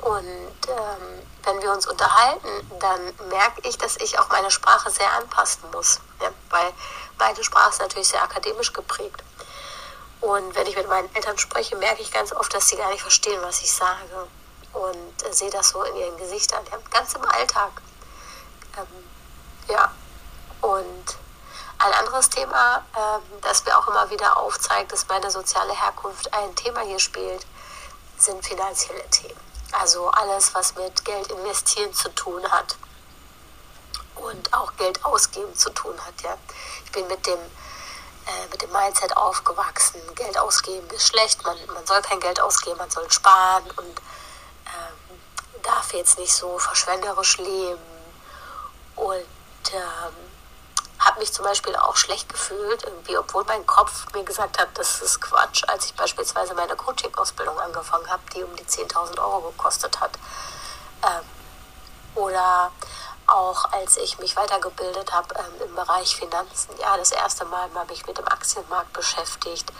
Und 0.00 0.68
ähm, 0.68 1.22
wenn 1.44 1.62
wir 1.62 1.72
uns 1.72 1.86
unterhalten, 1.86 2.48
dann 2.78 3.28
merke 3.28 3.66
ich, 3.66 3.78
dass 3.78 3.96
ich 3.96 4.18
auch 4.18 4.28
meine 4.28 4.50
Sprache 4.50 4.90
sehr 4.90 5.10
anpassen 5.14 5.62
muss. 5.72 6.00
Ja? 6.20 6.30
Weil 6.50 6.72
meine 7.18 7.42
Sprache 7.42 7.70
ist 7.70 7.80
natürlich 7.80 8.08
sehr 8.08 8.22
akademisch 8.22 8.72
geprägt. 8.72 9.22
Und 10.20 10.54
wenn 10.54 10.66
ich 10.66 10.76
mit 10.76 10.88
meinen 10.88 11.14
Eltern 11.14 11.38
spreche, 11.38 11.76
merke 11.76 12.02
ich 12.02 12.10
ganz 12.10 12.32
oft, 12.32 12.52
dass 12.54 12.68
sie 12.68 12.76
gar 12.76 12.90
nicht 12.90 13.02
verstehen, 13.02 13.40
was 13.42 13.60
ich 13.60 13.72
sage. 13.72 14.28
Und 14.72 15.26
äh, 15.26 15.32
sehe 15.32 15.50
das 15.50 15.70
so 15.70 15.82
in 15.84 15.96
ihren 15.96 16.16
Gesichtern, 16.16 16.64
ja, 16.70 16.78
ganz 16.90 17.14
im 17.14 17.24
Alltag. 17.24 17.70
Ähm, 18.76 19.08
ja, 19.68 19.92
und 20.60 21.16
ein 21.84 21.92
anderes 21.92 22.30
Thema, 22.30 22.82
ähm, 22.96 23.22
das 23.42 23.64
mir 23.64 23.78
auch 23.78 23.86
immer 23.88 24.08
wieder 24.08 24.38
aufzeigt, 24.38 24.92
dass 24.92 25.06
meine 25.08 25.30
soziale 25.30 25.72
Herkunft 25.78 26.32
ein 26.32 26.54
Thema 26.56 26.80
hier 26.80 26.98
spielt, 26.98 27.46
sind 28.16 28.44
finanzielle 28.44 29.06
Themen. 29.10 29.40
Also 29.72 30.08
alles, 30.08 30.54
was 30.54 30.74
mit 30.76 31.04
Geld 31.04 31.30
investieren 31.30 31.92
zu 31.92 32.08
tun 32.14 32.42
hat 32.50 32.76
und 34.14 34.54
auch 34.54 34.74
Geld 34.76 35.04
ausgeben 35.04 35.54
zu 35.54 35.70
tun 35.70 35.94
hat. 36.06 36.22
Ja. 36.22 36.38
Ich 36.84 36.92
bin 36.92 37.06
mit 37.08 37.26
dem 37.26 37.38
äh, 38.26 38.46
mit 38.50 38.62
dem 38.62 38.72
Mindset 38.72 39.14
aufgewachsen, 39.18 40.00
Geld 40.14 40.38
ausgeben 40.38 40.88
ist 40.90 41.08
schlecht, 41.08 41.44
man, 41.44 41.58
man 41.74 41.84
soll 41.84 42.00
kein 42.00 42.20
Geld 42.20 42.40
ausgeben, 42.40 42.78
man 42.78 42.88
soll 42.88 43.10
sparen 43.12 43.70
und 43.76 44.00
ähm, 44.66 45.20
darf 45.62 45.92
jetzt 45.92 46.18
nicht 46.18 46.34
so 46.34 46.58
verschwenderisch 46.58 47.36
leben. 47.36 47.82
Und 48.96 49.26
ähm, 49.74 50.14
habe 51.04 51.20
mich 51.20 51.32
zum 51.32 51.44
Beispiel 51.44 51.76
auch 51.76 51.96
schlecht 51.96 52.28
gefühlt, 52.28 52.82
irgendwie, 52.84 53.16
obwohl 53.18 53.44
mein 53.44 53.66
Kopf 53.66 54.06
mir 54.14 54.24
gesagt 54.24 54.58
hat, 54.58 54.68
das 54.74 55.02
ist 55.02 55.20
Quatsch, 55.20 55.62
als 55.68 55.86
ich 55.86 55.94
beispielsweise 55.94 56.54
meine 56.54 56.76
Coaching-Ausbildung 56.76 57.58
angefangen 57.60 58.08
habe, 58.10 58.22
die 58.34 58.42
um 58.42 58.54
die 58.56 58.64
10.000 58.64 59.18
Euro 59.18 59.50
gekostet 59.50 60.00
hat. 60.00 60.12
Ähm, 61.02 61.24
oder 62.14 62.70
auch 63.26 63.72
als 63.72 63.96
ich 63.96 64.18
mich 64.18 64.36
weitergebildet 64.36 65.12
habe 65.12 65.34
ähm, 65.34 65.68
im 65.68 65.74
Bereich 65.74 66.16
Finanzen, 66.16 66.74
ja, 66.78 66.96
das 66.96 67.12
erste 67.12 67.44
Mal 67.46 67.68
habe 67.74 67.92
ich 67.92 68.06
mit 68.06 68.18
dem 68.18 68.28
Aktienmarkt 68.28 68.92
beschäftigt. 68.92 69.72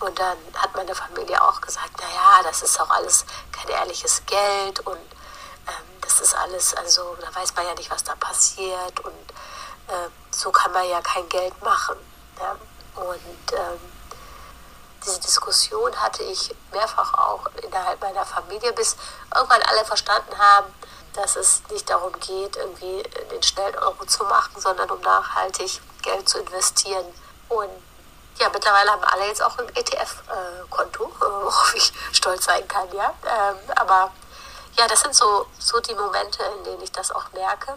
Und 0.00 0.18
dann 0.18 0.36
hat 0.54 0.74
meine 0.76 0.94
Familie 0.94 1.42
auch 1.42 1.60
gesagt, 1.60 2.00
naja, 2.00 2.42
das 2.44 2.62
ist 2.62 2.80
auch 2.80 2.90
alles 2.90 3.24
kein 3.50 3.68
ehrliches 3.68 4.22
Geld 4.26 4.80
und 4.80 4.96
ähm, 4.96 6.00
das 6.00 6.20
ist 6.20 6.34
alles, 6.36 6.72
also 6.74 7.16
da 7.20 7.34
weiß 7.34 7.54
man 7.56 7.66
ja 7.66 7.74
nicht, 7.74 7.90
was 7.90 8.04
da 8.04 8.14
passiert 8.14 9.00
und 9.00 9.30
äh, 9.88 10.08
so 10.38 10.52
kann 10.52 10.72
man 10.72 10.88
ja 10.88 11.00
kein 11.00 11.28
Geld 11.28 11.60
machen. 11.62 11.96
Ja? 12.38 12.56
Und 12.94 13.52
ähm, 13.52 13.92
diese 15.04 15.20
Diskussion 15.20 15.94
hatte 15.96 16.22
ich 16.22 16.54
mehrfach 16.72 17.14
auch 17.14 17.46
innerhalb 17.62 18.00
meiner 18.00 18.24
Familie, 18.24 18.72
bis 18.72 18.96
irgendwann 19.34 19.62
alle 19.62 19.84
verstanden 19.84 20.38
haben, 20.38 20.72
dass 21.14 21.36
es 21.36 21.62
nicht 21.70 21.90
darum 21.90 22.12
geht, 22.20 22.56
irgendwie 22.56 23.02
den 23.30 23.42
schnellen 23.42 23.76
Euro 23.78 24.04
zu 24.04 24.22
machen, 24.24 24.60
sondern 24.60 24.90
um 24.90 25.00
nachhaltig 25.00 25.80
Geld 26.02 26.28
zu 26.28 26.38
investieren. 26.38 27.06
Und 27.48 27.70
ja, 28.38 28.48
mittlerweile 28.50 28.92
haben 28.92 29.02
alle 29.04 29.26
jetzt 29.26 29.42
auch 29.42 29.58
ein 29.58 29.68
ETF-Konto, 29.74 31.10
worauf 31.18 31.74
ich 31.74 31.92
stolz 32.12 32.44
sein 32.44 32.66
kann, 32.68 32.86
ja. 32.92 33.12
Ähm, 33.26 33.56
aber 33.74 34.12
ja, 34.76 34.86
das 34.86 35.00
sind 35.00 35.14
so, 35.14 35.46
so 35.58 35.80
die 35.80 35.94
Momente, 35.94 36.44
in 36.58 36.64
denen 36.64 36.82
ich 36.82 36.92
das 36.92 37.10
auch 37.10 37.32
merke. 37.32 37.76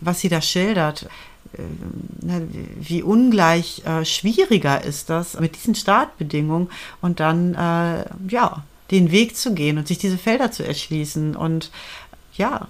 Was 0.00 0.20
sie 0.20 0.28
da 0.28 0.40
schildert, 0.40 1.08
äh, 1.56 2.26
ne, 2.26 2.48
wie 2.76 3.02
ungleich 3.02 3.82
äh, 3.84 4.04
schwieriger 4.04 4.82
ist 4.82 5.10
das 5.10 5.38
mit 5.38 5.56
diesen 5.56 5.74
Startbedingungen 5.74 6.70
und 7.00 7.20
dann 7.20 7.54
äh, 7.54 8.04
ja 8.28 8.64
den 8.90 9.10
Weg 9.10 9.36
zu 9.36 9.54
gehen 9.54 9.78
und 9.78 9.88
sich 9.88 9.98
diese 9.98 10.18
Felder 10.18 10.50
zu 10.50 10.66
erschließen 10.66 11.36
und 11.36 11.70
ja, 12.34 12.68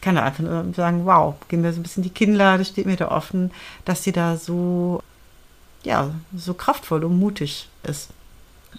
kann 0.00 0.16
da 0.16 0.22
einfach 0.22 0.44
nur 0.44 0.72
sagen, 0.74 1.04
wow, 1.04 1.34
gehen 1.48 1.62
wir 1.62 1.72
so 1.72 1.80
ein 1.80 1.82
bisschen 1.82 2.02
die 2.02 2.10
Kinnlade, 2.10 2.64
steht 2.64 2.86
mir 2.86 2.96
da 2.96 3.10
offen, 3.10 3.50
dass 3.84 4.02
sie 4.02 4.12
da 4.12 4.36
so, 4.36 5.02
ja, 5.82 6.10
so 6.36 6.54
kraftvoll 6.54 7.04
und 7.04 7.18
mutig 7.18 7.68
ist. 7.82 8.10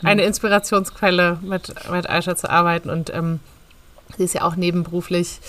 Eine 0.04 0.24
Inspirationsquelle 0.24 1.40
mit, 1.42 1.74
mit 1.92 2.10
Aisha 2.10 2.36
zu 2.36 2.50
arbeiten 2.50 2.90
und 2.90 3.14
ähm, 3.14 3.40
sie 4.16 4.24
ist 4.24 4.34
ja 4.34 4.44
auch 4.44 4.56
nebenberuflich 4.56 5.40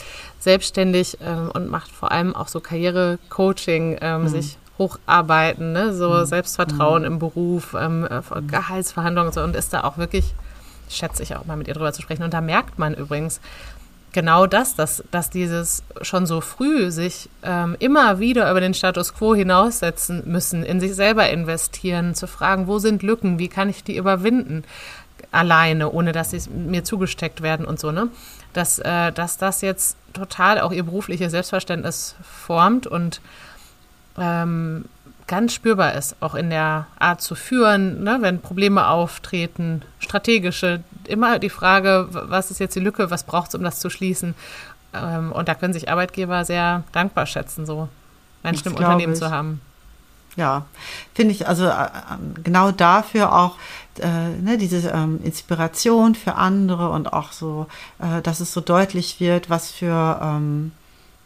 selbstständig 0.40 1.18
ähm, 1.20 1.50
und 1.52 1.68
macht 1.70 1.90
vor 1.90 2.12
allem 2.12 2.34
auch 2.34 2.48
so 2.48 2.60
Karriere-Coaching, 2.60 3.98
ähm, 4.00 4.22
mhm. 4.22 4.28
sich 4.28 4.58
hocharbeiten, 4.78 5.72
ne? 5.72 5.92
so 5.92 6.10
mhm. 6.10 6.24
Selbstvertrauen 6.24 7.02
mhm. 7.02 7.06
im 7.06 7.18
Beruf, 7.18 7.74
ähm, 7.78 8.06
äh, 8.08 8.42
Gehaltsverhandlungen 8.42 9.28
und 9.28 9.34
so 9.34 9.42
und 9.42 9.56
ist 9.56 9.72
da 9.72 9.84
auch 9.84 9.98
wirklich, 9.98 10.34
schätze 10.88 11.22
ich 11.22 11.36
auch 11.36 11.44
mal 11.44 11.56
mit 11.56 11.68
ihr 11.68 11.74
drüber 11.74 11.92
zu 11.92 12.02
sprechen. 12.02 12.22
Und 12.22 12.32
da 12.32 12.40
merkt 12.40 12.78
man 12.78 12.94
übrigens, 12.94 13.40
genau 14.12 14.46
das, 14.46 14.74
dass, 14.74 15.02
dass 15.10 15.30
dieses 15.30 15.82
schon 16.02 16.26
so 16.26 16.40
früh 16.40 16.90
sich 16.90 17.28
ähm, 17.42 17.76
immer 17.78 18.20
wieder 18.20 18.50
über 18.50 18.60
den 18.60 18.74
Status 18.74 19.14
quo 19.14 19.34
hinaussetzen 19.34 20.22
müssen, 20.26 20.62
in 20.62 20.80
sich 20.80 20.94
selber 20.94 21.28
investieren, 21.28 22.14
zu 22.14 22.26
fragen, 22.26 22.66
wo 22.66 22.78
sind 22.78 23.02
Lücken, 23.02 23.38
wie 23.38 23.48
kann 23.48 23.68
ich 23.68 23.84
die 23.84 23.96
überwinden, 23.96 24.64
alleine, 25.30 25.90
ohne 25.90 26.12
dass 26.12 26.30
sie 26.30 26.48
mir 26.50 26.84
zugesteckt 26.84 27.42
werden 27.42 27.66
und 27.66 27.78
so, 27.78 27.92
ne? 27.92 28.08
Dass, 28.52 28.78
äh, 28.78 29.12
dass 29.12 29.36
das 29.36 29.60
jetzt 29.60 29.96
total 30.12 30.60
auch 30.60 30.72
ihr 30.72 30.82
berufliches 30.82 31.30
Selbstverständnis 31.30 32.16
formt 32.22 32.86
und 32.86 33.20
ähm, 34.16 34.86
ganz 35.26 35.52
spürbar 35.52 35.94
ist, 35.94 36.16
auch 36.20 36.34
in 36.34 36.50
der 36.50 36.86
Art 36.98 37.20
zu 37.20 37.34
führen, 37.34 38.02
ne, 38.02 38.18
wenn 38.20 38.40
Probleme 38.40 38.88
auftreten, 38.88 39.82
strategische, 40.00 40.82
immer 41.06 41.38
die 41.38 41.50
Frage, 41.50 42.08
was 42.10 42.50
ist 42.50 42.58
jetzt 42.58 42.74
die 42.74 42.80
Lücke, 42.80 43.10
was 43.10 43.24
braucht 43.24 43.48
es, 43.48 43.54
um 43.54 43.62
das 43.62 43.78
zu 43.78 43.90
schließen. 43.90 44.34
Ähm, 44.94 45.30
und 45.32 45.48
da 45.48 45.54
können 45.54 45.74
sich 45.74 45.90
Arbeitgeber 45.90 46.44
sehr 46.44 46.82
dankbar 46.92 47.26
schätzen, 47.26 47.66
so 47.66 47.88
Menschen 48.42 48.68
im 48.68 48.74
Unternehmen 48.76 49.12
ich. 49.12 49.18
zu 49.18 49.30
haben. 49.30 49.60
Ja, 50.38 50.66
finde 51.14 51.34
ich 51.34 51.48
also 51.48 51.66
äh, 51.66 51.88
genau 52.44 52.70
dafür 52.70 53.34
auch 53.34 53.56
äh, 53.98 54.28
ne, 54.40 54.56
diese 54.56 54.88
ähm, 54.90 55.18
Inspiration 55.24 56.14
für 56.14 56.36
andere 56.36 56.90
und 56.90 57.12
auch 57.12 57.32
so, 57.32 57.66
äh, 57.98 58.22
dass 58.22 58.38
es 58.38 58.52
so 58.52 58.60
deutlich 58.60 59.18
wird, 59.18 59.50
was 59.50 59.72
für 59.72 60.20
ähm, 60.22 60.70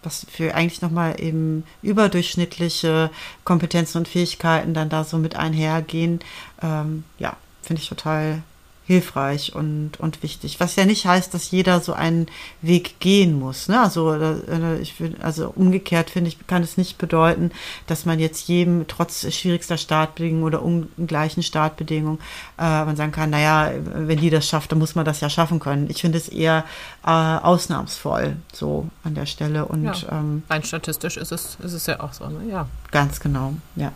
was 0.02 0.26
für 0.30 0.54
eigentlich 0.54 0.80
nochmal 0.80 1.20
eben 1.20 1.64
überdurchschnittliche 1.82 3.10
Kompetenzen 3.44 3.98
und 3.98 4.08
Fähigkeiten 4.08 4.72
dann 4.72 4.88
da 4.88 5.04
so 5.04 5.18
mit 5.18 5.36
einhergehen. 5.36 6.20
Ähm, 6.62 7.04
ja, 7.18 7.36
finde 7.60 7.82
ich 7.82 7.88
total 7.90 8.42
hilfreich 8.84 9.54
und, 9.54 10.00
und 10.00 10.22
wichtig. 10.22 10.58
Was 10.58 10.76
ja 10.76 10.84
nicht 10.84 11.06
heißt, 11.06 11.32
dass 11.32 11.50
jeder 11.50 11.80
so 11.80 11.92
einen 11.92 12.26
Weg 12.62 12.98
gehen 12.98 13.38
muss. 13.38 13.68
Ne? 13.68 13.80
Also, 13.80 14.12
äh, 14.12 14.78
ich 14.80 14.94
also 15.22 15.52
umgekehrt 15.54 16.10
finde 16.10 16.28
ich, 16.28 16.46
kann 16.46 16.62
es 16.62 16.76
nicht 16.76 16.98
bedeuten, 16.98 17.52
dass 17.86 18.06
man 18.06 18.18
jetzt 18.18 18.48
jedem 18.48 18.86
trotz 18.88 19.32
schwierigster 19.32 19.76
Startbedingungen 19.76 20.44
oder 20.44 20.62
ungleichen 20.62 21.42
Startbedingungen 21.42 22.18
äh, 22.58 22.84
man 22.84 22.96
sagen 22.96 23.12
kann, 23.12 23.30
naja, 23.30 23.72
wenn 23.82 24.18
die 24.18 24.30
das 24.30 24.46
schafft, 24.46 24.72
dann 24.72 24.78
muss 24.78 24.94
man 24.94 25.04
das 25.04 25.20
ja 25.20 25.30
schaffen 25.30 25.60
können. 25.60 25.88
Ich 25.88 26.00
finde 26.00 26.18
es 26.18 26.28
eher 26.28 26.64
äh, 27.04 27.10
ausnahmsvoll 27.10 28.36
so 28.52 28.88
an 29.04 29.14
der 29.14 29.26
Stelle. 29.26 29.66
Und, 29.66 29.84
ja, 29.84 29.94
ähm, 30.10 30.42
rein 30.50 30.64
statistisch 30.64 31.16
ist 31.16 31.30
es, 31.30 31.56
ist 31.62 31.72
es 31.72 31.86
ja 31.86 32.00
auch 32.00 32.12
so, 32.12 32.26
ne? 32.26 32.50
ja. 32.50 32.66
Ganz 32.90 33.20
genau, 33.20 33.54
ja. 33.76 33.92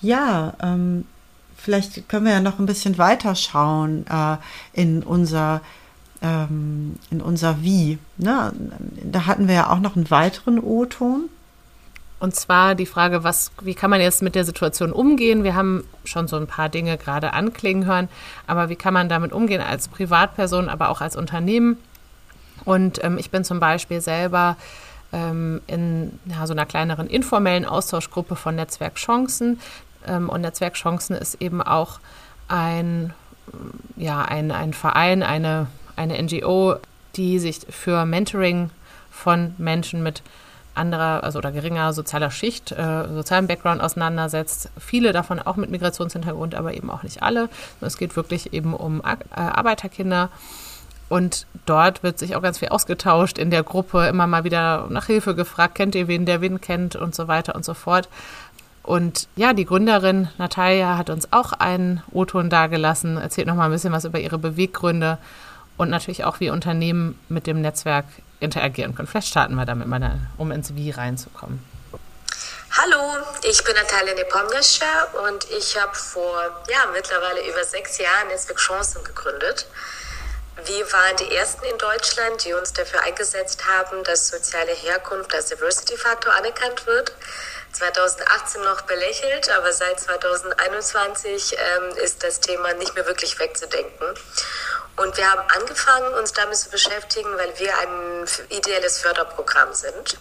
Ja, 0.00 0.54
ähm, 0.60 1.04
vielleicht 1.62 2.08
können 2.08 2.26
wir 2.26 2.32
ja 2.32 2.40
noch 2.40 2.58
ein 2.58 2.66
bisschen 2.66 2.98
weiter 2.98 3.34
schauen 3.34 4.04
äh, 4.08 4.36
in 4.72 5.02
unser 5.02 5.60
ähm, 6.22 6.96
in 7.10 7.20
unser 7.20 7.62
Wie. 7.62 7.98
Ne? 8.16 8.52
Da 9.04 9.26
hatten 9.26 9.48
wir 9.48 9.54
ja 9.54 9.70
auch 9.70 9.80
noch 9.80 9.96
einen 9.96 10.10
weiteren 10.10 10.58
O-Ton. 10.60 11.28
Und 12.20 12.36
zwar 12.36 12.76
die 12.76 12.86
Frage, 12.86 13.24
was, 13.24 13.50
wie 13.62 13.74
kann 13.74 13.90
man 13.90 14.00
jetzt 14.00 14.22
mit 14.22 14.36
der 14.36 14.44
Situation 14.44 14.92
umgehen? 14.92 15.42
Wir 15.42 15.56
haben 15.56 15.82
schon 16.04 16.28
so 16.28 16.36
ein 16.36 16.46
paar 16.46 16.68
Dinge 16.68 16.96
gerade 16.96 17.32
anklingen 17.32 17.84
hören, 17.84 18.08
aber 18.46 18.68
wie 18.68 18.76
kann 18.76 18.94
man 18.94 19.08
damit 19.08 19.32
umgehen 19.32 19.60
als 19.60 19.88
Privatperson, 19.88 20.68
aber 20.68 20.90
auch 20.90 21.00
als 21.00 21.16
Unternehmen, 21.16 21.78
Und 22.64 23.02
ähm, 23.02 23.18
ich 23.18 23.30
bin 23.30 23.44
zum 23.44 23.60
Beispiel 23.60 24.00
selber 24.00 24.56
ähm, 25.12 25.60
in 25.66 26.18
ja, 26.26 26.46
so 26.46 26.52
einer 26.52 26.66
kleineren 26.66 27.08
informellen 27.08 27.64
Austauschgruppe 27.64 28.36
von 28.36 28.54
Netzwerk 28.54 28.94
Chancen. 28.94 29.60
Ähm, 30.06 30.28
und 30.28 30.40
Netzwerk 30.42 30.74
Chancen 30.74 31.16
ist 31.16 31.40
eben 31.40 31.62
auch 31.62 32.00
ein, 32.48 33.12
ja, 33.96 34.22
ein, 34.22 34.50
ein 34.50 34.72
Verein, 34.72 35.22
eine, 35.22 35.66
eine 35.96 36.22
NGO, 36.22 36.76
die 37.16 37.38
sich 37.38 37.60
für 37.68 38.04
Mentoring 38.04 38.70
von 39.10 39.54
Menschen 39.58 40.02
mit 40.02 40.22
anderer 40.74 41.22
also 41.22 41.38
oder 41.38 41.52
geringer 41.52 41.92
sozialer 41.92 42.30
Schicht, 42.30 42.72
äh, 42.72 43.08
sozialem 43.12 43.46
Background 43.46 43.82
auseinandersetzt. 43.82 44.70
Viele 44.78 45.12
davon 45.12 45.38
auch 45.38 45.56
mit 45.56 45.70
Migrationshintergrund, 45.70 46.54
aber 46.54 46.74
eben 46.74 46.90
auch 46.90 47.02
nicht 47.02 47.22
alle. 47.22 47.48
Es 47.80 47.98
geht 47.98 48.16
wirklich 48.16 48.52
eben 48.52 48.74
um 48.74 49.04
Ar 49.04 49.18
äh, 49.30 49.40
Arbeiterkinder. 49.40 50.30
Und 51.08 51.46
dort 51.66 52.02
wird 52.02 52.18
sich 52.18 52.36
auch 52.36 52.42
ganz 52.42 52.58
viel 52.58 52.70
ausgetauscht 52.70 53.36
in 53.36 53.50
der 53.50 53.62
Gruppe, 53.62 54.06
immer 54.06 54.26
mal 54.26 54.44
wieder 54.44 54.86
nach 54.88 55.06
Hilfe 55.06 55.34
gefragt, 55.34 55.74
kennt 55.74 55.94
ihr 55.94 56.08
wen, 56.08 56.24
der 56.24 56.40
wen 56.40 56.58
kennt 56.62 56.96
und 56.96 57.14
so 57.14 57.28
weiter 57.28 57.54
und 57.54 57.66
so 57.66 57.74
fort. 57.74 58.08
Und 58.82 59.28
ja, 59.36 59.52
die 59.52 59.64
Gründerin 59.64 60.28
Natalia 60.38 60.98
hat 60.98 61.08
uns 61.08 61.32
auch 61.32 61.52
einen 61.52 62.02
O-Ton 62.10 62.50
dargelassen, 62.50 63.16
erzählt 63.16 63.46
noch 63.46 63.54
mal 63.54 63.66
ein 63.66 63.70
bisschen 63.70 63.92
was 63.92 64.04
über 64.04 64.18
ihre 64.18 64.38
Beweggründe 64.38 65.18
und 65.76 65.88
natürlich 65.88 66.24
auch, 66.24 66.40
wie 66.40 66.50
Unternehmen 66.50 67.18
mit 67.28 67.46
dem 67.46 67.60
Netzwerk 67.60 68.06
interagieren 68.40 68.94
können. 68.94 69.08
Vielleicht 69.08 69.28
starten 69.28 69.54
wir 69.54 69.64
damit 69.64 69.86
mal, 69.86 70.18
um 70.36 70.50
ins 70.50 70.74
Wie 70.74 70.90
reinzukommen. 70.90 71.64
Hallo, 72.76 73.18
ich 73.42 73.62
bin 73.64 73.74
Natalia 73.74 74.14
Nepomniascha 74.14 75.04
und 75.28 75.44
ich 75.50 75.78
habe 75.80 75.94
vor 75.94 76.40
ja, 76.68 76.78
mittlerweile 76.92 77.46
über 77.48 77.62
sechs 77.64 77.98
Jahren 77.98 78.28
Netzwerk 78.28 78.58
Chancen 78.58 79.04
gegründet. 79.04 79.66
Wir 80.64 80.92
waren 80.92 81.16
die 81.16 81.34
ersten 81.34 81.64
in 81.64 81.78
Deutschland, 81.78 82.44
die 82.44 82.52
uns 82.52 82.72
dafür 82.72 83.02
eingesetzt 83.02 83.62
haben, 83.66 84.02
dass 84.04 84.28
soziale 84.28 84.72
Herkunft 84.72 85.34
als 85.34 85.46
Diversity-Faktor 85.46 86.32
anerkannt 86.34 86.86
wird. 86.86 87.12
2018 87.72 88.62
noch 88.62 88.82
belächelt, 88.82 89.50
aber 89.50 89.72
seit 89.72 89.98
2021 89.98 91.56
ähm, 91.58 91.96
ist 91.96 92.22
das 92.22 92.40
Thema 92.40 92.72
nicht 92.74 92.94
mehr 92.94 93.06
wirklich 93.06 93.38
wegzudenken. 93.38 94.06
Und 94.96 95.16
wir 95.16 95.30
haben 95.30 95.42
angefangen, 95.48 96.14
uns 96.14 96.32
damit 96.32 96.56
zu 96.56 96.68
beschäftigen, 96.70 97.36
weil 97.38 97.58
wir 97.58 97.76
ein 97.78 98.26
ideelles 98.50 98.98
Förderprogramm 98.98 99.72
sind. 99.72 100.18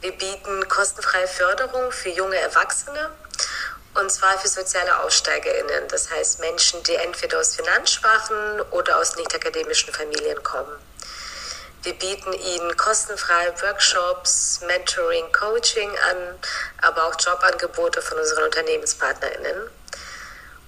Wir 0.00 0.12
bieten 0.12 0.68
kostenfreie 0.68 1.28
Förderung 1.28 1.92
für 1.92 2.08
junge 2.08 2.36
Erwachsene 2.36 3.10
und 3.94 4.10
zwar 4.10 4.38
für 4.38 4.48
soziale 4.48 5.00
AussteigerInnen, 5.00 5.86
das 5.88 6.10
heißt 6.10 6.40
Menschen, 6.40 6.82
die 6.84 6.94
entweder 6.94 7.38
aus 7.38 7.54
finanzschwachen 7.54 8.62
oder 8.70 8.98
aus 8.98 9.16
nicht 9.16 9.34
akademischen 9.34 9.92
Familien 9.92 10.42
kommen. 10.42 10.76
Wir 11.82 11.94
bieten 11.94 12.32
ihnen 12.32 12.76
kostenfreie 12.76 13.52
Workshops, 13.60 14.60
Mentoring, 14.66 15.32
Coaching 15.32 15.90
an, 16.10 16.38
aber 16.80 17.06
auch 17.06 17.14
Jobangebote 17.18 18.00
von 18.00 18.18
unseren 18.18 18.44
UnternehmenspartnerInnen. 18.44 19.68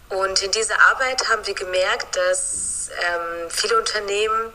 Und 0.09 0.43
in 0.43 0.51
dieser 0.51 0.81
Arbeit 0.81 1.29
haben 1.29 1.47
wir 1.47 1.55
gemerkt, 1.55 2.17
dass 2.17 2.91
ähm, 3.01 3.49
viele 3.49 3.79
Unternehmen 3.79 4.53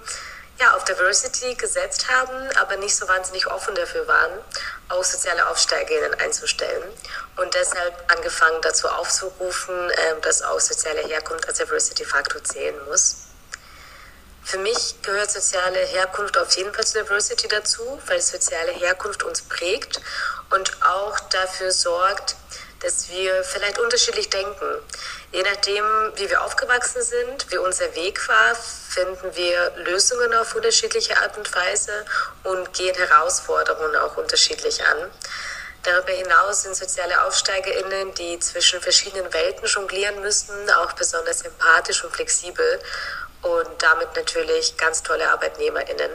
ja, 0.59 0.75
auf 0.75 0.83
Diversity 0.83 1.55
gesetzt 1.55 2.09
haben, 2.09 2.49
aber 2.57 2.75
nicht 2.75 2.95
so 2.95 3.07
wahnsinnig 3.07 3.47
offen 3.47 3.73
dafür 3.75 4.05
waren, 4.07 4.39
auch 4.89 5.03
soziale 5.03 5.47
Aufsteigerinnen 5.47 6.19
einzustellen. 6.19 6.83
Und 7.37 7.53
deshalb 7.53 7.93
angefangen 8.11 8.61
dazu 8.61 8.89
aufzurufen, 8.89 9.89
äh, 9.91 10.19
dass 10.21 10.41
auch 10.41 10.59
soziale 10.59 11.01
Herkunft 11.07 11.47
als 11.47 11.59
Diversity-Faktor 11.59 12.43
zählen 12.43 12.75
muss. 12.89 13.28
Für 14.49 14.57
mich 14.57 14.95
gehört 15.03 15.29
soziale 15.29 15.77
Herkunft 15.77 16.35
auf 16.35 16.51
jeden 16.57 16.73
Fall 16.73 16.83
zu 16.83 17.03
Diversity 17.03 17.47
dazu, 17.47 18.01
weil 18.07 18.19
soziale 18.19 18.71
Herkunft 18.71 19.21
uns 19.21 19.43
prägt 19.43 20.01
und 20.49 20.71
auch 20.81 21.19
dafür 21.19 21.71
sorgt, 21.71 22.35
dass 22.79 23.09
wir 23.09 23.43
vielleicht 23.43 23.77
unterschiedlich 23.77 24.27
denken. 24.31 24.65
Je 25.31 25.43
nachdem, 25.43 25.85
wie 26.15 26.27
wir 26.27 26.43
aufgewachsen 26.43 27.03
sind, 27.03 27.45
wie 27.51 27.59
unser 27.59 27.93
Weg 27.93 28.27
war, 28.27 28.55
finden 28.55 29.35
wir 29.35 29.71
Lösungen 29.85 30.33
auf 30.33 30.55
unterschiedliche 30.55 31.15
Art 31.21 31.37
und 31.37 31.53
Weise 31.53 32.03
und 32.41 32.73
gehen 32.73 32.95
Herausforderungen 32.95 33.97
auch 33.97 34.17
unterschiedlich 34.17 34.83
an. 34.83 35.11
Darüber 35.83 36.11
hinaus 36.11 36.63
sind 36.63 36.75
soziale 36.75 37.23
AufsteigerInnen, 37.23 38.15
die 38.15 38.39
zwischen 38.39 38.81
verschiedenen 38.81 39.31
Welten 39.31 39.67
jonglieren 39.67 40.19
müssen, 40.21 40.71
auch 40.71 40.93
besonders 40.93 41.43
empathisch 41.43 42.03
und 42.03 42.15
flexibel 42.15 42.81
und 43.41 43.69
damit 43.79 44.15
natürlich 44.15 44.77
ganz 44.77 45.03
tolle 45.03 45.29
ArbeitnehmerInnen. 45.29 46.11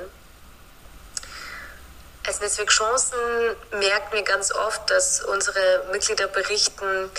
Als 2.26 2.40
Netzwerk 2.40 2.70
Chancen 2.70 3.18
merken 3.72 4.12
wir 4.12 4.22
ganz 4.22 4.50
oft, 4.52 4.88
dass 4.90 5.22
unsere 5.22 5.84
Mitglieder 5.92 6.26
berichten, 6.28 7.10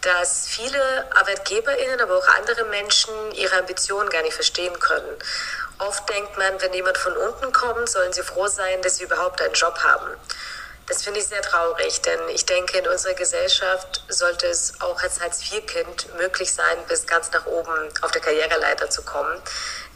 dass 0.00 0.46
viele 0.46 1.10
ArbeitgeberInnen, 1.16 2.00
aber 2.00 2.18
auch 2.18 2.28
andere 2.28 2.64
Menschen 2.66 3.12
ihre 3.32 3.56
Ambitionen 3.58 4.10
gar 4.10 4.22
nicht 4.22 4.34
verstehen 4.34 4.78
können. 4.78 5.18
Oft 5.78 6.08
denkt 6.08 6.38
man, 6.38 6.60
wenn 6.60 6.72
jemand 6.72 6.98
von 6.98 7.16
unten 7.16 7.52
kommt, 7.52 7.88
sollen 7.88 8.12
sie 8.12 8.22
froh 8.22 8.46
sein, 8.46 8.80
dass 8.82 8.96
sie 8.96 9.04
überhaupt 9.04 9.40
einen 9.42 9.54
Job 9.54 9.76
haben. 9.82 10.08
Das 10.86 11.02
finde 11.02 11.20
ich 11.20 11.26
sehr 11.26 11.40
traurig, 11.40 12.02
denn 12.02 12.28
ich 12.28 12.44
denke, 12.44 12.76
in 12.76 12.86
unserer 12.86 13.14
Gesellschaft 13.14 14.04
sollte 14.08 14.46
es 14.46 14.80
auch 14.82 15.02
als 15.02 15.18
Hartz-IV-Kind 15.18 16.14
möglich 16.18 16.52
sein, 16.52 16.76
bis 16.88 17.06
ganz 17.06 17.30
nach 17.32 17.46
oben 17.46 17.72
auf 18.02 18.10
der 18.10 18.20
Karriereleiter 18.20 18.90
zu 18.90 19.02
kommen. 19.02 19.40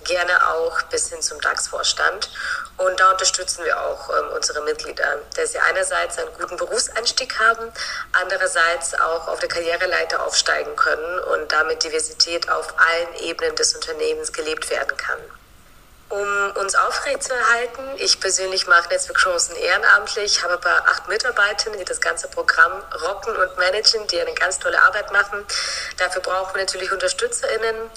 Gerne 0.04 0.48
auch 0.48 0.80
bis 0.84 1.10
hin 1.10 1.20
zum 1.20 1.38
DAX-Vorstand. 1.42 2.30
Und 2.78 2.98
da 2.98 3.10
unterstützen 3.10 3.64
wir 3.64 3.78
auch 3.78 4.08
ähm, 4.08 4.30
unsere 4.34 4.62
Mitglieder, 4.62 5.18
dass 5.36 5.52
sie 5.52 5.58
einerseits 5.58 6.16
einen 6.16 6.32
guten 6.38 6.56
Berufseinstieg 6.56 7.38
haben, 7.38 7.70
andererseits 8.12 8.94
auch 8.94 9.28
auf 9.28 9.40
der 9.40 9.50
Karriereleiter 9.50 10.24
aufsteigen 10.24 10.74
können 10.76 11.18
und 11.34 11.52
damit 11.52 11.84
Diversität 11.84 12.48
auf 12.48 12.74
allen 12.78 13.14
Ebenen 13.16 13.54
des 13.56 13.74
Unternehmens 13.74 14.32
gelebt 14.32 14.70
werden 14.70 14.96
kann 14.96 15.18
um 16.08 16.52
uns 16.56 16.74
aufrechtzuerhalten. 16.74 17.84
Ich 17.96 18.20
persönlich 18.20 18.66
mache 18.66 18.88
Netzwerk 18.88 19.18
Chancen 19.18 19.56
ehrenamtlich, 19.56 20.42
habe 20.42 20.54
aber 20.54 20.88
acht 20.88 21.08
Mitarbeiter, 21.08 21.70
die 21.72 21.84
das 21.84 22.00
ganze 22.00 22.28
Programm 22.28 22.72
rocken 23.02 23.36
und 23.36 23.58
managen, 23.58 24.06
die 24.06 24.20
eine 24.20 24.32
ganz 24.32 24.58
tolle 24.58 24.82
Arbeit 24.82 25.12
machen. 25.12 25.44
Dafür 25.98 26.22
brauchen 26.22 26.54
wir 26.54 26.62
natürlich 26.62 26.90
UnterstützerInnen 26.90 27.90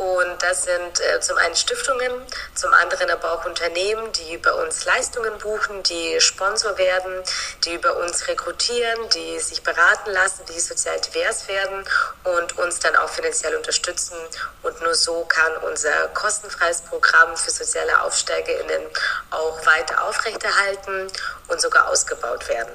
und 0.00 0.42
das 0.42 0.64
sind 0.64 0.98
äh, 0.98 1.20
zum 1.20 1.36
einen 1.36 1.54
Stiftungen, 1.54 2.10
zum 2.54 2.72
anderen 2.72 3.10
aber 3.10 3.32
auch 3.32 3.44
Unternehmen, 3.44 4.10
die 4.12 4.38
bei 4.38 4.50
uns 4.50 4.86
Leistungen 4.86 5.36
buchen, 5.38 5.82
die 5.82 6.18
Sponsor 6.20 6.78
werden, 6.78 7.22
die 7.66 7.74
über 7.74 7.94
uns 7.98 8.26
rekrutieren, 8.26 8.98
die 9.14 9.38
sich 9.40 9.62
beraten 9.62 10.10
lassen, 10.12 10.44
die 10.48 10.58
sozial 10.58 10.98
divers 11.02 11.48
werden 11.48 11.84
und 12.24 12.56
uns 12.56 12.78
dann 12.78 12.96
auch 12.96 13.10
finanziell 13.10 13.54
unterstützen. 13.56 14.16
Und 14.62 14.80
nur 14.80 14.94
so 14.94 15.26
kann 15.26 15.52
unser 15.70 16.08
kostenfreies 16.14 16.80
Programm 16.80 17.36
für 17.36 17.50
soziale 17.50 18.00
AufsteigerInnen 18.00 18.86
auch 19.30 19.66
weiter 19.66 20.02
aufrechterhalten 20.04 21.08
und 21.48 21.60
sogar 21.60 21.90
ausgebaut 21.90 22.48
werden. 22.48 22.72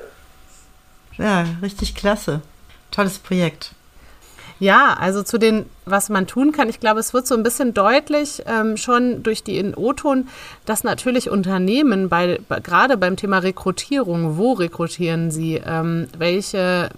Ja, 1.18 1.48
richtig 1.64 1.96
klasse. 1.96 2.42
Tolles 2.92 3.18
Projekt. 3.18 3.72
Ja, 4.60 4.96
also 4.98 5.22
zu 5.22 5.38
den, 5.38 5.66
was 5.86 6.08
man 6.10 6.28
tun 6.28 6.54
kann, 6.54 6.70
ich 6.70 6.80
glaube, 6.80 7.02
es 7.02 7.14
wird 7.14 7.28
so 7.28 7.36
ein 7.36 7.44
bisschen 7.44 7.74
deutlich 7.74 8.42
ähm, 8.46 8.78
schon 8.78 9.22
durch 9.22 9.44
die 9.44 9.74
O-Ton, 9.76 10.30
dass 10.66 10.86
natürlich 10.86 11.30
Unternehmen 11.30 12.08
bei, 12.08 12.40
bei, 12.48 12.62
gerade 12.62 12.96
beim 12.96 13.18
Thema 13.18 13.40
Rekrutierung, 13.40 14.38
wo 14.38 14.54
rekrutieren 14.54 15.30
sie, 15.30 15.62
ähm, 15.66 16.08
welche, 16.18 16.90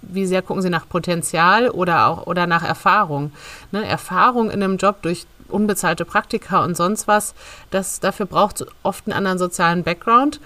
wie 0.00 0.24
sehr 0.24 0.40
gucken 0.40 0.62
sie 0.62 0.70
nach 0.70 0.88
Potenzial 0.88 1.68
oder 1.68 2.06
auch 2.06 2.26
oder 2.26 2.46
nach 2.46 2.64
Erfahrung. 2.64 3.32
Ne? 3.72 3.84
Erfahrung 3.86 4.50
in 4.50 4.62
einem 4.62 4.78
Job 4.78 5.02
durch 5.02 5.26
unbezahlte 5.48 6.06
Praktika 6.06 6.64
und 6.64 6.78
sonst 6.78 7.08
was, 7.08 7.34
das, 7.70 8.00
dafür 8.00 8.24
braucht 8.24 8.64
oft 8.82 9.06
einen 9.06 9.16
anderen 9.16 9.38
sozialen 9.38 9.82
Background. 9.82 10.40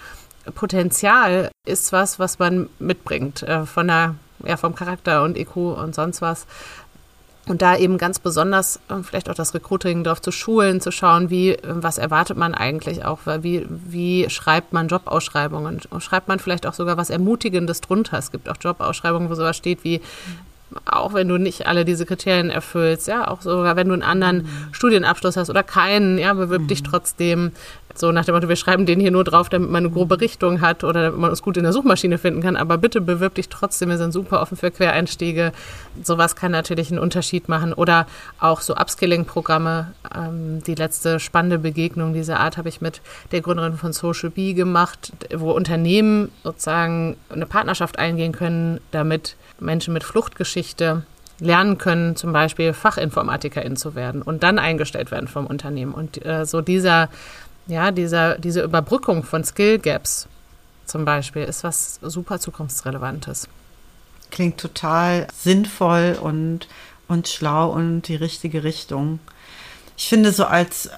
Potenzial 0.57 1.51
ist 1.65 1.93
was, 1.93 2.19
was 2.19 2.41
man 2.41 2.69
mitbringt 2.81 3.45
äh, 3.45 3.67
von 3.67 3.87
der 3.87 4.17
ja, 4.45 4.57
vom 4.57 4.75
Charakter 4.75 5.23
und 5.23 5.37
EQ 5.37 5.57
und 5.57 5.95
sonst 5.95 6.21
was. 6.23 6.47
Und 7.49 7.63
da 7.63 7.77
eben 7.77 7.97
ganz 7.97 8.19
besonders 8.19 8.81
äh, 8.89 9.03
vielleicht 9.03 9.31
auch 9.31 9.35
das 9.35 9.55
Recruiting 9.55 10.03
darauf 10.03 10.21
zu 10.21 10.33
schulen, 10.33 10.81
zu 10.81 10.91
schauen, 10.91 11.31
wie, 11.31 11.51
äh, 11.51 11.59
was 11.63 11.97
erwartet 11.97 12.37
man 12.37 12.55
eigentlich 12.55 13.05
auch, 13.05 13.21
wie, 13.41 13.65
wie 13.69 14.29
schreibt 14.29 14.73
man 14.73 14.89
Jobausschreibungen? 14.89 15.81
Schreibt 16.01 16.27
man 16.27 16.41
vielleicht 16.41 16.67
auch 16.67 16.75
sogar 16.75 16.97
was 16.97 17.09
Ermutigendes 17.09 17.81
drunter? 17.81 18.19
Es 18.19 18.33
gibt 18.33 18.49
auch 18.49 18.57
Jobausschreibungen, 18.61 19.31
wo 19.31 19.35
sowas 19.37 19.57
steht 19.57 19.85
wie, 19.85 20.01
auch 20.85 21.15
wenn 21.15 21.29
du 21.29 21.39
nicht 21.39 21.67
alle 21.67 21.85
diese 21.85 22.05
Kriterien 22.05 22.51
erfüllst, 22.51 23.07
ja, 23.07 23.29
auch 23.29 23.41
sogar 23.41 23.77
wenn 23.77 23.89
du 23.89 23.95
einen 23.95 24.03
anderen 24.03 24.39
mhm. 24.39 24.49
Studienabschluss 24.73 25.37
hast 25.37 25.49
oder 25.49 25.63
keinen, 25.63 26.19
ja, 26.19 26.35
bewirb 26.35 26.63
mhm. 26.63 26.69
dich 26.69 26.83
trotzdem. 26.83 27.53
So 27.99 28.13
nach 28.13 28.25
dem 28.25 28.35
Motto, 28.35 28.49
wir 28.49 28.57
schreiben 28.57 28.87
den 28.87 29.01
hier 29.01 29.11
nur 29.11 29.25
drauf, 29.25 29.49
damit 29.49 29.71
man 29.71 29.85
eine 29.85 29.93
grobe 29.93 30.21
Richtung 30.21 30.61
hat 30.61 30.85
oder 30.85 31.05
damit 31.05 31.21
man 31.21 31.31
uns 31.31 31.43
gut 31.43 31.57
in 31.57 31.63
der 31.63 31.73
Suchmaschine 31.73 32.19
finden 32.19 32.43
kann. 32.43 32.57
Aber 32.57 32.79
bitte 32.79 33.01
bewirb 33.01 33.35
dich 33.35 33.49
trotzdem, 33.49 33.89
wir 33.89 33.99
sind 33.99 34.13
super 34.13 34.41
offen 34.41 34.57
für 34.57 34.71
Quereinstiege. 34.71 35.53
Sowas 36.03 36.37
kann 36.37 36.53
natürlich 36.53 36.91
einen 36.91 36.99
Unterschied 36.99 37.49
machen. 37.49 37.73
Oder 37.73 38.07
auch 38.39 38.61
so 38.61 38.77
Upskilling-Programme. 38.77 39.93
Ähm, 40.15 40.63
die 40.65 40.75
letzte 40.75 41.21
spannende 41.21 41.59
Begegnung 41.59 42.13
dieser 42.13 42.41
Art 42.41 42.57
habe 42.57 42.69
ich 42.69 42.81
mit 42.81 43.01
der 43.33 43.41
Gründerin 43.41 43.77
von 43.77 43.93
Social 43.93 44.31
Bee 44.31 44.55
gemacht, 44.55 45.13
wo 45.35 45.53
Unternehmen 45.53 46.31
sozusagen 46.45 47.17
eine 47.29 47.47
Partnerschaft 47.47 47.99
eingehen 47.99 48.33
können, 48.33 48.81
damit 48.91 49.37
Menschen 49.59 49.95
mit 49.95 50.05
Fluchtgeschichte 50.05 51.03
lernen 51.39 51.79
können, 51.79 52.17
zum 52.17 52.33
Beispiel 52.33 52.73
Fachinformatikerin 52.73 53.77
zu 53.77 53.95
werden 53.95 54.23
und 54.23 54.43
dann 54.43 54.59
eingestellt 54.59 55.11
werden 55.11 55.29
vom 55.29 55.47
Unternehmen. 55.47 55.93
Und 55.93 56.25
äh, 56.25 56.47
so 56.47 56.61
dieser, 56.61 57.09
ja, 57.67 57.91
dieser, 57.91 58.39
diese 58.39 58.63
Überbrückung 58.63 59.23
von 59.23 59.45
Skill 59.45 59.79
Gaps 59.79 60.29
zum 60.87 61.05
Beispiel 61.05 61.43
ist 61.43 61.65
was 61.65 61.99
super 62.01 62.39
zukunftsrelevantes. 62.39 63.49
Klingt 64.31 64.59
total 64.59 65.27
sinnvoll 65.37 66.19
und, 66.21 66.69
und 67.09 67.29
schlau 67.29 67.71
und 67.71 68.03
die 68.03 68.17
richtige 68.17 68.65
Richtung. 68.65 69.19
Ich 69.97 70.09
finde 70.09 70.33
so 70.33 70.45
als 70.45 70.91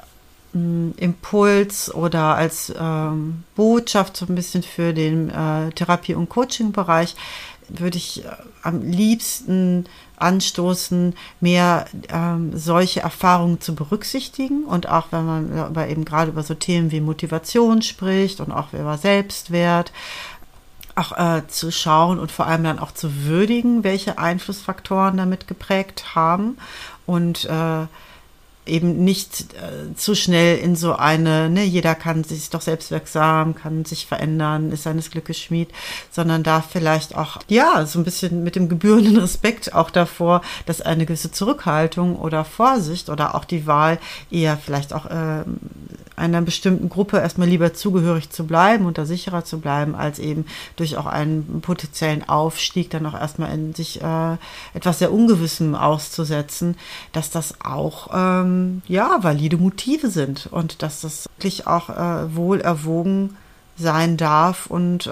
ähm, 0.54 0.94
Impuls 0.96 1.94
oder 1.94 2.36
als 2.36 2.72
ähm, 2.78 3.44
Botschaft 3.54 4.16
so 4.16 4.26
ein 4.26 4.34
bisschen 4.34 4.62
für 4.62 4.92
den 4.92 5.30
äh, 5.30 5.70
Therapie- 5.72 6.14
und 6.14 6.28
Coaching-Bereich 6.28 7.16
würde 7.68 7.98
ich 7.98 8.24
äh, 8.24 8.28
am 8.62 8.82
liebsten 8.82 9.86
anstoßen, 10.16 11.14
mehr 11.40 11.86
ähm, 12.08 12.56
solche 12.56 13.00
Erfahrungen 13.00 13.60
zu 13.60 13.74
berücksichtigen. 13.74 14.64
Und 14.64 14.88
auch 14.88 15.06
wenn 15.10 15.24
man 15.24 15.58
aber 15.58 15.88
eben 15.88 16.04
gerade 16.04 16.30
über 16.30 16.42
so 16.42 16.54
Themen 16.54 16.90
wie 16.90 17.00
Motivation 17.00 17.82
spricht 17.82 18.40
und 18.40 18.52
auch 18.52 18.72
über 18.72 18.98
Selbstwert, 18.98 19.92
auch 20.96 21.16
äh, 21.16 21.46
zu 21.46 21.70
schauen 21.70 22.18
und 22.18 22.32
vor 22.32 22.46
allem 22.46 22.64
dann 22.64 22.78
auch 22.80 22.92
zu 22.92 23.24
würdigen, 23.24 23.84
welche 23.84 24.18
Einflussfaktoren 24.18 25.16
damit 25.16 25.46
geprägt 25.46 26.16
haben. 26.16 26.58
Und 27.06 27.44
äh, 27.44 27.86
eben 28.68 29.04
nicht 29.04 29.54
äh, 29.54 29.94
zu 29.94 30.14
schnell 30.14 30.58
in 30.58 30.76
so 30.76 30.94
eine, 30.94 31.50
ne, 31.50 31.64
jeder 31.64 31.94
kann 31.94 32.24
sich 32.24 32.50
doch 32.50 32.60
selbstwirksam, 32.60 33.54
kann 33.54 33.84
sich 33.84 34.06
verändern, 34.06 34.70
ist 34.72 34.84
seines 34.84 35.10
Glückes 35.10 35.38
Schmied, 35.38 35.70
sondern 36.10 36.42
da 36.42 36.60
vielleicht 36.60 37.16
auch, 37.16 37.38
ja, 37.48 37.86
so 37.86 37.98
ein 37.98 38.04
bisschen 38.04 38.44
mit 38.44 38.56
dem 38.56 38.68
gebührenden 38.68 39.16
Respekt 39.18 39.74
auch 39.74 39.90
davor, 39.90 40.42
dass 40.66 40.80
eine 40.80 41.06
gewisse 41.06 41.30
Zurückhaltung 41.30 42.16
oder 42.16 42.44
Vorsicht 42.44 43.08
oder 43.08 43.34
auch 43.34 43.44
die 43.44 43.66
Wahl 43.66 43.98
eher 44.30 44.56
vielleicht 44.56 44.92
auch 44.92 45.06
äh, 45.06 45.44
einer 46.18 46.42
bestimmten 46.42 46.88
Gruppe 46.88 47.18
erstmal 47.18 47.48
lieber 47.48 47.72
zugehörig 47.74 48.30
zu 48.30 48.46
bleiben 48.46 48.86
und 48.86 48.98
da 48.98 49.06
sicherer 49.06 49.44
zu 49.44 49.60
bleiben, 49.60 49.94
als 49.94 50.18
eben 50.18 50.46
durch 50.76 50.96
auch 50.96 51.06
einen 51.06 51.60
potenziellen 51.60 52.28
Aufstieg 52.28 52.90
dann 52.90 53.06
auch 53.06 53.14
erstmal 53.14 53.52
in 53.54 53.74
sich 53.74 54.02
äh, 54.02 54.36
etwas 54.74 54.98
sehr 54.98 55.12
Ungewissem 55.12 55.74
auszusetzen, 55.74 56.76
dass 57.12 57.30
das 57.30 57.60
auch 57.62 58.08
ähm, 58.12 58.82
ja 58.88 59.18
valide 59.22 59.56
Motive 59.56 60.10
sind 60.10 60.48
und 60.50 60.82
dass 60.82 61.00
das 61.00 61.28
wirklich 61.36 61.66
auch 61.66 61.88
äh, 61.88 62.34
wohl 62.34 62.60
erwogen 62.60 63.36
sein 63.76 64.16
darf 64.16 64.66
und 64.66 65.06
äh, 65.06 65.10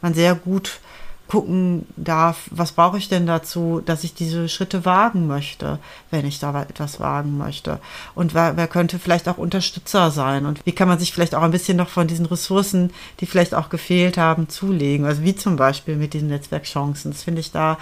man 0.00 0.14
sehr 0.14 0.34
gut 0.34 0.80
gucken 1.28 1.86
darf, 1.96 2.48
was 2.50 2.72
brauche 2.72 2.98
ich 2.98 3.08
denn 3.08 3.26
dazu, 3.26 3.82
dass 3.84 4.04
ich 4.04 4.14
diese 4.14 4.48
Schritte 4.48 4.84
wagen 4.84 5.26
möchte, 5.26 5.78
wenn 6.10 6.24
ich 6.24 6.38
da 6.38 6.62
etwas 6.62 7.00
wagen 7.00 7.36
möchte. 7.36 7.80
Und 8.14 8.34
wer, 8.34 8.56
wer 8.56 8.68
könnte 8.68 8.98
vielleicht 8.98 9.28
auch 9.28 9.38
Unterstützer 9.38 10.10
sein 10.10 10.46
und 10.46 10.64
wie 10.64 10.72
kann 10.72 10.88
man 10.88 10.98
sich 10.98 11.12
vielleicht 11.12 11.34
auch 11.34 11.42
ein 11.42 11.50
bisschen 11.50 11.76
noch 11.76 11.88
von 11.88 12.06
diesen 12.06 12.26
Ressourcen, 12.26 12.92
die 13.20 13.26
vielleicht 13.26 13.54
auch 13.54 13.70
gefehlt 13.70 14.18
haben, 14.18 14.48
zulegen. 14.48 15.06
Also 15.06 15.22
wie 15.22 15.34
zum 15.34 15.56
Beispiel 15.56 15.96
mit 15.96 16.14
diesen 16.14 16.28
Netzwerkchancen. 16.28 17.10
Das 17.10 17.24
finde 17.24 17.40
ich 17.40 17.50
da, 17.50 17.78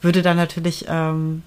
würde 0.00 0.22
da 0.22 0.34
natürlich 0.34 0.86
ähm, 0.88 1.42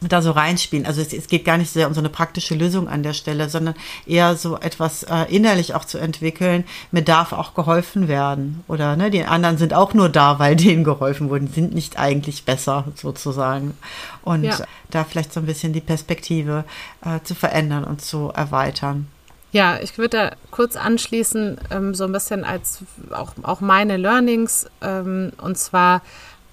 da 0.00 0.20
so 0.20 0.30
reinspielen. 0.30 0.86
Also 0.86 1.00
es, 1.00 1.12
es, 1.12 1.26
geht 1.26 1.44
gar 1.44 1.56
nicht 1.56 1.70
sehr 1.70 1.86
um 1.86 1.94
so 1.94 2.00
eine 2.00 2.08
praktische 2.08 2.54
Lösung 2.54 2.88
an 2.88 3.02
der 3.02 3.14
Stelle, 3.14 3.48
sondern 3.48 3.74
eher 4.06 4.36
so 4.36 4.56
etwas 4.58 5.04
äh, 5.04 5.24
innerlich 5.28 5.74
auch 5.74 5.84
zu 5.84 5.98
entwickeln. 5.98 6.64
Mir 6.90 7.02
darf 7.02 7.32
auch 7.32 7.54
geholfen 7.54 8.08
werden. 8.08 8.62
Oder 8.68 8.96
ne, 8.96 9.10
die 9.10 9.24
anderen 9.24 9.56
sind 9.58 9.72
auch 9.72 9.94
nur 9.94 10.08
da, 10.08 10.38
weil 10.38 10.56
denen 10.56 10.84
geholfen 10.84 11.30
wurde, 11.30 11.46
sind 11.46 11.74
nicht 11.74 11.98
eigentlich 11.98 12.44
besser 12.44 12.84
sozusagen. 12.94 13.76
Und 14.22 14.44
ja. 14.44 14.58
da 14.90 15.04
vielleicht 15.04 15.32
so 15.32 15.40
ein 15.40 15.46
bisschen 15.46 15.72
die 15.72 15.80
Perspektive 15.80 16.64
äh, 17.04 17.20
zu 17.24 17.34
verändern 17.34 17.84
und 17.84 18.02
zu 18.02 18.30
erweitern. 18.34 19.08
Ja, 19.52 19.78
ich 19.80 19.96
würde 19.96 20.16
da 20.18 20.36
kurz 20.50 20.76
anschließen, 20.76 21.58
ähm, 21.70 21.94
so 21.94 22.04
ein 22.04 22.12
bisschen 22.12 22.44
als 22.44 22.80
auch, 23.10 23.32
auch 23.42 23.60
meine 23.62 23.96
Learnings. 23.96 24.66
Ähm, 24.82 25.32
und 25.40 25.56
zwar 25.56 26.02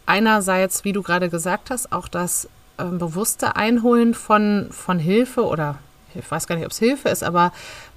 einerseits, 0.05 0.85
wie 0.85 0.93
du 0.93 1.01
gerade 1.01 1.29
gesagt 1.29 1.69
hast, 1.69 1.91
auch 1.91 2.07
das 2.07 2.47
äh, 2.77 2.83
bewusste 2.85 3.55
Einholen 3.55 4.13
von, 4.13 4.67
von 4.71 4.99
Hilfe 4.99 5.45
oder 5.45 5.77
ich 6.15 6.29
weiß 6.29 6.47
gar 6.47 6.55
nicht, 6.55 6.65
ob 6.65 6.71
es 6.71 6.79
Hilfe 6.79 7.09
ist, 7.09 7.23
aber 7.23 7.51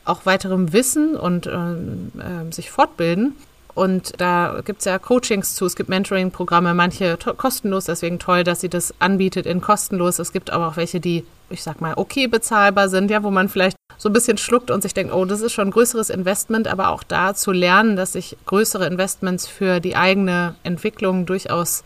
auch 0.04 0.24
weiterem 0.24 0.72
Wissen 0.72 1.16
und 1.16 1.46
äh, 1.46 1.50
äh, 1.50 2.50
sich 2.52 2.70
fortbilden. 2.70 3.34
Und 3.74 4.14
da 4.18 4.62
gibt 4.64 4.78
es 4.78 4.86
ja 4.86 4.98
Coachings 4.98 5.54
zu, 5.54 5.66
es 5.66 5.76
gibt 5.76 5.90
Mentoring-Programme, 5.90 6.72
manche 6.72 7.18
kostenlos, 7.36 7.84
deswegen 7.84 8.18
toll, 8.18 8.42
dass 8.42 8.62
sie 8.62 8.70
das 8.70 8.94
anbietet 9.00 9.44
in 9.44 9.60
kostenlos. 9.60 10.18
Es 10.18 10.32
gibt 10.32 10.48
aber 10.50 10.68
auch 10.68 10.78
welche, 10.78 10.98
die, 10.98 11.26
ich 11.50 11.62
sag 11.62 11.82
mal, 11.82 11.92
okay 11.96 12.26
bezahlbar 12.26 12.88
sind, 12.88 13.10
ja, 13.10 13.22
wo 13.22 13.30
man 13.30 13.50
vielleicht 13.50 13.76
so 13.98 14.08
ein 14.08 14.14
bisschen 14.14 14.38
schluckt 14.38 14.70
und 14.70 14.80
sich 14.80 14.94
denkt, 14.94 15.12
oh, 15.12 15.26
das 15.26 15.42
ist 15.42 15.52
schon 15.52 15.68
ein 15.68 15.72
größeres 15.72 16.08
Investment, 16.08 16.68
aber 16.68 16.88
auch 16.88 17.02
da 17.02 17.34
zu 17.34 17.52
lernen, 17.52 17.96
dass 17.96 18.14
sich 18.14 18.38
größere 18.46 18.86
Investments 18.86 19.46
für 19.46 19.80
die 19.80 19.94
eigene 19.94 20.54
Entwicklung 20.62 21.26
durchaus 21.26 21.82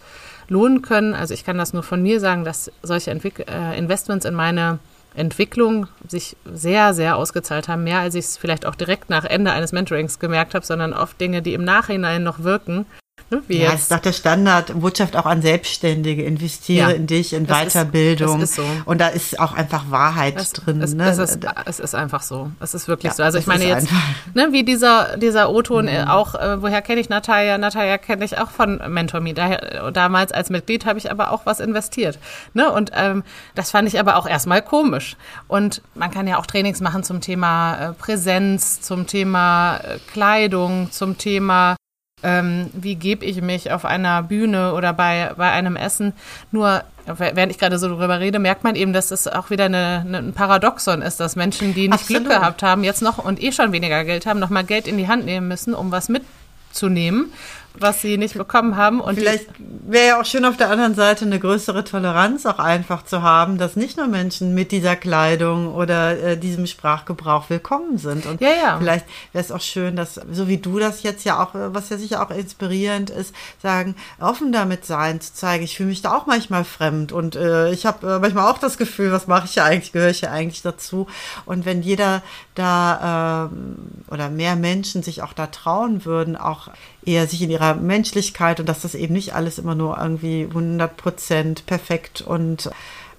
lohnen 0.50 0.82
können. 0.82 1.14
Also 1.14 1.32
ich 1.32 1.44
kann 1.44 1.56
das 1.56 1.72
nur 1.72 1.82
von 1.82 2.02
mir 2.02 2.20
sagen, 2.20 2.44
dass 2.44 2.70
solche 2.82 3.10
Entwick 3.10 3.46
äh, 3.48 3.78
Investments 3.78 4.26
in 4.26 4.34
meine 4.34 4.78
Entwicklung 5.14 5.86
sich 6.06 6.36
sehr, 6.44 6.92
sehr 6.92 7.16
ausgezahlt 7.16 7.68
haben. 7.68 7.84
Mehr 7.84 8.00
als 8.00 8.14
ich 8.14 8.26
es 8.26 8.36
vielleicht 8.36 8.66
auch 8.66 8.74
direkt 8.74 9.10
nach 9.10 9.24
Ende 9.24 9.52
eines 9.52 9.72
Mentorings 9.72 10.18
gemerkt 10.18 10.54
habe, 10.54 10.66
sondern 10.66 10.92
oft 10.92 11.20
Dinge, 11.20 11.40
die 11.40 11.54
im 11.54 11.64
Nachhinein 11.64 12.22
noch 12.22 12.42
wirken. 12.42 12.86
Ne, 13.30 13.42
wie 13.46 13.58
ja, 13.58 13.70
jetzt. 13.70 13.82
ist 13.82 13.92
doch 13.92 14.00
der 14.00 14.12
Standard, 14.12 14.80
Botschaft 14.80 15.14
auch 15.14 15.24
an 15.24 15.40
Selbstständige, 15.40 16.24
investiere 16.24 16.90
ja, 16.90 16.96
in 16.96 17.06
dich, 17.06 17.32
in 17.32 17.46
Weiterbildung. 17.46 18.42
Ist, 18.42 18.56
so. 18.56 18.64
Und 18.86 19.00
da 19.00 19.06
ist 19.06 19.38
auch 19.38 19.52
einfach 19.52 19.88
Wahrheit 19.88 20.34
es, 20.36 20.52
drin. 20.52 20.82
Es, 20.82 20.94
ne? 20.94 21.08
es, 21.08 21.18
ist, 21.18 21.38
es 21.66 21.78
ist 21.78 21.94
einfach 21.94 22.22
so. 22.22 22.50
Es 22.58 22.74
ist 22.74 22.88
wirklich 22.88 23.12
ja, 23.12 23.16
so. 23.16 23.22
Also 23.22 23.38
ich 23.38 23.46
meine 23.46 23.66
jetzt, 23.66 23.88
ne, 24.34 24.48
wie 24.50 24.64
dieser, 24.64 25.16
dieser 25.16 25.50
O-Ton 25.50 25.84
mhm. 25.84 26.08
auch, 26.08 26.34
äh, 26.34 26.60
woher 26.60 26.82
kenne 26.82 27.00
ich 27.00 27.08
Natalia? 27.08 27.56
Natalia 27.56 27.98
kenne 27.98 28.24
ich 28.24 28.36
auch 28.36 28.50
von 28.50 28.82
MentorMe. 28.88 29.32
Daher, 29.32 29.92
damals 29.92 30.32
als 30.32 30.50
Mitglied 30.50 30.84
habe 30.84 30.98
ich 30.98 31.12
aber 31.12 31.30
auch 31.30 31.46
was 31.46 31.60
investiert. 31.60 32.18
Ne? 32.52 32.68
Und 32.72 32.90
ähm, 32.96 33.22
das 33.54 33.70
fand 33.70 33.86
ich 33.86 34.00
aber 34.00 34.16
auch 34.16 34.26
erstmal 34.26 34.60
komisch. 34.60 35.16
Und 35.46 35.82
man 35.94 36.10
kann 36.10 36.26
ja 36.26 36.36
auch 36.36 36.46
Trainings 36.46 36.80
machen 36.80 37.04
zum 37.04 37.20
Thema 37.20 37.76
äh, 37.76 37.92
Präsenz, 37.92 38.80
zum 38.80 39.06
Thema 39.06 39.76
äh, 39.76 39.98
Kleidung, 40.12 40.90
zum 40.90 41.16
Thema 41.16 41.76
ähm, 42.22 42.70
wie 42.74 42.96
gebe 42.96 43.24
ich 43.24 43.40
mich 43.40 43.72
auf 43.72 43.84
einer 43.84 44.22
Bühne 44.22 44.74
oder 44.74 44.92
bei, 44.92 45.32
bei 45.36 45.50
einem 45.50 45.76
Essen. 45.76 46.12
Nur, 46.50 46.82
während 47.06 47.52
ich 47.52 47.58
gerade 47.58 47.78
so 47.78 47.88
darüber 47.88 48.20
rede, 48.20 48.38
merkt 48.38 48.64
man 48.64 48.74
eben, 48.74 48.92
dass 48.92 49.10
es 49.10 49.26
auch 49.26 49.50
wieder 49.50 49.64
eine, 49.64 50.04
eine, 50.06 50.18
ein 50.18 50.32
Paradoxon 50.32 51.02
ist, 51.02 51.20
dass 51.20 51.36
Menschen, 51.36 51.74
die 51.74 51.88
nicht 51.88 52.00
Absolut. 52.00 52.24
Glück 52.24 52.34
gehabt 52.34 52.62
haben, 52.62 52.84
jetzt 52.84 53.02
noch 53.02 53.18
und 53.18 53.42
eh 53.42 53.52
schon 53.52 53.72
weniger 53.72 54.04
Geld 54.04 54.26
haben, 54.26 54.40
noch 54.40 54.50
mal 54.50 54.64
Geld 54.64 54.86
in 54.86 54.98
die 54.98 55.08
Hand 55.08 55.24
nehmen 55.24 55.48
müssen, 55.48 55.74
um 55.74 55.90
was 55.90 56.08
mitzunehmen 56.08 57.32
was 57.78 58.02
sie 58.02 58.18
nicht 58.18 58.34
bekommen 58.34 58.76
haben. 58.76 59.00
Und 59.00 59.16
vielleicht 59.16 59.46
wäre 59.58 60.06
ja 60.06 60.20
auch 60.20 60.24
schön 60.24 60.44
auf 60.44 60.56
der 60.56 60.70
anderen 60.70 60.94
Seite 60.94 61.24
eine 61.24 61.38
größere 61.38 61.84
Toleranz 61.84 62.46
auch 62.46 62.58
einfach 62.58 63.04
zu 63.04 63.22
haben, 63.22 63.58
dass 63.58 63.76
nicht 63.76 63.96
nur 63.96 64.06
Menschen 64.06 64.54
mit 64.54 64.72
dieser 64.72 64.96
Kleidung 64.96 65.74
oder 65.74 66.18
äh, 66.18 66.36
diesem 66.36 66.66
Sprachgebrauch 66.66 67.48
willkommen 67.48 67.98
sind. 67.98 68.26
Und 68.26 68.40
ja, 68.40 68.48
ja. 68.50 68.78
vielleicht 68.78 69.06
wäre 69.32 69.44
es 69.44 69.52
auch 69.52 69.60
schön, 69.60 69.96
dass, 69.96 70.20
so 70.30 70.48
wie 70.48 70.58
du 70.58 70.78
das 70.78 71.02
jetzt 71.02 71.24
ja 71.24 71.42
auch, 71.42 71.50
was 71.52 71.88
ja 71.88 71.96
sicher 71.96 72.22
auch 72.22 72.30
inspirierend 72.30 73.10
ist, 73.10 73.34
sagen, 73.62 73.94
offen 74.20 74.52
damit 74.52 74.84
sein, 74.84 75.20
zu 75.20 75.32
zeigen, 75.32 75.64
ich 75.64 75.76
fühle 75.76 75.90
mich 75.90 76.02
da 76.02 76.16
auch 76.16 76.26
manchmal 76.26 76.64
fremd 76.64 77.12
und 77.12 77.36
äh, 77.36 77.70
ich 77.70 77.86
habe 77.86 78.14
äh, 78.14 78.18
manchmal 78.18 78.50
auch 78.50 78.58
das 78.58 78.78
Gefühl, 78.78 79.12
was 79.12 79.26
mache 79.26 79.46
ich 79.46 79.54
ja 79.54 79.64
eigentlich, 79.64 79.92
gehöre 79.92 80.10
ich 80.10 80.22
ja 80.22 80.30
eigentlich 80.30 80.62
dazu. 80.62 81.06
Und 81.46 81.64
wenn 81.64 81.82
jeder 81.82 82.22
da 82.54 83.50
äh, 83.50 84.12
oder 84.12 84.28
mehr 84.28 84.56
Menschen 84.56 85.02
sich 85.02 85.22
auch 85.22 85.32
da 85.32 85.46
trauen 85.46 86.04
würden, 86.04 86.36
auch 86.36 86.68
eher 87.04 87.26
sich 87.26 87.42
in 87.42 87.50
ihrer 87.50 87.74
Menschlichkeit 87.74 88.60
und 88.60 88.68
dass 88.68 88.82
das 88.82 88.94
eben 88.94 89.14
nicht 89.14 89.34
alles 89.34 89.58
immer 89.58 89.74
nur 89.74 89.98
irgendwie 89.98 90.46
100 90.48 90.96
Prozent 90.96 91.66
perfekt 91.66 92.20
und 92.20 92.70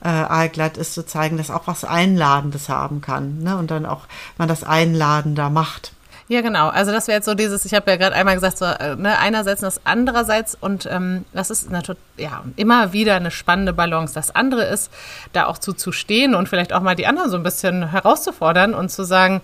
äh, 0.03 0.07
allglatt 0.07 0.77
ist, 0.77 0.93
zu 0.93 1.05
zeigen, 1.05 1.37
dass 1.37 1.51
auch 1.51 1.67
was 1.67 1.83
Einladendes 1.83 2.69
haben 2.69 3.01
kann 3.01 3.39
ne? 3.39 3.57
und 3.57 3.71
dann 3.71 3.85
auch 3.85 4.07
man 4.37 4.47
das 4.47 4.63
Einladender 4.63 5.49
macht. 5.49 5.93
Ja, 6.31 6.39
genau. 6.39 6.69
Also 6.69 6.93
das 6.93 7.09
wäre 7.09 7.17
jetzt 7.17 7.25
so 7.25 7.33
dieses, 7.33 7.65
ich 7.65 7.73
habe 7.73 7.91
ja 7.91 7.97
gerade 7.97 8.15
einmal 8.15 8.35
gesagt, 8.35 8.57
so, 8.57 8.63
äh, 8.63 8.95
ne, 8.95 9.19
einerseits 9.19 9.61
und 9.61 9.65
das 9.65 9.81
andererseits 9.83 10.57
und 10.59 10.87
ähm, 10.89 11.25
das 11.33 11.49
ist 11.49 11.69
natürlich 11.69 11.99
ja 12.15 12.41
immer 12.55 12.93
wieder 12.93 13.15
eine 13.15 13.31
spannende 13.31 13.73
Balance. 13.73 14.13
Das 14.13 14.33
andere 14.33 14.63
ist, 14.63 14.89
da 15.33 15.47
auch 15.47 15.57
zu, 15.57 15.73
zu 15.73 15.91
stehen 15.91 16.33
und 16.33 16.47
vielleicht 16.47 16.71
auch 16.71 16.79
mal 16.79 16.95
die 16.95 17.05
anderen 17.05 17.29
so 17.29 17.35
ein 17.35 17.43
bisschen 17.43 17.89
herauszufordern 17.89 18.73
und 18.73 18.89
zu 18.89 19.03
sagen, 19.03 19.41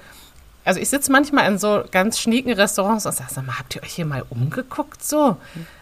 also 0.68 0.82
ich 0.82 0.89
sitze 0.89 1.11
manchmal 1.11 1.49
in 1.49 1.57
so 1.57 1.84
ganz 1.91 2.20
schnieken 2.20 2.51
Restaurants 2.51 3.05
und 3.05 3.13
sage, 3.13 3.30
sag 3.34 3.47
mal, 3.47 3.57
habt 3.57 3.76
ihr 3.76 3.84
euch 3.84 3.93
hier 3.93 4.05
mal 4.05 4.26
umgeguckt 4.30 5.01
so? 5.01 5.38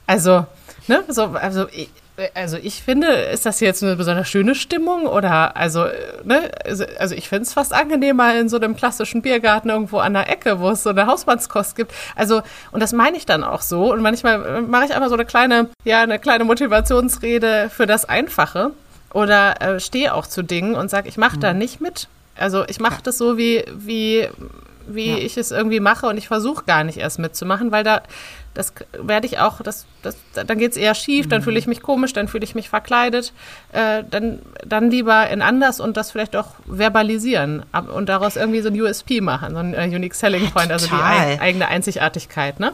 Also, 0.06 0.46
ne, 0.88 1.04
so, 1.08 1.24
also 1.24 1.68
ich, 1.72 1.90
also 2.36 2.58
ich 2.58 2.84
finde, 2.84 3.08
ist 3.08 3.48
das 3.48 3.60
jetzt 3.62 3.84
eine 3.84 3.96
besonders 3.96 4.30
schöne 4.30 4.54
Stimmung 4.54 5.08
oder 5.08 5.58
also, 5.58 5.86
ne, 6.24 6.52
also, 6.64 6.86
also 7.00 7.16
ich 7.16 7.30
finde 7.30 7.46
es 7.46 7.54
fast 7.54 7.74
angenehmer 7.74 8.40
in 8.40 8.48
so 8.48 8.58
einem 8.58 8.76
klassischen 8.76 9.24
Biergarten 9.24 9.70
irgendwo 9.70 9.98
an 9.98 10.14
der 10.14 10.30
Ecke, 10.30 10.60
wo 10.60 10.70
es 10.70 10.84
so 10.84 10.92
eine 10.92 11.08
Hausmannskost 11.08 11.76
gibt. 11.76 11.92
Also, 12.16 12.44
und 12.72 12.80
das 12.80 12.94
meine 12.94 13.18
ich 13.18 13.26
dann 13.26 13.44
auch 13.44 13.64
so. 13.64 13.92
Und 13.92 14.02
manchmal 14.02 14.62
mache 14.62 14.86
ich 14.86 14.94
einfach 14.94 15.10
so 15.10 15.16
eine 15.16 15.26
kleine, 15.26 15.70
ja, 15.84 16.02
eine 16.02 16.20
kleine 16.20 16.44
Motivationsrede 16.44 17.72
für 17.72 17.88
das 17.88 18.06
Einfache 18.06 18.70
oder 19.14 19.62
äh, 19.62 19.80
stehe 19.80 20.14
auch 20.14 20.28
zu 20.28 20.44
Dingen 20.44 20.76
und 20.76 20.92
sage, 20.92 21.10
ich 21.10 21.18
mache 21.18 21.38
mhm. 21.38 21.42
da 21.42 21.54
nicht 21.54 21.82
mit. 21.82 22.08
Also 22.38 22.66
ich 22.68 22.80
mache 22.80 23.02
das 23.02 23.18
so, 23.18 23.38
wie, 23.38 23.64
wie, 23.74 24.28
wie 24.88 25.12
ja. 25.12 25.18
ich 25.18 25.38
es 25.38 25.52
irgendwie 25.52 25.80
mache 25.80 26.08
und 26.08 26.18
ich 26.18 26.28
versuche 26.28 26.66
gar 26.66 26.84
nicht 26.84 26.98
erst 26.98 27.20
mitzumachen, 27.20 27.72
weil 27.72 27.84
da 27.84 28.02
das 28.56 28.74
werde 28.98 29.28
ich 29.28 29.40
auch, 29.40 29.62
das, 29.62 29.86
das, 30.02 30.16
dann 30.34 30.58
geht 30.58 30.72
es 30.72 30.78
eher 30.78 30.96
schief, 30.96 31.28
dann 31.28 31.42
fühle 31.42 31.60
ich 31.60 31.68
mich 31.68 31.82
komisch, 31.82 32.14
dann 32.14 32.28
fühle 32.28 32.46
ich 32.46 32.56
mich 32.56 32.70
verkleidet. 32.70 33.34
Äh, 33.74 34.04
dann, 34.10 34.40
dann 34.66 34.90
lieber 34.90 35.30
in 35.30 35.42
anders 35.42 35.80
und 35.80 35.98
das 35.98 36.12
vielleicht 36.12 36.36
auch 36.36 36.48
verbalisieren 36.66 37.64
und 37.94 38.08
daraus 38.08 38.38
irgendwie 38.38 38.62
so 38.62 38.70
ein 38.70 38.82
USP 38.82 39.20
machen, 39.20 39.54
so 39.54 39.60
ein 39.60 39.74
äh, 39.74 39.94
Unique 39.94 40.16
Selling 40.16 40.50
Point, 40.52 40.72
also 40.72 40.88
die 40.88 40.94
eigene 41.40 41.68
Einzigartigkeit, 41.68 42.60
ne? 42.60 42.72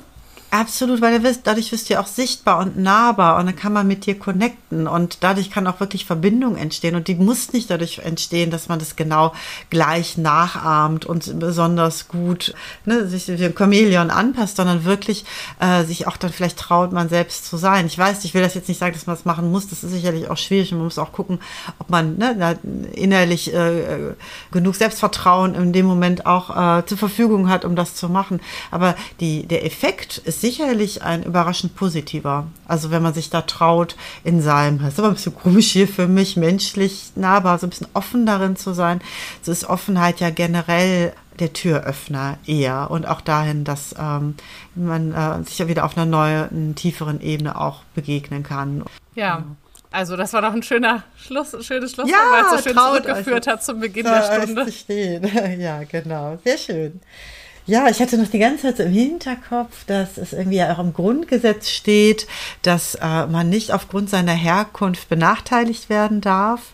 Absolut, 0.53 0.99
weil 0.99 1.17
dadurch 1.45 1.71
wirst 1.71 1.89
du 1.89 1.93
ja 1.93 2.01
auch 2.01 2.07
sichtbar 2.07 2.59
und 2.59 2.77
nahbar 2.77 3.39
und 3.39 3.45
dann 3.45 3.55
kann 3.55 3.71
man 3.71 3.87
mit 3.87 4.05
dir 4.05 4.19
connecten 4.19 4.85
und 4.85 5.19
dadurch 5.21 5.49
kann 5.49 5.65
auch 5.65 5.79
wirklich 5.79 6.03
Verbindung 6.03 6.57
entstehen 6.57 6.95
und 6.95 7.07
die 7.07 7.15
muss 7.15 7.53
nicht 7.53 7.69
dadurch 7.69 7.99
entstehen, 7.99 8.51
dass 8.51 8.67
man 8.67 8.77
das 8.77 8.97
genau 8.97 9.31
gleich 9.69 10.17
nachahmt 10.17 11.05
und 11.05 11.39
besonders 11.39 12.09
gut 12.09 12.53
ne, 12.83 13.07
sich 13.07 13.29
wie 13.29 13.45
ein 13.45 13.55
Chamäleon 13.57 14.09
anpasst, 14.09 14.57
sondern 14.57 14.83
wirklich 14.83 15.23
äh, 15.61 15.85
sich 15.85 16.05
auch 16.05 16.17
dann 16.17 16.33
vielleicht 16.33 16.57
traut, 16.57 16.91
man 16.91 17.07
selbst 17.07 17.45
zu 17.45 17.55
sein. 17.55 17.85
Ich 17.85 17.97
weiß, 17.97 18.25
ich 18.25 18.33
will 18.33 18.41
das 18.41 18.53
jetzt 18.53 18.67
nicht 18.67 18.79
sagen, 18.79 18.91
dass 18.91 19.07
man 19.07 19.15
das 19.15 19.23
machen 19.23 19.49
muss, 19.53 19.69
das 19.69 19.85
ist 19.85 19.91
sicherlich 19.91 20.29
auch 20.29 20.35
schwierig 20.37 20.73
und 20.73 20.79
man 20.79 20.85
muss 20.87 20.99
auch 20.99 21.13
gucken, 21.13 21.39
ob 21.79 21.89
man 21.89 22.17
ne, 22.17 22.59
innerlich 22.91 23.53
äh, 23.53 24.15
genug 24.51 24.75
Selbstvertrauen 24.75 25.55
in 25.55 25.71
dem 25.71 25.85
Moment 25.85 26.25
auch 26.25 26.79
äh, 26.79 26.85
zur 26.85 26.97
Verfügung 26.97 27.47
hat, 27.49 27.63
um 27.63 27.77
das 27.77 27.95
zu 27.95 28.09
machen. 28.09 28.41
Aber 28.69 28.95
die, 29.21 29.47
der 29.47 29.65
Effekt 29.65 30.17
ist 30.17 30.40
sicherlich 30.41 31.03
ein 31.03 31.23
überraschend 31.23 31.75
positiver. 31.75 32.47
Also 32.67 32.91
wenn 32.91 33.03
man 33.03 33.13
sich 33.13 33.29
da 33.29 33.41
traut, 33.41 33.95
in 34.23 34.41
seinem, 34.41 34.79
das 34.79 34.93
ist 34.93 34.99
aber 34.99 35.09
ein 35.09 35.13
bisschen 35.13 35.35
komisch 35.35 35.71
hier 35.71 35.87
für 35.87 36.07
mich, 36.07 36.35
menschlich 36.35 37.11
nahbar, 37.15 37.59
so 37.59 37.67
ein 37.67 37.69
bisschen 37.69 37.87
offen 37.93 38.25
darin 38.25 38.55
zu 38.55 38.73
sein. 38.73 38.99
So 39.41 39.51
ist 39.51 39.65
Offenheit 39.65 40.19
ja 40.19 40.31
generell 40.31 41.13
der 41.39 41.53
Türöffner 41.53 42.37
eher 42.45 42.91
und 42.91 43.07
auch 43.07 43.21
dahin, 43.21 43.63
dass 43.63 43.95
ähm, 43.97 44.35
man 44.75 45.13
äh, 45.13 45.43
sich 45.43 45.59
ja 45.59 45.67
wieder 45.67 45.85
auf 45.85 45.95
einer 45.95 46.05
neuen, 46.05 46.75
tieferen 46.75 47.21
Ebene 47.21 47.59
auch 47.59 47.83
begegnen 47.95 48.43
kann. 48.43 48.83
Ja. 49.15 49.43
Also 49.93 50.15
das 50.15 50.31
war 50.31 50.41
doch 50.41 50.53
ein 50.53 50.63
schöner 50.63 51.03
Schluss, 51.17 51.53
ein 51.53 51.63
schönes 51.63 51.91
Schluss, 51.91 52.09
ja, 52.09 52.15
weil 52.31 52.43
es 52.45 52.63
so 52.63 52.69
schön 52.69 52.77
zurückgeführt 52.77 53.45
hat 53.45 53.61
zum 53.61 53.81
Beginn 53.81 54.05
der 54.05 54.23
Stunde. 54.23 54.65
Ja, 55.59 55.83
genau. 55.83 56.39
Sehr 56.45 56.57
schön. 56.57 57.01
Ja, 57.67 57.87
ich 57.89 58.01
hatte 58.01 58.17
noch 58.17 58.27
die 58.27 58.39
ganze 58.39 58.63
Zeit 58.63 58.77
so 58.77 58.83
im 58.83 58.91
Hinterkopf, 58.91 59.85
dass 59.85 60.17
es 60.17 60.33
irgendwie 60.33 60.63
auch 60.63 60.79
im 60.79 60.93
Grundgesetz 60.93 61.69
steht, 61.69 62.27
dass 62.63 62.95
äh, 62.95 63.27
man 63.27 63.49
nicht 63.49 63.71
aufgrund 63.71 64.09
seiner 64.09 64.33
Herkunft 64.33 65.09
benachteiligt 65.09 65.89
werden 65.89 66.21
darf 66.21 66.73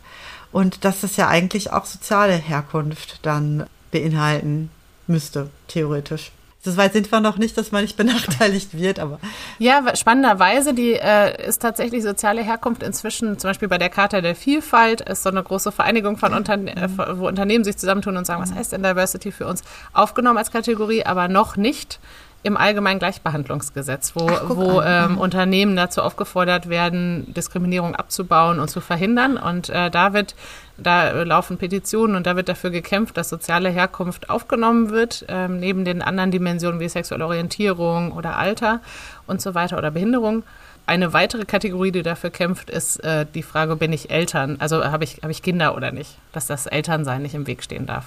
und 0.52 0.86
dass 0.86 1.02
das 1.02 1.18
ja 1.18 1.28
eigentlich 1.28 1.72
auch 1.72 1.86
soziale 1.86 2.36
Herkunft 2.36 3.20
dann 3.24 3.68
beinhalten 3.92 4.70
müsste, 5.08 5.50
theoretisch. 5.68 6.32
So 6.68 6.76
weit 6.76 6.92
sind 6.92 7.10
wir 7.14 7.22
noch 7.22 7.38
nicht, 7.38 7.58
dass 7.58 7.72
man 7.72 7.84
nicht 7.84 7.96
benachteiligt 7.96 8.78
wird, 8.78 9.00
aber. 9.00 9.20
Ja, 9.58 9.96
spannenderweise, 9.96 10.74
die 10.74 10.96
äh, 10.96 11.48
ist 11.48 11.62
tatsächlich 11.62 12.04
soziale 12.04 12.44
Herkunft 12.44 12.84
inzwischen, 12.84 13.40
zum 13.40 13.52
Beispiel 13.52 13.70
bei 13.70 13.78
der 13.78 13.88
Charta 13.90 14.20
der 14.20 14.36
Vielfalt, 14.36 15.00
ist 15.00 15.24
so 15.24 15.30
eine 15.30 15.42
große 15.42 15.72
Vereinigung 15.72 16.18
von 16.18 16.34
Unterne 16.34 16.76
äh, 16.76 16.90
wo 17.18 17.26
Unternehmen 17.30 17.64
sich 17.64 17.78
zusammentun 17.78 18.18
und 18.18 18.26
sagen, 18.26 18.42
was 18.42 18.54
heißt 18.54 18.74
denn 18.74 18.84
Diversity 18.84 19.32
für 19.32 19.48
uns, 19.48 19.64
aufgenommen 19.94 20.38
als 20.38 20.52
Kategorie, 20.52 21.06
aber 21.06 21.30
noch 21.30 21.56
nicht 21.56 22.02
im 22.44 22.56
Allgemeinen 22.56 23.00
Gleichbehandlungsgesetz, 23.00 24.14
wo, 24.16 24.30
Ach, 24.30 24.44
wo 24.48 24.82
ähm, 24.82 25.18
Unternehmen 25.18 25.76
dazu 25.76 26.02
aufgefordert 26.02 26.70
werden, 26.70 27.34
Diskriminierung 27.34 27.96
abzubauen 27.96 28.60
und 28.60 28.70
zu 28.70 28.80
verhindern. 28.80 29.38
Und 29.38 29.70
äh, 29.70 29.90
da 29.90 30.14
wird, 30.14 30.36
da 30.78 31.24
laufen 31.24 31.58
Petitionen 31.58 32.16
und 32.16 32.26
da 32.26 32.36
wird 32.36 32.48
dafür 32.48 32.70
gekämpft, 32.70 33.18
dass 33.18 33.30
soziale 33.30 33.70
Herkunft 33.70 34.30
aufgenommen 34.30 34.92
wird, 34.92 35.26
ähm, 35.28 35.60
neben 35.60 35.84
den 35.84 36.02
anderen 36.02 36.32
Dimensionen 36.32 36.80
wie 36.80 36.90
sexuelle 36.90 37.26
Orientierung 37.26 38.12
oder 38.12 38.38
Alter 38.38 38.82
und 39.26 39.42
so 39.42 39.54
weiter 39.54 39.78
oder 39.78 39.92
Behinderung. 39.92 40.44
Eine 40.86 41.12
weitere 41.12 41.44
Kategorie, 41.44 41.92
die 41.92 42.02
dafür 42.02 42.30
kämpft, 42.30 42.70
ist 42.70 43.04
äh, 43.04 43.26
die 43.36 43.44
Frage, 43.44 43.76
bin 43.76 43.92
ich 43.92 44.10
Eltern? 44.10 44.56
Also 44.60 44.86
habe 44.86 45.04
ich, 45.04 45.20
hab 45.22 45.30
ich 45.30 45.42
Kinder 45.42 45.76
oder 45.76 45.92
nicht? 45.92 46.18
Dass 46.32 46.48
das 46.48 46.66
Elternsein 46.66 47.24
nicht 47.24 47.36
im 47.36 47.46
Weg 47.46 47.62
stehen 47.62 47.86
darf. 47.86 48.06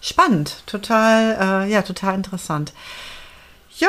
Spannend, 0.00 0.64
total, 0.66 1.64
äh, 1.66 1.72
ja, 1.72 1.82
total 1.82 2.14
interessant. 2.14 2.72
Ja, 3.78 3.88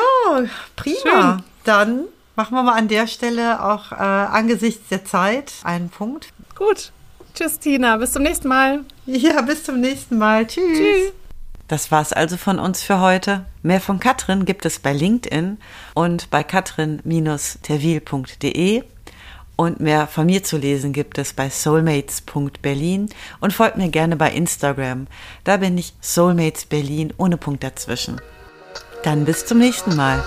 prima. 0.76 0.98
Schön. 1.02 1.44
Dann 1.64 2.02
machen 2.36 2.56
wir 2.56 2.64
mal 2.64 2.78
an 2.78 2.88
der 2.88 3.08
Stelle 3.08 3.64
auch 3.64 3.92
äh, 3.92 3.96
angesichts 3.96 4.90
der 4.90 5.06
Zeit 5.06 5.54
einen 5.64 5.90
Punkt. 5.90 6.30
Gut. 6.56 6.92
Tschüss, 7.34 7.60
Tina. 7.60 7.98
Bis 7.98 8.14
zum 8.14 8.24
nächsten 8.24 8.48
Mal. 8.48 8.86
Ja, 9.06 9.42
bis 9.42 9.64
zum 9.64 9.80
nächsten 9.82 10.18
Mal. 10.18 10.48
Tschüss. 10.48 10.78
Tschüss. 10.78 11.12
Das 11.68 11.92
war's 11.92 12.14
also 12.14 12.38
von 12.38 12.60
uns 12.60 12.82
für 12.84 13.00
heute. 13.00 13.46
Mehr 13.64 13.82
von 13.82 14.00
Katrin 14.00 14.46
gibt 14.46 14.66
es 14.66 14.78
bei 14.80 14.94
LinkedIn 14.94 15.58
und 15.96 16.30
bei 16.30 16.44
katrin-terwil.de. 16.44 18.84
Und 19.56 19.80
mehr 19.80 20.08
von 20.08 20.26
mir 20.26 20.44
zu 20.44 20.58
lesen 20.58 20.94
gibt 20.94 21.20
es 21.20 21.34
bei 21.34 21.48
soulmates.berlin 21.50 23.10
und 23.40 23.54
folgt 23.54 23.78
mir 23.78 23.90
gerne 23.90 24.16
bei 24.16 24.32
Instagram. 24.32 25.06
Da 25.44 25.58
bin 25.58 25.78
ich 25.78 25.94
Soulmates 26.02 26.66
Berlin 26.66 27.14
ohne 27.18 27.38
Punkt 27.38 27.64
dazwischen. 27.64 28.20
Dann 29.04 29.26
bis 29.26 29.46
zum 29.46 29.58
nächsten 29.60 29.96
Mal. 29.96 30.24